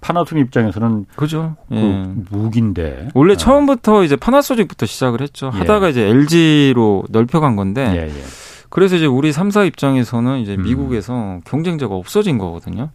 파나소닉 0.00 0.46
입장에서는 0.46 1.06
그죠. 1.16 1.56
그 1.68 1.74
예. 1.76 2.04
무기인데 2.30 3.08
원래 3.14 3.32
예. 3.32 3.36
처음부터 3.36 4.04
이제 4.04 4.16
파나소닉부터 4.16 4.86
시작을 4.86 5.20
했죠. 5.20 5.50
예. 5.54 5.58
하다가 5.58 5.88
이제 5.88 6.02
LG로 6.08 7.04
넓혀간 7.10 7.56
건데 7.56 7.92
예, 7.94 8.08
예. 8.08 8.22
그래서 8.70 8.96
이제 8.96 9.06
우리 9.06 9.30
3사 9.30 9.66
입장에서는 9.66 10.38
이제 10.40 10.56
음. 10.56 10.62
미국에서 10.62 11.40
경쟁자가 11.44 11.94
없어진 11.94 12.38
거거든요. 12.38 12.90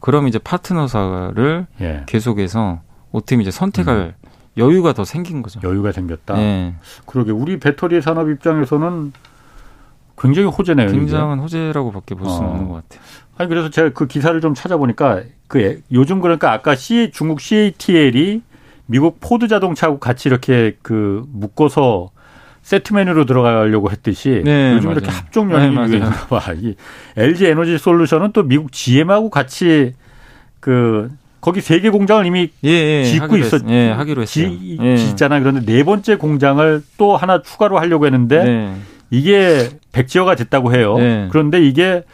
그럼 0.00 0.26
이제 0.28 0.38
파트너사를 0.38 1.66
계속해서 2.06 2.80
오팀 3.12 3.42
이제 3.42 3.50
선택할 3.50 4.14
음. 4.24 4.28
여유가 4.56 4.92
더 4.94 5.04
생긴 5.04 5.42
거죠. 5.42 5.60
여유가 5.64 5.92
생겼다. 5.92 6.34
그러게 7.06 7.30
우리 7.30 7.58
배터리 7.58 8.00
산업 8.00 8.30
입장에서는 8.30 9.12
굉장히 10.22 10.48
호재네요. 10.48 10.88
굉장한 10.90 11.38
이게. 11.38 11.42
호재라고밖에 11.42 12.14
볼 12.14 12.28
수는 12.28 12.48
어. 12.48 12.50
없는 12.52 12.68
것 12.68 12.74
같아요. 12.74 13.02
아니 13.42 13.48
그래서 13.48 13.70
제가 13.70 13.90
그 13.90 14.06
기사를 14.06 14.40
좀 14.40 14.54
찾아보니까 14.54 15.22
그 15.48 15.80
요즘 15.90 16.20
그러니까 16.20 16.52
아까 16.52 16.76
C 16.76 17.10
중국 17.12 17.40
CATL이 17.40 18.40
미국 18.86 19.18
포드 19.20 19.48
자동차하고 19.48 19.98
같이 19.98 20.28
이렇게 20.28 20.76
그 20.82 21.24
묶어서 21.32 22.10
세트 22.62 22.92
메뉴로 22.92 23.24
들어가려고 23.24 23.90
했듯이 23.90 24.42
네, 24.44 24.74
요즘 24.74 24.90
맞아요. 24.90 25.00
이렇게 25.00 25.10
합종연횡이 25.10 25.70
네, 25.70 25.74
유행인가 25.74 26.26
봐. 26.28 26.52
이 26.56 26.76
LG 27.16 27.46
에너지 27.46 27.76
솔루션은 27.78 28.30
또 28.32 28.44
미국 28.44 28.70
GM하고 28.70 29.28
같이 29.30 29.94
그 30.60 31.10
거기 31.40 31.60
세 31.60 31.80
개 31.80 31.90
공장을 31.90 32.24
이미 32.24 32.50
예, 32.62 32.70
예, 33.00 33.04
짓고 33.04 33.36
있었 33.38 33.62
예, 33.68 33.90
하기로 33.90 34.22
했어요. 34.22 34.48
지, 34.48 34.78
예. 34.80 34.96
짓잖아. 34.96 35.40
그런데 35.40 35.64
네 35.64 35.82
번째 35.82 36.14
공장을 36.14 36.82
또 36.96 37.16
하나 37.16 37.42
추가로 37.42 37.78
하려고 37.80 38.06
했는데 38.06 38.44
네. 38.44 38.74
이게 39.10 39.68
백지화가 39.90 40.36
됐다고 40.36 40.72
해요. 40.72 40.96
네. 40.98 41.26
그런데 41.32 41.60
이게 41.60 42.04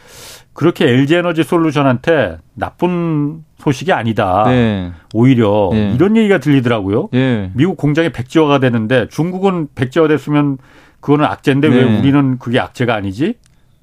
그렇게 0.59 0.89
LG 0.89 1.15
에너지 1.15 1.43
솔루션한테 1.43 2.37
나쁜 2.53 3.45
소식이 3.59 3.93
아니다. 3.93 4.43
네. 4.45 4.91
오히려 5.13 5.69
네. 5.71 5.93
이런 5.95 6.17
얘기가 6.17 6.39
들리더라고요. 6.39 7.07
네. 7.13 7.49
미국 7.53 7.77
공장이 7.77 8.09
백지화가 8.11 8.59
되는데 8.59 9.07
중국은 9.07 9.69
백지화 9.73 10.09
됐으면 10.09 10.57
그거는 10.99 11.23
악재인데 11.23 11.69
왜 11.69 11.85
네. 11.85 11.99
우리는 11.99 12.37
그게 12.39 12.59
악재가 12.59 12.93
아니지? 12.93 13.35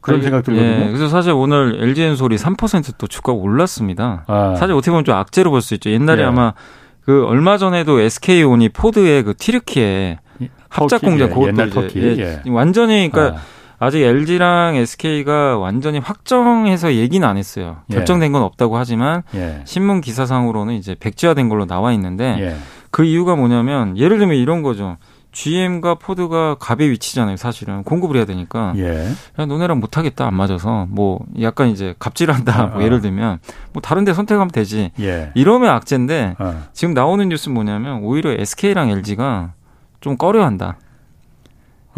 그런 0.03 0.21
생각 0.21 0.45
들거든요. 0.45 0.79
네. 0.81 0.87
그래서 0.89 1.09
사실 1.09 1.33
오늘 1.33 1.79
LG 1.83 2.03
엔솔이 2.03 2.37
3%또 2.37 3.07
주가가 3.07 3.39
올랐습니다. 3.39 4.25
아. 4.27 4.55
사실 4.59 4.75
어떻게 4.75 4.91
보면 4.91 5.07
좀 5.07 5.15
악재로 5.15 5.51
볼 5.51 5.63
수 5.63 5.73
있죠. 5.73 5.89
옛날에 5.89 6.21
예. 6.21 6.27
아마 6.27 6.53
그 7.01 7.25
얼마 7.25 7.57
전에도 7.57 8.01
SK온이 8.01 8.69
포드의 8.69 9.23
그 9.23 9.33
티르키에 9.35 10.19
합작 10.69 11.01
공장 11.01 11.31
예, 11.35 11.47
옛날 11.47 11.71
터키. 11.71 12.01
예, 12.03 12.17
예. 12.19 12.51
완전히 12.51 13.09
그러니까 13.11 13.39
아. 13.39 13.56
직 13.91 14.03
LG랑 14.03 14.77
SK가 14.77 15.59
완전히 15.59 15.99
확정해서 15.99 16.95
얘기는 16.95 17.27
안 17.27 17.37
했어요. 17.37 17.79
예. 17.91 17.95
결정된 17.97 18.33
건 18.33 18.43
없다고 18.43 18.77
하지만 18.77 19.23
예. 19.35 19.63
신문 19.65 20.01
기사상으로는 20.01 20.75
이제 20.75 20.97
백지화된 20.99 21.49
걸로 21.49 21.67
나와 21.67 21.93
있는데 21.93 22.37
예. 22.41 22.57
그 22.91 23.05
이유가 23.05 23.37
뭐냐면 23.37 23.97
예를 23.99 24.19
들면 24.19 24.37
이런 24.37 24.63
거죠. 24.63 24.97
GM과 25.37 25.97
포드가 25.97 26.55
갑의 26.59 26.91
위치잖아요, 26.91 27.37
사실은. 27.37 27.83
공급을 27.83 28.17
해야 28.17 28.25
되니까. 28.25 28.73
예. 28.79 29.07
야, 29.39 29.45
너네랑 29.45 29.79
못하겠다, 29.81 30.27
안 30.27 30.35
맞아서. 30.35 30.87
뭐, 30.89 31.21
약간 31.43 31.69
이제 31.69 31.95
갑질한다, 31.99 32.65
어, 32.65 32.67
뭐, 32.69 32.83
예를 32.83 33.03
들면. 33.03 33.41
뭐, 33.75 33.83
다른 33.83 34.07
데 34.07 34.15
선택하면 34.15 34.49
되지. 34.51 34.93
예. 34.99 35.33
이러면 35.35 35.69
악재인데, 35.75 36.37
어. 36.39 36.63
지금 36.73 36.95
나오는 36.95 37.29
뉴스는 37.29 37.53
뭐냐면, 37.53 38.03
오히려 38.03 38.31
SK랑 38.31 38.89
LG가 38.89 39.53
좀 40.01 40.17
꺼려 40.17 40.43
한다. 40.43 40.79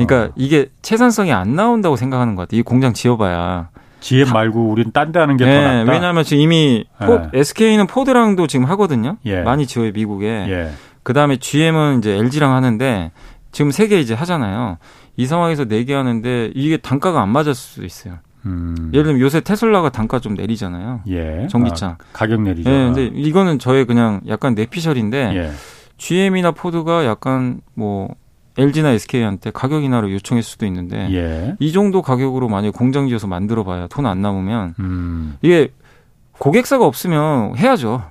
그러니까 0.06 0.30
어. 0.30 0.32
이게 0.36 0.68
채산성이 0.82 1.32
안 1.32 1.54
나온다고 1.56 1.96
생각하는 1.96 2.34
것 2.36 2.42
같아. 2.42 2.56
이 2.56 2.62
공장 2.62 2.92
지어봐야. 2.92 3.68
GM 4.00 4.32
말고 4.32 4.68
우리는 4.70 4.92
딴데 4.92 5.18
하는 5.18 5.36
게더 5.36 5.50
네, 5.50 5.78
낫다. 5.84 5.92
왜냐하면 5.92 6.22
지금 6.24 6.40
이미 6.42 6.84
포, 7.04 7.18
네. 7.18 7.28
SK는 7.34 7.86
포드랑도 7.88 8.46
지금 8.46 8.64
하거든요. 8.66 9.16
예. 9.24 9.42
많이 9.42 9.66
지어요 9.66 9.90
미국에. 9.92 10.26
예. 10.48 10.70
그 11.02 11.12
다음에 11.12 11.36
GM은 11.36 11.98
이제 11.98 12.12
LG랑 12.16 12.52
하는데 12.54 13.10
지금 13.50 13.70
세 13.72 13.88
개 13.88 13.98
이제 13.98 14.14
하잖아요. 14.14 14.78
이 15.16 15.26
상황에서 15.26 15.64
네 15.64 15.84
개 15.84 15.94
하는데 15.94 16.52
이게 16.54 16.76
단가가 16.76 17.20
안 17.22 17.30
맞을 17.30 17.54
수도 17.54 17.84
있어요. 17.84 18.14
음. 18.46 18.90
예를 18.92 19.04
들면 19.04 19.20
요새 19.20 19.40
테슬라가 19.40 19.88
단가 19.90 20.20
좀 20.20 20.34
내리잖아요. 20.34 21.00
예. 21.08 21.48
전기차 21.50 21.86
아, 21.88 21.96
가격 22.12 22.40
내리죠. 22.42 22.70
네, 22.70 22.84
근데 22.84 23.06
이거는 23.12 23.58
저의 23.58 23.84
그냥 23.84 24.20
약간 24.28 24.54
내피셜인데 24.54 25.32
예. 25.34 25.50
GM이나 25.96 26.52
포드가 26.52 27.04
약간 27.04 27.60
뭐 27.74 28.14
LG나 28.58 28.90
SK한테 28.90 29.50
가격 29.52 29.84
인하를 29.84 30.12
요청할 30.12 30.42
수도 30.42 30.66
있는데 30.66 31.08
예. 31.12 31.56
이 31.60 31.72
정도 31.72 32.02
가격으로 32.02 32.48
만약 32.48 32.72
공장 32.74 33.08
지어서 33.08 33.26
만들어 33.26 33.64
봐야 33.64 33.86
돈 33.88 34.06
안 34.06 34.20
남으면 34.22 34.74
음. 34.80 35.36
이게 35.42 35.68
고객사가 36.32 36.84
없으면 36.86 37.56
해야죠. 37.56 38.02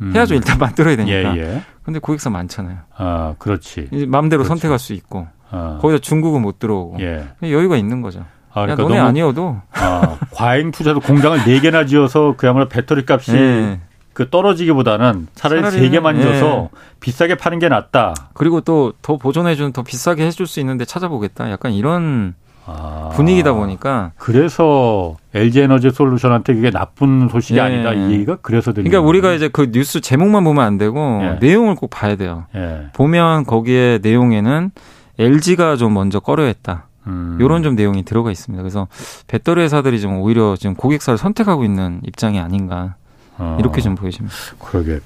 음. 0.00 0.12
해야죠. 0.14 0.34
일단 0.34 0.56
만들어야 0.60 0.96
되니까. 0.96 1.36
예, 1.36 1.40
예. 1.40 1.62
근데 1.82 1.98
고객사 2.00 2.30
많잖아요. 2.30 2.78
아, 2.96 3.34
그렇지. 3.38 3.88
마음대로 4.08 4.42
그렇지. 4.42 4.48
선택할 4.48 4.78
수 4.78 4.92
있고. 4.92 5.26
아. 5.50 5.78
거기다 5.80 6.00
중국은 6.00 6.42
못 6.42 6.58
들어오고. 6.58 6.98
예. 7.00 7.26
여유가 7.42 7.76
있는 7.76 8.02
거죠. 8.02 8.24
아, 8.52 8.62
그러니까 8.62 8.82
야, 8.84 8.88
너네 8.88 8.98
아니어도. 9.00 9.60
아, 9.72 10.18
과잉 10.32 10.70
투자도 10.70 11.00
공장을 11.00 11.38
4 11.38 11.60
개나 11.60 11.86
지어서 11.86 12.34
그야말로 12.36 12.68
배터리 12.68 13.04
값이 13.08 13.34
예. 13.36 13.80
그 14.18 14.28
떨어지기보다는 14.30 15.28
차라리, 15.36 15.60
차라리 15.62 15.78
세 15.78 15.88
개만 15.90 16.20
줘서 16.20 16.70
예. 16.74 16.78
비싸게 16.98 17.36
파는 17.36 17.60
게 17.60 17.68
낫다. 17.68 18.14
그리고 18.34 18.60
또 18.60 18.92
더 19.00 19.16
보존해 19.16 19.54
주는 19.54 19.70
더 19.72 19.82
비싸게 19.82 20.26
해줄 20.26 20.48
수 20.48 20.58
있는데 20.58 20.84
찾아보겠다. 20.84 21.52
약간 21.52 21.72
이런 21.72 22.34
아, 22.66 23.10
분위기다 23.14 23.52
보니까 23.52 24.10
그래서 24.16 25.14
LG 25.34 25.60
에너지 25.60 25.90
솔루션한테 25.90 26.54
그게 26.54 26.70
나쁜 26.72 27.28
소식이 27.28 27.58
예. 27.58 27.62
아니다 27.62 27.92
이 27.92 28.10
얘기가 28.14 28.38
그래서 28.42 28.72
들리는 28.72 28.90
그러니까 28.90 29.08
우리가 29.08 29.34
이제 29.34 29.46
그 29.48 29.70
뉴스 29.70 30.00
제목만 30.00 30.42
보면 30.42 30.64
안 30.64 30.78
되고 30.78 30.98
예. 31.22 31.38
내용을 31.40 31.76
꼭 31.76 31.88
봐야 31.88 32.16
돼요. 32.16 32.46
예. 32.56 32.88
보면 32.94 33.44
거기에 33.44 34.00
내용에는 34.02 34.72
LG가 35.20 35.76
좀 35.76 35.94
먼저 35.94 36.18
꺼려했다. 36.18 36.88
음. 37.06 37.38
요런 37.40 37.62
좀 37.62 37.76
내용이 37.76 38.02
들어가 38.02 38.32
있습니다. 38.32 38.60
그래서 38.64 38.88
배터리 39.28 39.62
회사들이 39.62 40.00
좀 40.00 40.18
오히려 40.18 40.56
지금 40.56 40.74
고객사를 40.74 41.16
선택하고 41.18 41.62
있는 41.64 42.00
입장이 42.04 42.40
아닌가 42.40 42.96
어. 43.38 43.56
이렇게 43.60 43.80
좀 43.80 43.94
보여집니다. 43.94 44.34
그러게 44.58 45.00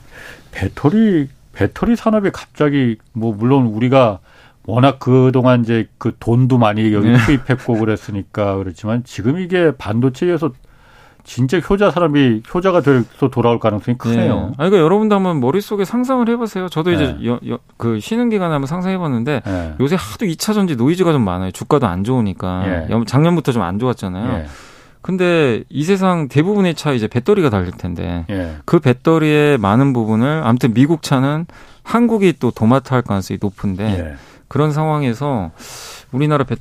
배터리 0.50 1.28
배터리 1.52 1.96
산업이 1.96 2.30
갑자기 2.32 2.96
뭐 3.12 3.34
물론 3.34 3.66
우리가 3.66 4.18
워낙 4.66 4.98
그동안 4.98 5.62
이제 5.62 5.88
그 5.98 6.16
돈도 6.18 6.56
많이 6.58 6.92
여기 6.92 7.08
네. 7.10 7.18
투입했고 7.18 7.78
그랬으니까 7.78 8.56
그렇지만 8.56 9.02
지금 9.04 9.38
이게 9.38 9.72
반도체에서 9.76 10.52
진짜 11.24 11.58
효자 11.60 11.92
사람이 11.92 12.42
효자가 12.52 12.80
돼서 12.80 13.28
돌아올 13.30 13.60
가능성이 13.60 13.96
크네요. 13.96 14.34
네. 14.34 14.40
아니, 14.40 14.56
그러니까 14.56 14.78
여러분도 14.78 15.14
한번 15.14 15.38
머릿속에 15.40 15.84
상상을 15.84 16.28
해보세요. 16.28 16.68
저도 16.68 16.90
네. 16.90 16.96
이제 16.96 17.26
여, 17.26 17.38
여, 17.48 17.58
그 17.76 18.00
쉬는 18.00 18.28
기간에 18.28 18.52
한번 18.52 18.66
상상해봤는데 18.66 19.42
네. 19.44 19.74
요새 19.78 19.94
하도 19.96 20.26
2차 20.26 20.52
전지 20.54 20.74
노이즈가 20.74 21.12
좀 21.12 21.22
많아요. 21.22 21.52
주가도 21.52 21.86
안 21.86 22.02
좋으니까. 22.02 22.88
예. 22.90 23.04
작년부터 23.06 23.52
좀 23.52 23.62
안 23.62 23.78
좋았잖아요. 23.78 24.46
예. 25.02 25.06
근데 25.12 25.64
이 25.68 25.84
세상 25.84 26.28
대부분의 26.28 26.74
차 26.74 26.92
이제 26.92 27.08
배터리가 27.08 27.50
달릴 27.50 27.72
텐데 27.72 28.24
예. 28.30 28.56
그 28.64 28.78
배터리의 28.78 29.58
많은 29.58 29.92
부분을 29.92 30.42
아무튼 30.44 30.72
미국 30.72 31.02
차는 31.02 31.46
한국이 31.82 32.34
또 32.38 32.50
도맡아 32.50 32.94
할 32.94 33.02
가능성이 33.02 33.38
높은데 33.40 33.84
예. 33.84 34.14
그런 34.48 34.70
상황에서 34.70 35.50
우리나라 36.12 36.44
배, 36.44 36.56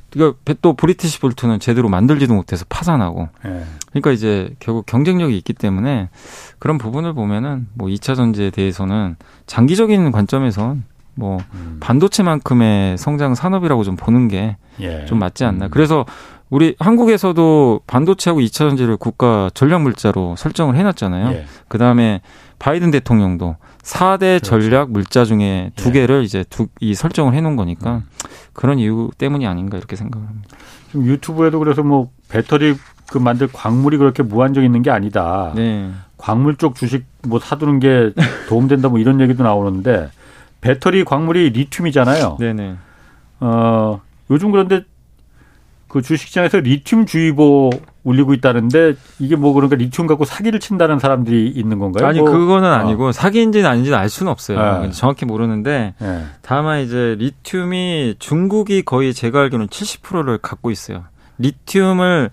또 0.62 0.72
브리티시 0.72 1.20
볼트는 1.20 1.60
제대로 1.60 1.90
만들지도 1.90 2.32
못해서 2.32 2.64
파산하고. 2.70 3.28
네. 3.44 3.64
그러니까 3.90 4.12
이제 4.12 4.54
결국 4.60 4.86
경쟁력이 4.86 5.36
있기 5.36 5.52
때문에 5.52 6.08
그런 6.58 6.78
부분을 6.78 7.12
보면은 7.12 7.68
뭐 7.74 7.88
2차 7.88 8.16
전지에 8.16 8.48
대해서는 8.48 9.16
장기적인 9.46 10.10
관점에선 10.10 10.84
뭐 11.14 11.38
음. 11.52 11.76
반도체만큼의 11.80 12.96
성장 12.96 13.34
산업이라고 13.34 13.84
좀 13.84 13.96
보는 13.96 14.28
게좀 14.28 14.56
예. 14.80 15.06
맞지 15.14 15.44
않나. 15.44 15.66
음. 15.66 15.70
그래서 15.70 16.06
우리 16.52 16.76
한국에서도 16.78 17.80
반도체하고 17.86 18.40
2차 18.40 18.68
전지를 18.68 18.98
국가 18.98 19.48
전략 19.54 19.80
물자로 19.80 20.36
설정을 20.36 20.76
해놨잖아요. 20.76 21.30
예. 21.30 21.46
그 21.66 21.78
다음에 21.78 22.20
바이든 22.58 22.90
대통령도 22.90 23.56
4대 23.82 24.18
그렇죠. 24.42 24.60
전략 24.60 24.90
물자 24.90 25.24
중에 25.24 25.70
두 25.76 25.88
예. 25.88 25.92
개를 25.92 26.24
이제 26.24 26.44
두, 26.50 26.66
이 26.78 26.92
설정을 26.92 27.32
해놓은 27.32 27.56
거니까 27.56 27.94
음. 27.94 28.02
그런 28.52 28.78
이유 28.78 29.08
때문이 29.16 29.46
아닌가 29.46 29.78
이렇게 29.78 29.96
생각합니다. 29.96 30.58
지금 30.88 31.06
유튜브에도 31.06 31.58
그래서 31.58 31.82
뭐 31.82 32.10
배터리 32.28 32.74
그 33.10 33.16
만들 33.16 33.48
광물이 33.50 33.96
그렇게 33.96 34.22
무한정 34.22 34.62
있는 34.62 34.82
게 34.82 34.90
아니다. 34.90 35.54
네. 35.56 35.90
광물 36.18 36.56
쪽 36.56 36.74
주식 36.74 37.06
뭐 37.26 37.38
사두는 37.38 37.80
게 37.80 38.12
도움된다 38.50 38.90
뭐 38.90 38.98
이런 38.98 39.22
얘기도 39.22 39.42
나오는데 39.42 40.10
배터리 40.60 41.02
광물이 41.04 41.48
리튬이잖아요. 41.48 42.36
네네. 42.38 42.76
어 43.40 44.02
요즘 44.30 44.50
그런데 44.50 44.84
그 45.92 46.00
주식시장에서 46.00 46.60
리튬 46.60 47.04
주의보 47.04 47.68
울리고 48.02 48.32
있다는데 48.32 48.94
이게 49.18 49.36
뭐 49.36 49.52
그러니까 49.52 49.76
리튬 49.76 50.06
갖고 50.06 50.24
사기를 50.24 50.58
친다는 50.58 50.98
사람들이 50.98 51.48
있는 51.48 51.78
건가요? 51.78 52.08
아니 52.08 52.20
뭐. 52.20 52.30
그거는 52.30 52.66
어. 52.66 52.72
아니고 52.72 53.08
어. 53.08 53.12
사기인지는 53.12 53.68
아닌지는 53.68 53.98
알 53.98 54.08
수는 54.08 54.32
없어요. 54.32 54.84
네. 54.84 54.90
정확히 54.90 55.26
모르는데 55.26 55.92
네. 55.98 56.24
다만 56.40 56.80
이제 56.80 57.14
리튬이 57.18 58.14
중국이 58.18 58.80
거의 58.86 59.12
제가 59.12 59.40
알기로는 59.40 59.66
70%를 59.68 60.38
갖고 60.38 60.70
있어요. 60.70 61.04
리튬을 61.36 62.30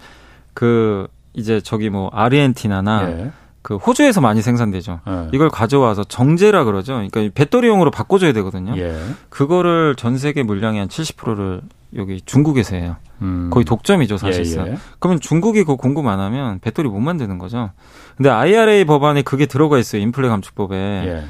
그 0.53 1.10
이제 1.34 1.60
저기 1.60 1.89
뭐 1.89 2.10
아르헨티나나 2.14 3.05
네. 3.07 3.32
그 3.62 3.76
호주에서 3.76 4.22
많이 4.22 4.41
생산되죠. 4.41 5.01
네. 5.05 5.28
이걸 5.34 5.49
가져와서 5.49 6.05
정제라 6.05 6.64
그러죠. 6.64 6.93
그러니까 6.93 7.28
배터리용으로 7.36 7.91
바꿔줘야 7.91 8.32
되거든요. 8.32 8.78
예. 8.78 8.97
그거를 9.28 9.95
전 9.97 10.18
세계 10.18 10.43
물량의 10.43 10.80
한 10.80 10.88
70%를 10.88 11.62
여기 11.95 12.21
중국에서 12.21 12.75
해요. 12.75 12.97
음. 13.21 13.49
거의 13.51 13.65
독점이죠, 13.65 14.17
사실상. 14.17 14.67
예, 14.67 14.71
예. 14.71 14.77
그러면 14.99 15.19
중국이 15.19 15.63
그 15.63 15.75
공급 15.75 16.05
안 16.07 16.19
하면 16.19 16.59
배터리 16.59 16.87
못 16.87 16.99
만드는 16.99 17.37
거죠. 17.37 17.71
근데 18.15 18.29
IRA 18.29 18.85
법안에 18.85 19.23
그게 19.23 19.45
들어가 19.45 19.77
있어요. 19.77 20.01
인플레 20.01 20.27
감축법에. 20.29 20.75
예. 20.75 21.23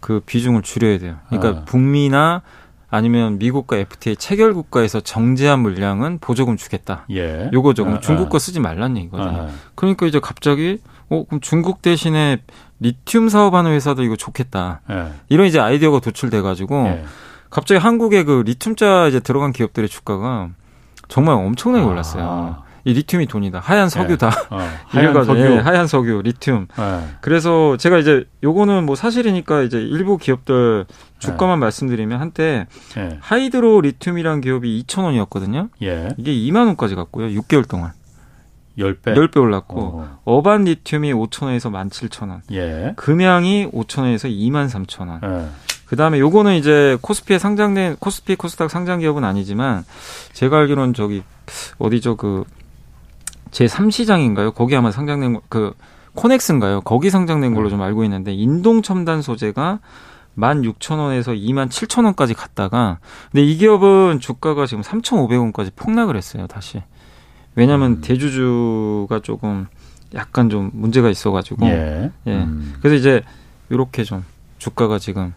그 0.00 0.20
비중을 0.26 0.62
줄여야 0.62 0.98
돼요. 0.98 1.16
그러니까 1.28 1.60
아. 1.60 1.64
북미나 1.64 2.42
아니면 2.90 3.38
미국과 3.38 3.78
FTA 3.78 4.16
체결 4.16 4.52
국가에서 4.52 5.00
정제한 5.00 5.60
물량은 5.60 6.18
보조금 6.20 6.58
주겠다. 6.58 7.06
예. 7.10 7.48
요거죠. 7.52 7.84
그럼 7.84 7.96
아, 7.96 8.00
중국 8.00 8.28
거 8.28 8.36
아. 8.36 8.38
쓰지 8.38 8.60
말란 8.60 8.98
얘기거든요. 8.98 9.42
아. 9.42 9.48
그러니까 9.74 10.06
이제 10.06 10.20
갑자기 10.20 10.78
어 11.08 11.24
그럼 11.24 11.40
중국 11.40 11.80
대신에 11.80 12.42
리튬 12.80 13.28
사업하는 13.30 13.70
회사도 13.70 14.02
이거 14.02 14.16
좋겠다. 14.16 14.82
예. 14.90 15.12
이런 15.30 15.46
이제 15.46 15.58
아이디어가 15.58 16.00
도출돼 16.00 16.42
가지고 16.42 16.84
예. 16.88 17.04
갑자기 17.52 17.78
한국의 17.78 18.24
그 18.24 18.42
리튬자 18.46 19.08
이제 19.08 19.20
들어간 19.20 19.52
기업들의 19.52 19.86
주가가 19.86 20.48
정말 21.08 21.34
엄청나게 21.34 21.84
올랐어요. 21.84 22.24
아. 22.26 22.62
이 22.84 22.94
리튬이 22.94 23.26
돈이다. 23.26 23.60
하얀 23.60 23.90
석유다. 23.90 24.30
네. 24.30 24.36
어. 24.50 24.58
하얀 24.88 25.24
석유. 25.24 25.42
네, 25.42 25.58
하얀 25.58 25.86
석유, 25.86 26.22
리튬. 26.22 26.66
네. 26.76 27.08
그래서 27.20 27.76
제가 27.76 27.98
이제 27.98 28.24
요거는 28.42 28.86
뭐 28.86 28.96
사실이니까 28.96 29.62
이제 29.62 29.78
일부 29.78 30.16
기업들 30.16 30.86
주가만 31.18 31.60
네. 31.60 31.66
말씀드리면 31.66 32.18
한때 32.18 32.66
네. 32.96 33.18
하이드로 33.20 33.82
리튬이란 33.82 34.40
기업이 34.40 34.82
2,000원이었거든요. 34.86 35.68
예. 35.82 36.08
이게 36.16 36.32
2만 36.32 36.66
원까지 36.68 36.94
갔고요. 36.94 37.28
6개월 37.42 37.68
동안. 37.68 37.92
10배? 38.78 39.14
10배 39.14 39.36
올랐고 39.36 40.04
어. 40.24 40.42
반 40.42 40.64
리튬이 40.64 41.12
5,000원에서 41.12 41.70
17,000원. 41.70 42.40
예. 42.52 42.94
금양이 42.96 43.70
5,000원에서 43.70 44.30
23,000원. 44.30 45.50
예. 45.92 45.94
그 45.94 45.96
다음에 45.96 46.18
요거는 46.18 46.54
이제 46.54 46.96
코스피에 47.02 47.38
상장된, 47.38 47.96
코스피, 48.00 48.34
코스닥 48.34 48.70
상장 48.70 49.00
기업은 49.00 49.24
아니지만, 49.24 49.84
제가 50.32 50.56
알기로는 50.60 50.94
저기, 50.94 51.22
어디죠, 51.78 52.16
그, 52.16 52.44
제3시장인가요? 53.50 54.54
거기 54.54 54.74
아마 54.74 54.90
상장된, 54.90 55.40
그, 55.50 55.74
코넥스인가요? 56.14 56.80
거기 56.80 57.10
상장된 57.10 57.54
걸로 57.54 57.68
좀 57.68 57.82
알고 57.82 58.04
있는데, 58.04 58.32
인동 58.32 58.80
첨단 58.80 59.20
소재가 59.20 59.80
16,000원에서 60.38 61.38
27,000원까지 61.38 62.34
갔다가, 62.34 62.98
근데 63.30 63.44
이 63.44 63.58
기업은 63.58 64.20
주가가 64.20 64.64
지금 64.64 64.82
3,500원까지 64.82 65.72
폭락을 65.76 66.16
했어요, 66.16 66.46
다시. 66.46 66.82
왜냐하면 67.54 67.92
음. 67.92 68.00
대주주가 68.00 69.20
조금 69.20 69.66
약간 70.14 70.48
좀 70.48 70.70
문제가 70.72 71.10
있어가지고. 71.10 71.66
예. 71.66 72.10
예. 72.28 72.30
음. 72.30 72.76
그래서 72.80 72.96
이제, 72.96 73.22
이렇게 73.68 74.04
좀 74.04 74.24
주가가 74.56 74.98
지금 74.98 75.34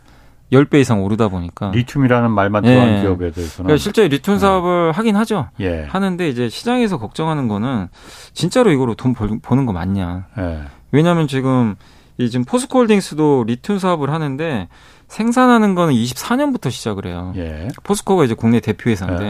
10배 0.56 0.80
이상 0.82 1.04
오르다 1.04 1.28
보니까 1.28 1.72
리튬이라는 1.72 2.32
말만 2.32 2.64
들어간 2.64 2.98
예. 2.98 3.02
기업에 3.02 3.32
대해서는 3.32 3.68
그러니까 3.68 3.78
실제 3.78 4.08
리튬 4.08 4.40
사업을 4.40 4.92
예. 4.94 4.98
하긴 4.98 5.16
하죠. 5.18 5.50
예. 5.60 5.84
하는데 5.84 6.30
이제 6.30 6.50
시장에서 6.50 6.98
걱정하는 6.98 7.48
거는 7.48 7.88
진짜로 8.34 8.72
이거로 8.72 8.96
돈 8.96 9.14
벌, 9.14 9.40
버는 9.42 9.66
거 9.66 9.74
맞냐. 9.74 10.28
예. 10.38 10.62
왜냐하면 10.92 11.28
지금 11.28 11.76
이 12.18 12.30
지금 12.30 12.46
포스코홀딩스도 12.46 13.44
리튬 13.48 13.80
사업을 13.80 14.10
하는데 14.10 14.68
생산하는 15.08 15.76
거는 15.76 15.94
24년부터 15.94 16.72
시작을 16.72 17.06
해요. 17.06 17.34
예. 17.36 17.68
포스코가 17.84 18.26
이제 18.26 18.34
국내 18.34 18.60
대표 18.60 18.90
회사인데 18.90 19.26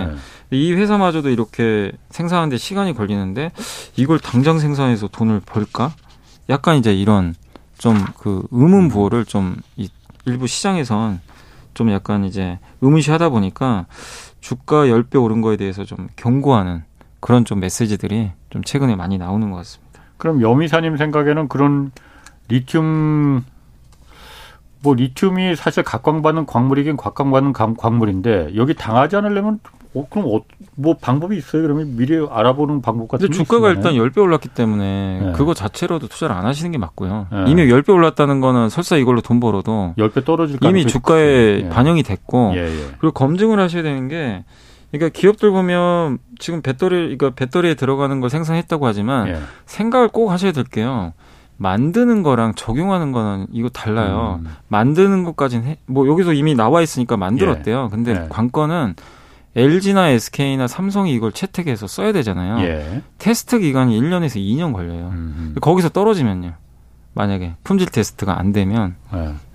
예. 0.51 0.57
이 0.57 0.71
회사마저도 0.73 1.29
이렇게 1.29 1.91
생산하는데 2.11 2.57
시간이 2.57 2.93
걸리는데 2.93 3.51
이걸 3.97 4.19
당장 4.19 4.59
생산해서 4.59 5.07
돈을 5.07 5.41
벌까? 5.45 5.91
약간 6.49 6.77
이제 6.77 6.93
이런 6.93 7.33
좀 7.77 7.97
그 8.19 8.43
의문 8.51 8.87
부호를 8.87 9.25
좀 9.25 9.55
일부 10.25 10.47
시장에선 10.47 11.21
좀 11.73 11.91
약간 11.91 12.23
이제 12.25 12.59
의문시하다 12.81 13.29
보니까 13.29 13.85
주가 14.39 14.85
10배 14.85 15.21
오른 15.21 15.41
거에 15.41 15.57
대해서 15.57 15.83
좀 15.83 16.07
경고하는 16.15 16.83
그런 17.19 17.45
좀 17.45 17.59
메시지들이 17.59 18.31
좀 18.49 18.63
최근에 18.63 18.95
많이 18.95 19.17
나오는 19.17 19.49
것 19.51 19.57
같습니다. 19.57 20.01
그럼 20.17 20.41
여미사님 20.41 20.97
생각에는 20.97 21.47
그런 21.47 21.91
리튬 22.47 23.43
뭐 24.81 24.93
리튬이 24.93 25.55
사실 25.55 25.83
각광받는 25.83 26.45
광물이긴 26.45 26.95
각광받는 26.95 27.53
광물인데 27.53 28.55
여기 28.55 28.75
당하지 28.75 29.15
않으려면 29.15 29.59
어, 29.95 30.05
그럼 30.09 30.27
어, 30.27 30.41
뭐 30.75 30.95
방법이 30.99 31.37
있어요? 31.37 31.61
그러면 31.61 31.95
미리 31.95 32.15
알아보는 32.29 32.81
방법 32.81 33.07
같은 33.07 33.27
게 33.27 33.33
주가가 33.33 33.71
있나요? 33.71 33.93
일단 33.93 33.93
10배 33.93 34.17
올랐기 34.21 34.49
때문에 34.49 35.19
네. 35.21 35.31
그거 35.33 35.53
자체로도 35.53 36.09
투자를 36.09 36.35
안 36.35 36.45
하시는 36.45 36.69
게 36.71 36.77
맞고요. 36.77 37.27
네. 37.31 37.45
이미 37.47 37.65
10배 37.65 37.89
올랐다는 37.89 38.41
거는 38.41 38.69
설사 38.69 38.97
이걸로 38.97 39.21
돈 39.21 39.39
벌어도 39.39 39.93
10배 39.97 40.25
떨어질 40.25 40.57
이미 40.61 40.85
주가에 40.85 41.63
네. 41.63 41.69
반영이 41.69 42.03
됐고 42.03 42.53
예, 42.55 42.59
예. 42.59 42.85
그리고 42.99 43.11
검증을 43.13 43.59
하셔야 43.59 43.83
되는 43.83 44.09
게 44.09 44.43
그러니까 44.91 45.17
기업들 45.17 45.51
보면 45.51 46.19
지금 46.39 46.61
배터리 46.61 47.17
그러니까 47.17 47.31
배터리에 47.31 47.75
들어가는 47.75 48.19
걸 48.19 48.29
생산했다고 48.29 48.85
하지만 48.85 49.29
예. 49.29 49.39
생각을 49.65 50.09
꼭 50.09 50.29
하셔야 50.29 50.51
될 50.51 50.65
게요. 50.65 51.13
만드는 51.57 52.21
거랑 52.21 52.53
적용하는 52.55 53.13
거는 53.13 53.47
이거 53.53 53.69
달라요. 53.69 54.41
음. 54.43 54.51
만드는 54.67 55.23
것까지는 55.23 55.65
해, 55.65 55.77
뭐 55.85 56.05
여기서 56.07 56.33
이미 56.33 56.53
나와 56.53 56.81
있으니까 56.81 57.15
만들었대요. 57.15 57.85
예. 57.85 57.95
근데 57.95 58.11
예. 58.11 58.27
관건은 58.29 58.95
LG나 59.55 60.09
SK나 60.09 60.67
삼성이 60.67 61.13
이걸 61.13 61.31
채택해서 61.31 61.87
써야 61.87 62.11
되잖아요. 62.11 62.59
예. 62.67 63.01
테스트 63.17 63.59
기간이 63.59 63.99
1년에서 63.99 64.35
2년 64.35 64.73
걸려요. 64.73 65.09
음. 65.13 65.55
거기서 65.61 65.89
떨어지면요. 65.89 66.53
만약에 67.13 67.55
품질 67.63 67.87
테스트가 67.87 68.37
안 68.37 68.51
되면 68.51 68.95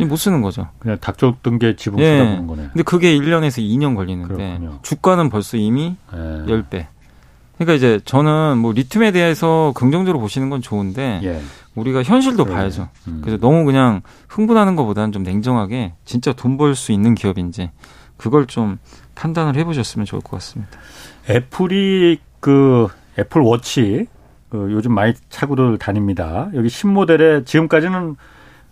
예. 0.00 0.04
못 0.06 0.16
쓰는 0.16 0.40
거죠. 0.40 0.68
그냥 0.78 0.96
닥쳤던 0.98 1.58
게 1.58 1.76
지분 1.76 2.00
예. 2.00 2.16
쓰다 2.18 2.30
보는 2.30 2.46
거네. 2.46 2.62
근데 2.72 2.82
그게 2.82 3.14
1년에서 3.18 3.58
2년 3.60 3.94
걸리는데 3.96 4.34
그렇군요. 4.34 4.78
주가는 4.82 5.28
벌써 5.28 5.58
이미 5.58 5.96
예. 6.14 6.16
10배. 6.16 6.86
그러니까 7.58 7.74
이제 7.74 8.00
저는 8.06 8.56
뭐 8.56 8.72
리튬에 8.72 9.12
대해서 9.12 9.72
긍정적으로 9.74 10.18
보시는 10.18 10.48
건 10.48 10.62
좋은데 10.62 11.20
예. 11.22 11.42
우리가 11.74 12.02
현실도 12.02 12.44
그래. 12.46 12.54
봐야죠. 12.56 12.88
음. 13.08 13.20
그래서 13.22 13.38
너무 13.38 13.66
그냥 13.66 14.00
흥분하는 14.30 14.76
것보다는 14.76 15.12
좀 15.12 15.22
냉정하게 15.22 15.92
진짜 16.06 16.32
돈 16.32 16.56
벌 16.56 16.74
수 16.74 16.92
있는 16.92 17.14
기업인지 17.14 17.70
그걸 18.16 18.46
좀 18.46 18.78
판단을 19.14 19.56
해보셨으면 19.56 20.06
좋을 20.06 20.22
것 20.22 20.30
같습니다. 20.32 20.78
애플이 21.28 22.18
그 22.40 22.88
애플 23.18 23.40
워치 23.40 24.06
그 24.48 24.68
요즘 24.72 24.92
많이 24.94 25.14
차고들 25.28 25.78
다닙니다. 25.78 26.50
여기 26.54 26.68
신모델에 26.68 27.44
지금까지는 27.44 28.16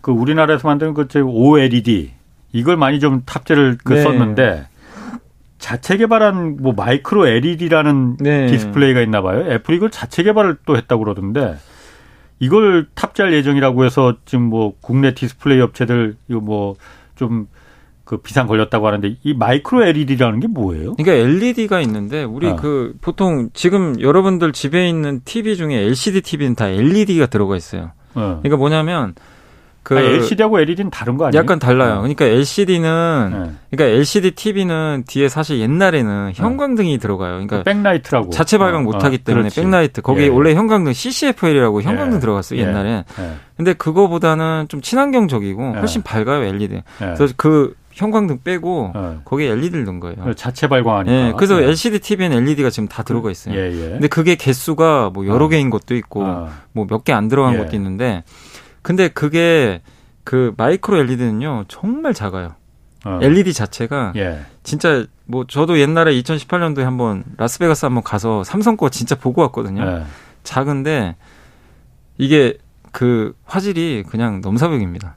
그 0.00 0.10
우리나라에서 0.10 0.66
만드는 0.68 0.94
그 0.94 1.06
OLED 1.24 2.12
이걸 2.52 2.76
많이 2.76 3.00
좀 3.00 3.22
탑재를 3.24 3.78
그 3.84 3.94
네. 3.94 4.02
썼는데 4.02 4.66
자체 5.58 5.96
개발한 5.96 6.58
뭐 6.60 6.72
마이크로 6.72 7.26
LED라는 7.26 8.16
네. 8.18 8.46
디스플레이가 8.46 9.00
있나 9.00 9.22
봐요. 9.22 9.50
애플이 9.50 9.76
이걸 9.76 9.90
자체 9.90 10.22
개발을 10.22 10.58
또 10.64 10.76
했다고 10.76 11.04
그러던데 11.04 11.56
이걸 12.38 12.86
탑재할 12.94 13.32
예정이라고 13.32 13.84
해서 13.84 14.16
지금 14.24 14.44
뭐 14.44 14.74
국내 14.80 15.14
디스플레이 15.14 15.60
업체들 15.60 16.16
이거 16.28 16.40
뭐좀 16.40 17.48
그 18.08 18.16
비상 18.16 18.46
걸렸다고 18.46 18.86
하는데 18.86 19.16
이 19.22 19.34
마이크로 19.34 19.84
LED라는 19.84 20.40
게 20.40 20.46
뭐예요? 20.46 20.94
그러니까 20.94 21.12
LED가 21.12 21.82
있는데 21.82 22.24
우리 22.24 22.46
어. 22.46 22.56
그 22.56 22.94
보통 23.02 23.50
지금 23.52 24.00
여러분들 24.00 24.52
집에 24.52 24.88
있는 24.88 25.20
TV 25.26 25.58
중에 25.58 25.76
LCD 25.76 26.22
TV는 26.22 26.54
다 26.54 26.68
LED가 26.68 27.26
들어가 27.26 27.54
있어요. 27.54 27.90
어. 28.14 28.40
그러니까 28.42 28.56
뭐냐면 28.56 29.14
그 29.82 29.98
아니, 29.98 30.06
LCD하고 30.06 30.58
LED는 30.58 30.90
다른 30.90 31.18
거 31.18 31.26
아니에요? 31.26 31.38
약간 31.38 31.58
달라요. 31.58 31.96
어. 31.96 31.98
그러니까 31.98 32.24
LCD는 32.24 33.30
네. 33.30 33.50
그러니까 33.70 33.98
LCD 33.98 34.30
TV는 34.30 35.04
뒤에 35.06 35.28
사실 35.28 35.60
옛날에는 35.60 36.26
네. 36.28 36.32
형광등이 36.34 36.92
네. 36.92 36.96
들어가요. 36.96 37.32
그러니까 37.32 37.62
백라이트라고 37.62 38.30
자체 38.30 38.56
발광 38.56 38.84
못 38.84 39.04
하기 39.04 39.16
어, 39.16 39.24
때문에 39.24 39.42
그렇지. 39.50 39.60
백라이트. 39.60 40.00
거기에 40.00 40.24
예. 40.24 40.28
원래 40.28 40.54
형광등 40.54 40.94
CCFL이라고 40.94 41.82
형광등 41.82 42.16
예. 42.16 42.20
들어갔어요, 42.20 42.58
옛날에. 42.58 43.04
예. 43.20 43.34
근데 43.58 43.74
그거보다는 43.74 44.68
좀 44.68 44.80
친환경적이고 44.80 45.72
예. 45.76 45.78
훨씬 45.80 46.02
밝아요, 46.02 46.44
LED. 46.44 46.74
예. 46.74 46.82
그래서 47.14 47.34
그 47.36 47.74
형광등 47.98 48.42
빼고 48.44 48.92
어. 48.94 49.20
거기에 49.24 49.48
LED를 49.50 49.84
넣은 49.84 49.98
거예요. 49.98 50.32
자체 50.34 50.68
발광하니까. 50.68 51.12
예, 51.12 51.32
그래서 51.36 51.60
예. 51.60 51.66
LCD 51.66 51.98
TV엔 51.98 52.32
LED가 52.32 52.70
지금 52.70 52.88
다 52.88 53.02
들어가 53.02 53.28
있어요. 53.28 53.56
예, 53.56 53.72
예. 53.72 53.88
근데 53.90 54.06
그게 54.06 54.36
개수가 54.36 55.10
뭐 55.12 55.26
여러 55.26 55.46
어. 55.46 55.48
개인 55.48 55.68
것도 55.68 55.96
있고 55.96 56.22
어. 56.24 56.48
뭐몇 56.72 57.02
개 57.04 57.12
안 57.12 57.26
들어간 57.28 57.58
것도 57.58 57.74
있는데 57.74 58.22
근데 58.82 59.08
그게 59.08 59.82
그 60.22 60.54
마이크로 60.56 60.98
LED는요 60.98 61.64
정말 61.66 62.14
작아요. 62.14 62.54
어. 63.04 63.18
LED 63.20 63.52
자체가 63.52 64.12
예. 64.14 64.42
진짜 64.62 65.04
뭐 65.24 65.44
저도 65.48 65.80
옛날에 65.80 66.12
2018년도에 66.22 66.82
한번 66.82 67.24
라스베가스 67.36 67.84
한번 67.84 68.04
가서 68.04 68.44
삼성 68.44 68.76
거 68.76 68.88
진짜 68.90 69.16
보고 69.16 69.42
왔거든요. 69.42 69.82
예. 69.84 70.02
작은데 70.44 71.16
이게 72.16 72.58
그 72.92 73.34
화질이 73.44 74.04
그냥 74.08 74.40
넘사벽입니다. 74.40 75.16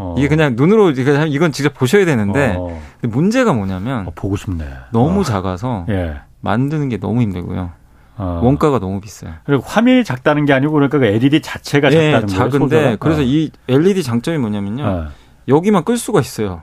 어. 0.00 0.14
이게 0.16 0.28
그냥 0.28 0.54
눈으로 0.56 0.90
이건 0.90 1.52
직접 1.52 1.74
보셔야 1.74 2.06
되는데 2.06 2.56
어. 2.58 2.80
문제가 3.02 3.52
뭐냐면 3.52 4.06
어, 4.06 4.12
보고 4.14 4.36
싶네. 4.36 4.64
너무 4.92 5.20
어. 5.20 5.24
작아서 5.24 5.84
예. 5.90 6.16
만드는 6.40 6.88
게 6.88 6.96
너무 6.96 7.20
힘들고요. 7.20 7.70
어. 8.16 8.40
원가가 8.42 8.78
너무 8.78 9.00
비싸요. 9.00 9.34
그리고 9.44 9.62
화면이 9.66 10.04
작다는 10.04 10.46
게 10.46 10.54
아니고 10.54 10.72
그러니까 10.72 10.98
그 10.98 11.04
LED 11.04 11.42
자체가 11.42 11.90
네, 11.90 12.12
작다는 12.12 12.26
거예요. 12.26 12.50
작은데 12.50 12.96
그래서 12.98 13.20
어. 13.20 13.24
이 13.24 13.50
LED 13.68 14.02
장점이 14.02 14.38
뭐냐면요. 14.38 14.84
어. 14.84 15.06
여기만 15.48 15.84
끌 15.84 15.98
수가 15.98 16.20
있어요. 16.20 16.62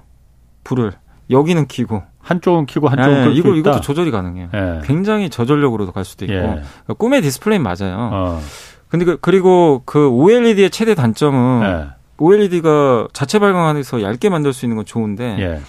불을 0.64 0.94
여기는 1.30 1.68
키고 1.68 2.04
한쪽은 2.20 2.66
키고 2.66 2.88
한쪽은 2.90 3.30
네, 3.30 3.34
이거 3.34 3.56
이것도 3.56 3.82
조절이 3.82 4.12
가능해요. 4.12 4.50
네. 4.52 4.82
굉장히 4.84 5.30
저전력으로도 5.30 5.92
갈 5.92 6.06
수도 6.06 6.26
있고 6.26 6.34
예. 6.34 6.40
그러니까 6.40 6.94
꿈의 6.98 7.22
디스플레이 7.22 7.60
맞아요. 7.60 7.98
어. 8.12 8.42
근데 8.90 9.06
그, 9.06 9.18
그리고 9.20 9.84
그 9.86 10.10
OLED의 10.10 10.70
최대 10.70 10.96
단점은 10.96 11.64
예. 11.64 11.97
OLED가 12.18 13.08
자체 13.14 13.40
발광해서 13.40 14.02
얇게 14.02 14.30
만들 14.30 14.54
수 14.54 14.66
있는 14.66 14.76
건 14.78 14.86
좋은데 14.86 15.38
예. 15.40 15.62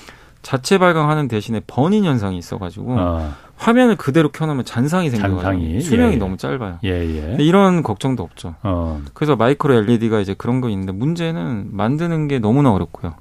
자체 0.43 0.79
발광하는 0.79 1.29
대신에 1.29 1.61
번인 1.67 2.05
현상이 2.05 2.39
있어가지고 2.39 2.97
어. 2.99 3.35
화면을 3.57 3.97
그대로 3.97 4.31
켜놓으면 4.31 4.65
잔상이 4.65 5.11
생겨가지고 5.11 5.81
수명이 5.81 6.11
예, 6.11 6.15
예. 6.15 6.19
너무 6.19 6.37
짧아요. 6.37 6.79
예, 6.85 6.91
예. 6.91 7.37
이런 7.41 7.83
걱정도 7.83 8.23
없죠. 8.23 8.55
어. 8.63 9.03
그래서 9.15 9.35
마이크로 9.37 9.75
LED가 9.75 10.21
이제 10.21 10.35
그런 10.39 10.61
거 10.61 10.69
있는데 10.69 10.93
문제는 10.93 11.69
만드는 11.73 12.29
게 12.29 12.39
너무나 12.39 12.73
어렵고요. 12.73 13.15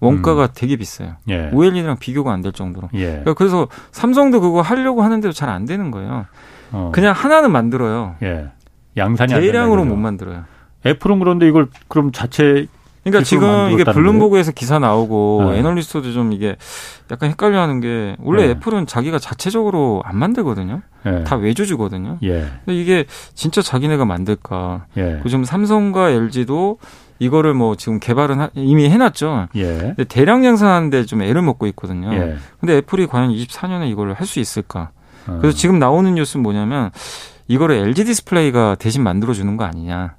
원가가 0.00 0.44
음. 0.44 0.48
되게 0.54 0.76
비싸요. 0.76 1.16
예. 1.28 1.50
OLED랑 1.52 1.98
비교가 1.98 2.32
안 2.32 2.42
될 2.42 2.52
정도로. 2.52 2.88
예. 2.94 3.06
그러니까 3.06 3.34
그래서 3.34 3.68
삼성도 3.92 4.40
그거 4.40 4.60
하려고 4.60 5.02
하는데도 5.02 5.32
잘 5.32 5.48
안 5.50 5.66
되는 5.66 5.90
거예요. 5.90 6.26
어. 6.72 6.90
그냥 6.92 7.14
하나는 7.14 7.52
만들어요. 7.52 8.16
예. 8.22 8.48
양산이 8.96 9.32
대량으로 9.32 9.84
못 9.84 9.96
만들어요. 9.96 10.44
애플은 10.86 11.18
그런데 11.18 11.46
이걸 11.46 11.68
그럼 11.88 12.12
자체 12.12 12.66
그러니까 13.02 13.24
지금 13.24 13.70
이게 13.72 13.82
블룸버그에서 13.84 14.52
기사 14.52 14.78
나오고 14.78 15.50
네. 15.52 15.58
애널리스트도 15.58 16.12
좀 16.12 16.32
이게 16.34 16.56
약간 17.10 17.30
헷갈려하는 17.30 17.80
게 17.80 18.16
원래 18.20 18.44
네. 18.46 18.50
애플은 18.50 18.86
자기가 18.86 19.18
자체적으로 19.18 20.02
안 20.04 20.18
만들거든요. 20.18 20.82
네. 21.04 21.24
다 21.24 21.36
외주주거든요. 21.36 22.18
예. 22.22 22.46
근데 22.64 22.78
이게 22.78 23.06
진짜 23.34 23.62
자기네가 23.62 24.04
만들까? 24.04 24.84
예. 24.98 25.20
요즘 25.24 25.44
삼성과 25.44 26.10
LG도 26.10 26.78
이거를 27.18 27.54
뭐 27.54 27.74
지금 27.74 28.00
개발은 28.00 28.38
하, 28.40 28.50
이미 28.54 28.88
해놨죠. 28.90 29.48
예. 29.56 29.64
근데 29.78 30.04
대량 30.04 30.44
양산하는데 30.44 31.06
좀 31.06 31.22
애를 31.22 31.40
먹고 31.40 31.66
있거든요. 31.68 32.12
예. 32.12 32.36
근데 32.60 32.76
애플이 32.76 33.06
과연 33.06 33.30
24년에 33.30 33.90
이걸 33.90 34.12
할 34.12 34.26
수 34.26 34.40
있을까? 34.40 34.90
어. 35.26 35.38
그래서 35.40 35.56
지금 35.56 35.78
나오는 35.78 36.14
뉴스는 36.14 36.42
뭐냐면 36.42 36.90
이거를 37.48 37.76
LG 37.76 38.04
디스플레이가 38.04 38.76
대신 38.78 39.02
만들어주는 39.02 39.56
거 39.56 39.64
아니냐. 39.64 40.16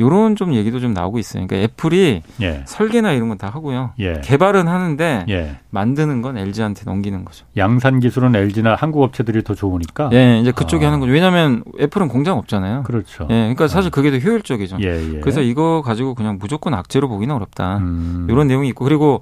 요런 0.00 0.36
좀 0.36 0.54
얘기도 0.54 0.80
좀 0.80 0.94
나오고 0.94 1.18
있어요. 1.18 1.46
그러니까 1.46 1.64
애플이 1.64 2.22
예. 2.40 2.62
설계나 2.66 3.12
이런 3.12 3.28
건 3.28 3.38
다 3.38 3.48
하고요. 3.48 3.92
예. 3.98 4.20
개발은 4.24 4.66
하는데 4.68 5.26
예. 5.28 5.56
만드는 5.70 6.22
건 6.22 6.36
LG한테 6.38 6.82
넘기는 6.86 7.24
거죠. 7.24 7.44
양산 7.56 8.00
기술은 8.00 8.34
LG나 8.34 8.74
한국 8.74 9.02
업체들이 9.02 9.42
더 9.44 9.54
좋으니까. 9.54 10.10
예, 10.12 10.38
이제 10.40 10.50
그쪽이 10.52 10.84
아. 10.84 10.88
하는 10.88 11.00
거죠. 11.00 11.12
왜냐하면 11.12 11.62
애플은 11.80 12.08
공장 12.08 12.38
없잖아요. 12.38 12.82
그렇죠. 12.84 13.24
예, 13.30 13.34
그러니까 13.34 13.68
사실 13.68 13.90
그게 13.90 14.10
더 14.10 14.18
효율적이죠. 14.18 14.78
예, 14.82 15.14
예. 15.16 15.20
그래서 15.20 15.40
이거 15.42 15.82
가지고 15.84 16.14
그냥 16.14 16.38
무조건 16.40 16.74
악재로 16.74 17.08
보기는 17.08 17.34
어렵다. 17.34 17.78
음. 17.78 18.26
이런 18.30 18.46
내용이 18.48 18.68
있고 18.70 18.84
그리고 18.84 19.20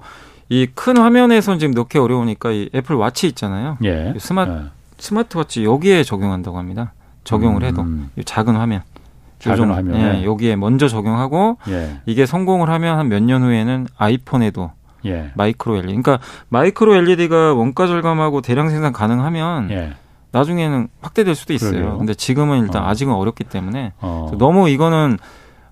이 0.49 0.67
큰 0.75 0.97
화면에선 0.97 1.59
지금 1.59 1.73
넣기 1.73 1.97
어려우니까 1.97 2.51
이 2.51 2.69
애플 2.75 2.95
와치 2.95 3.27
있잖아요. 3.27 3.77
예. 3.83 4.13
스마트 4.19 4.69
스마트워치 4.97 5.63
여기에 5.63 6.03
적용한다고 6.03 6.57
합니다. 6.57 6.93
적용을 7.23 7.63
해도 7.63 7.81
음. 7.83 8.09
이 8.17 8.23
작은 8.23 8.55
화면. 8.55 8.81
작은 9.41 9.71
화면. 9.71 9.95
예, 10.19 10.23
여기에 10.23 10.55
먼저 10.55 10.87
적용하고 10.87 11.57
예. 11.67 11.97
이게 12.05 12.25
성공을 12.25 12.69
하면 12.69 12.97
한 12.97 13.07
몇 13.09 13.23
년 13.23 13.43
후에는 13.43 13.87
아이폰에도 13.97 14.71
예. 15.05 15.31
마이크로 15.35 15.77
LED. 15.77 15.87
그러니까 15.87 16.19
마이크로 16.49 16.95
LED가 16.95 17.53
원가 17.53 17.87
절감하고 17.87 18.41
대량 18.41 18.69
생산 18.69 18.93
가능하면 18.93 19.71
예. 19.71 19.93
나중에는 20.31 20.87
확대될 21.01 21.35
수도 21.35 21.53
있어요. 21.53 21.71
그러게요. 21.71 21.97
근데 21.97 22.13
지금은 22.13 22.59
일단 22.63 22.83
어. 22.83 22.87
아직은 22.87 23.13
어렵기 23.13 23.43
때문에 23.45 23.93
어. 23.99 24.31
너무 24.37 24.69
이거는 24.69 25.17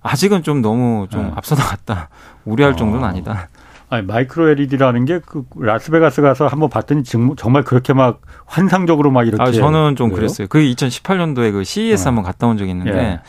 아직은 0.02 0.42
좀 0.42 0.60
너무 0.62 1.06
좀 1.10 1.24
네. 1.24 1.32
앞서 1.34 1.54
나갔다. 1.54 2.08
우려할 2.44 2.74
어. 2.74 2.76
정도는 2.76 3.04
아니다. 3.06 3.48
아니 3.88 4.06
마이크로 4.06 4.50
LED라는 4.50 5.04
게 5.04 5.18
그 5.24 5.44
라스베가스 5.58 6.22
가서 6.22 6.46
한번 6.46 6.68
봤더니 6.68 7.02
정말 7.36 7.64
그렇게 7.64 7.92
막 7.92 8.20
환상적으로 8.46 9.10
막 9.10 9.26
이렇게. 9.26 9.42
아 9.42 9.50
저는 9.50 9.96
좀 9.96 10.08
그래요? 10.10 10.26
그랬어요. 10.28 10.46
그 10.48 10.58
2018년도에 10.60 11.52
그 11.52 11.64
CES 11.64 12.04
어. 12.04 12.08
한번 12.08 12.24
갔다 12.24 12.46
온 12.46 12.56
적이 12.58 12.70
있는데 12.72 12.92
예. 12.98 13.20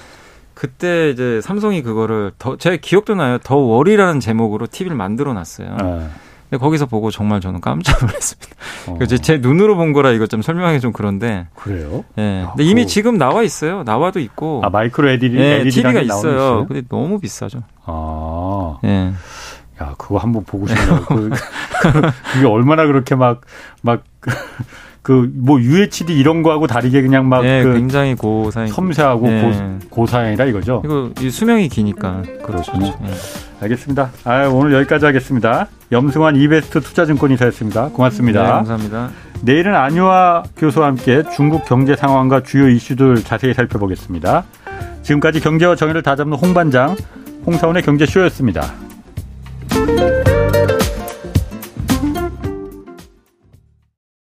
그때 0.61 1.09
이제 1.09 1.41
삼성이 1.41 1.81
그거를 1.81 2.31
더 2.37 2.55
제 2.57 2.77
기억도 2.77 3.15
나요. 3.15 3.39
The 3.39 3.55
Wall이라는 3.55 4.19
제목으로 4.19 4.67
TV를 4.67 4.95
만들어 4.95 5.33
놨어요. 5.33 5.69
네. 5.77 6.07
근데 6.49 6.59
거기서 6.61 6.85
보고 6.85 7.09
정말 7.09 7.41
저는 7.41 7.61
깜짝 7.61 7.97
놀랐습니다. 8.05 8.51
어. 8.87 8.99
제 9.21 9.37
눈으로 9.39 9.75
본 9.75 9.91
거라 9.93 10.11
이거 10.11 10.27
좀 10.27 10.41
설명하기 10.43 10.79
좀 10.81 10.91
그런데. 10.91 11.47
그래요? 11.55 12.03
예. 12.17 12.21
네. 12.21 12.45
근데 12.49 12.63
이미 12.63 12.85
지금 12.85 13.17
나와 13.17 13.41
있어요. 13.41 13.81
나와도 13.83 14.19
있고. 14.19 14.61
아 14.63 14.69
마이크로 14.69 15.09
LED, 15.09 15.29
네, 15.35 15.63
TV가 15.69 16.01
있어요. 16.01 16.03
있어요. 16.03 16.65
근데 16.67 16.83
너무 16.89 17.19
비싸죠. 17.19 17.63
아. 17.85 18.77
예. 18.83 18.87
네. 18.87 19.13
야, 19.81 19.95
그거 19.97 20.19
한번 20.19 20.43
보고 20.43 20.67
싶네요. 20.67 21.01
그, 21.07 21.29
그게 22.33 22.45
얼마나 22.45 22.85
그렇게 22.85 23.15
막, 23.15 23.41
막, 23.81 24.03
그 25.01 25.31
뭐 25.33 25.59
UHD 25.59 26.17
이런 26.17 26.43
거하고 26.43 26.67
다르게 26.67 27.01
그냥 27.01 27.27
막 27.27 27.41
네, 27.41 27.63
그 27.63 27.73
굉장히 27.73 28.15
고사양 28.15 28.67
섬세하고 28.67 29.27
네. 29.27 29.41
고, 29.89 29.89
고사양이라 29.89 30.45
이거죠. 30.45 30.83
이거 30.85 31.11
수명이 31.29 31.69
기니까 31.69 32.21
그렇죠. 32.43 32.77
네. 32.77 32.93
알겠습니다. 33.61 34.11
아, 34.23 34.47
오늘 34.47 34.73
여기까지 34.73 35.05
하겠습니다. 35.05 35.67
염승환 35.91 36.35
이베스트 36.35 36.81
투자증권이사였습니다. 36.81 37.89
고맙습니다. 37.89 38.43
네, 38.43 38.49
감사합니다. 38.49 39.09
내일은 39.41 39.75
안유아 39.75 40.43
교수와 40.57 40.87
함께 40.87 41.23
중국 41.35 41.65
경제 41.65 41.95
상황과 41.95 42.43
주요 42.43 42.69
이슈들 42.69 43.23
자세히 43.23 43.53
살펴보겠습니다. 43.53 44.43
지금까지 45.01 45.39
경제와 45.39 45.75
정의를 45.75 46.03
다잡는 46.03 46.37
홍반장 46.37 46.95
홍사원의 47.45 47.81
경제쇼였습니다. 47.83 48.71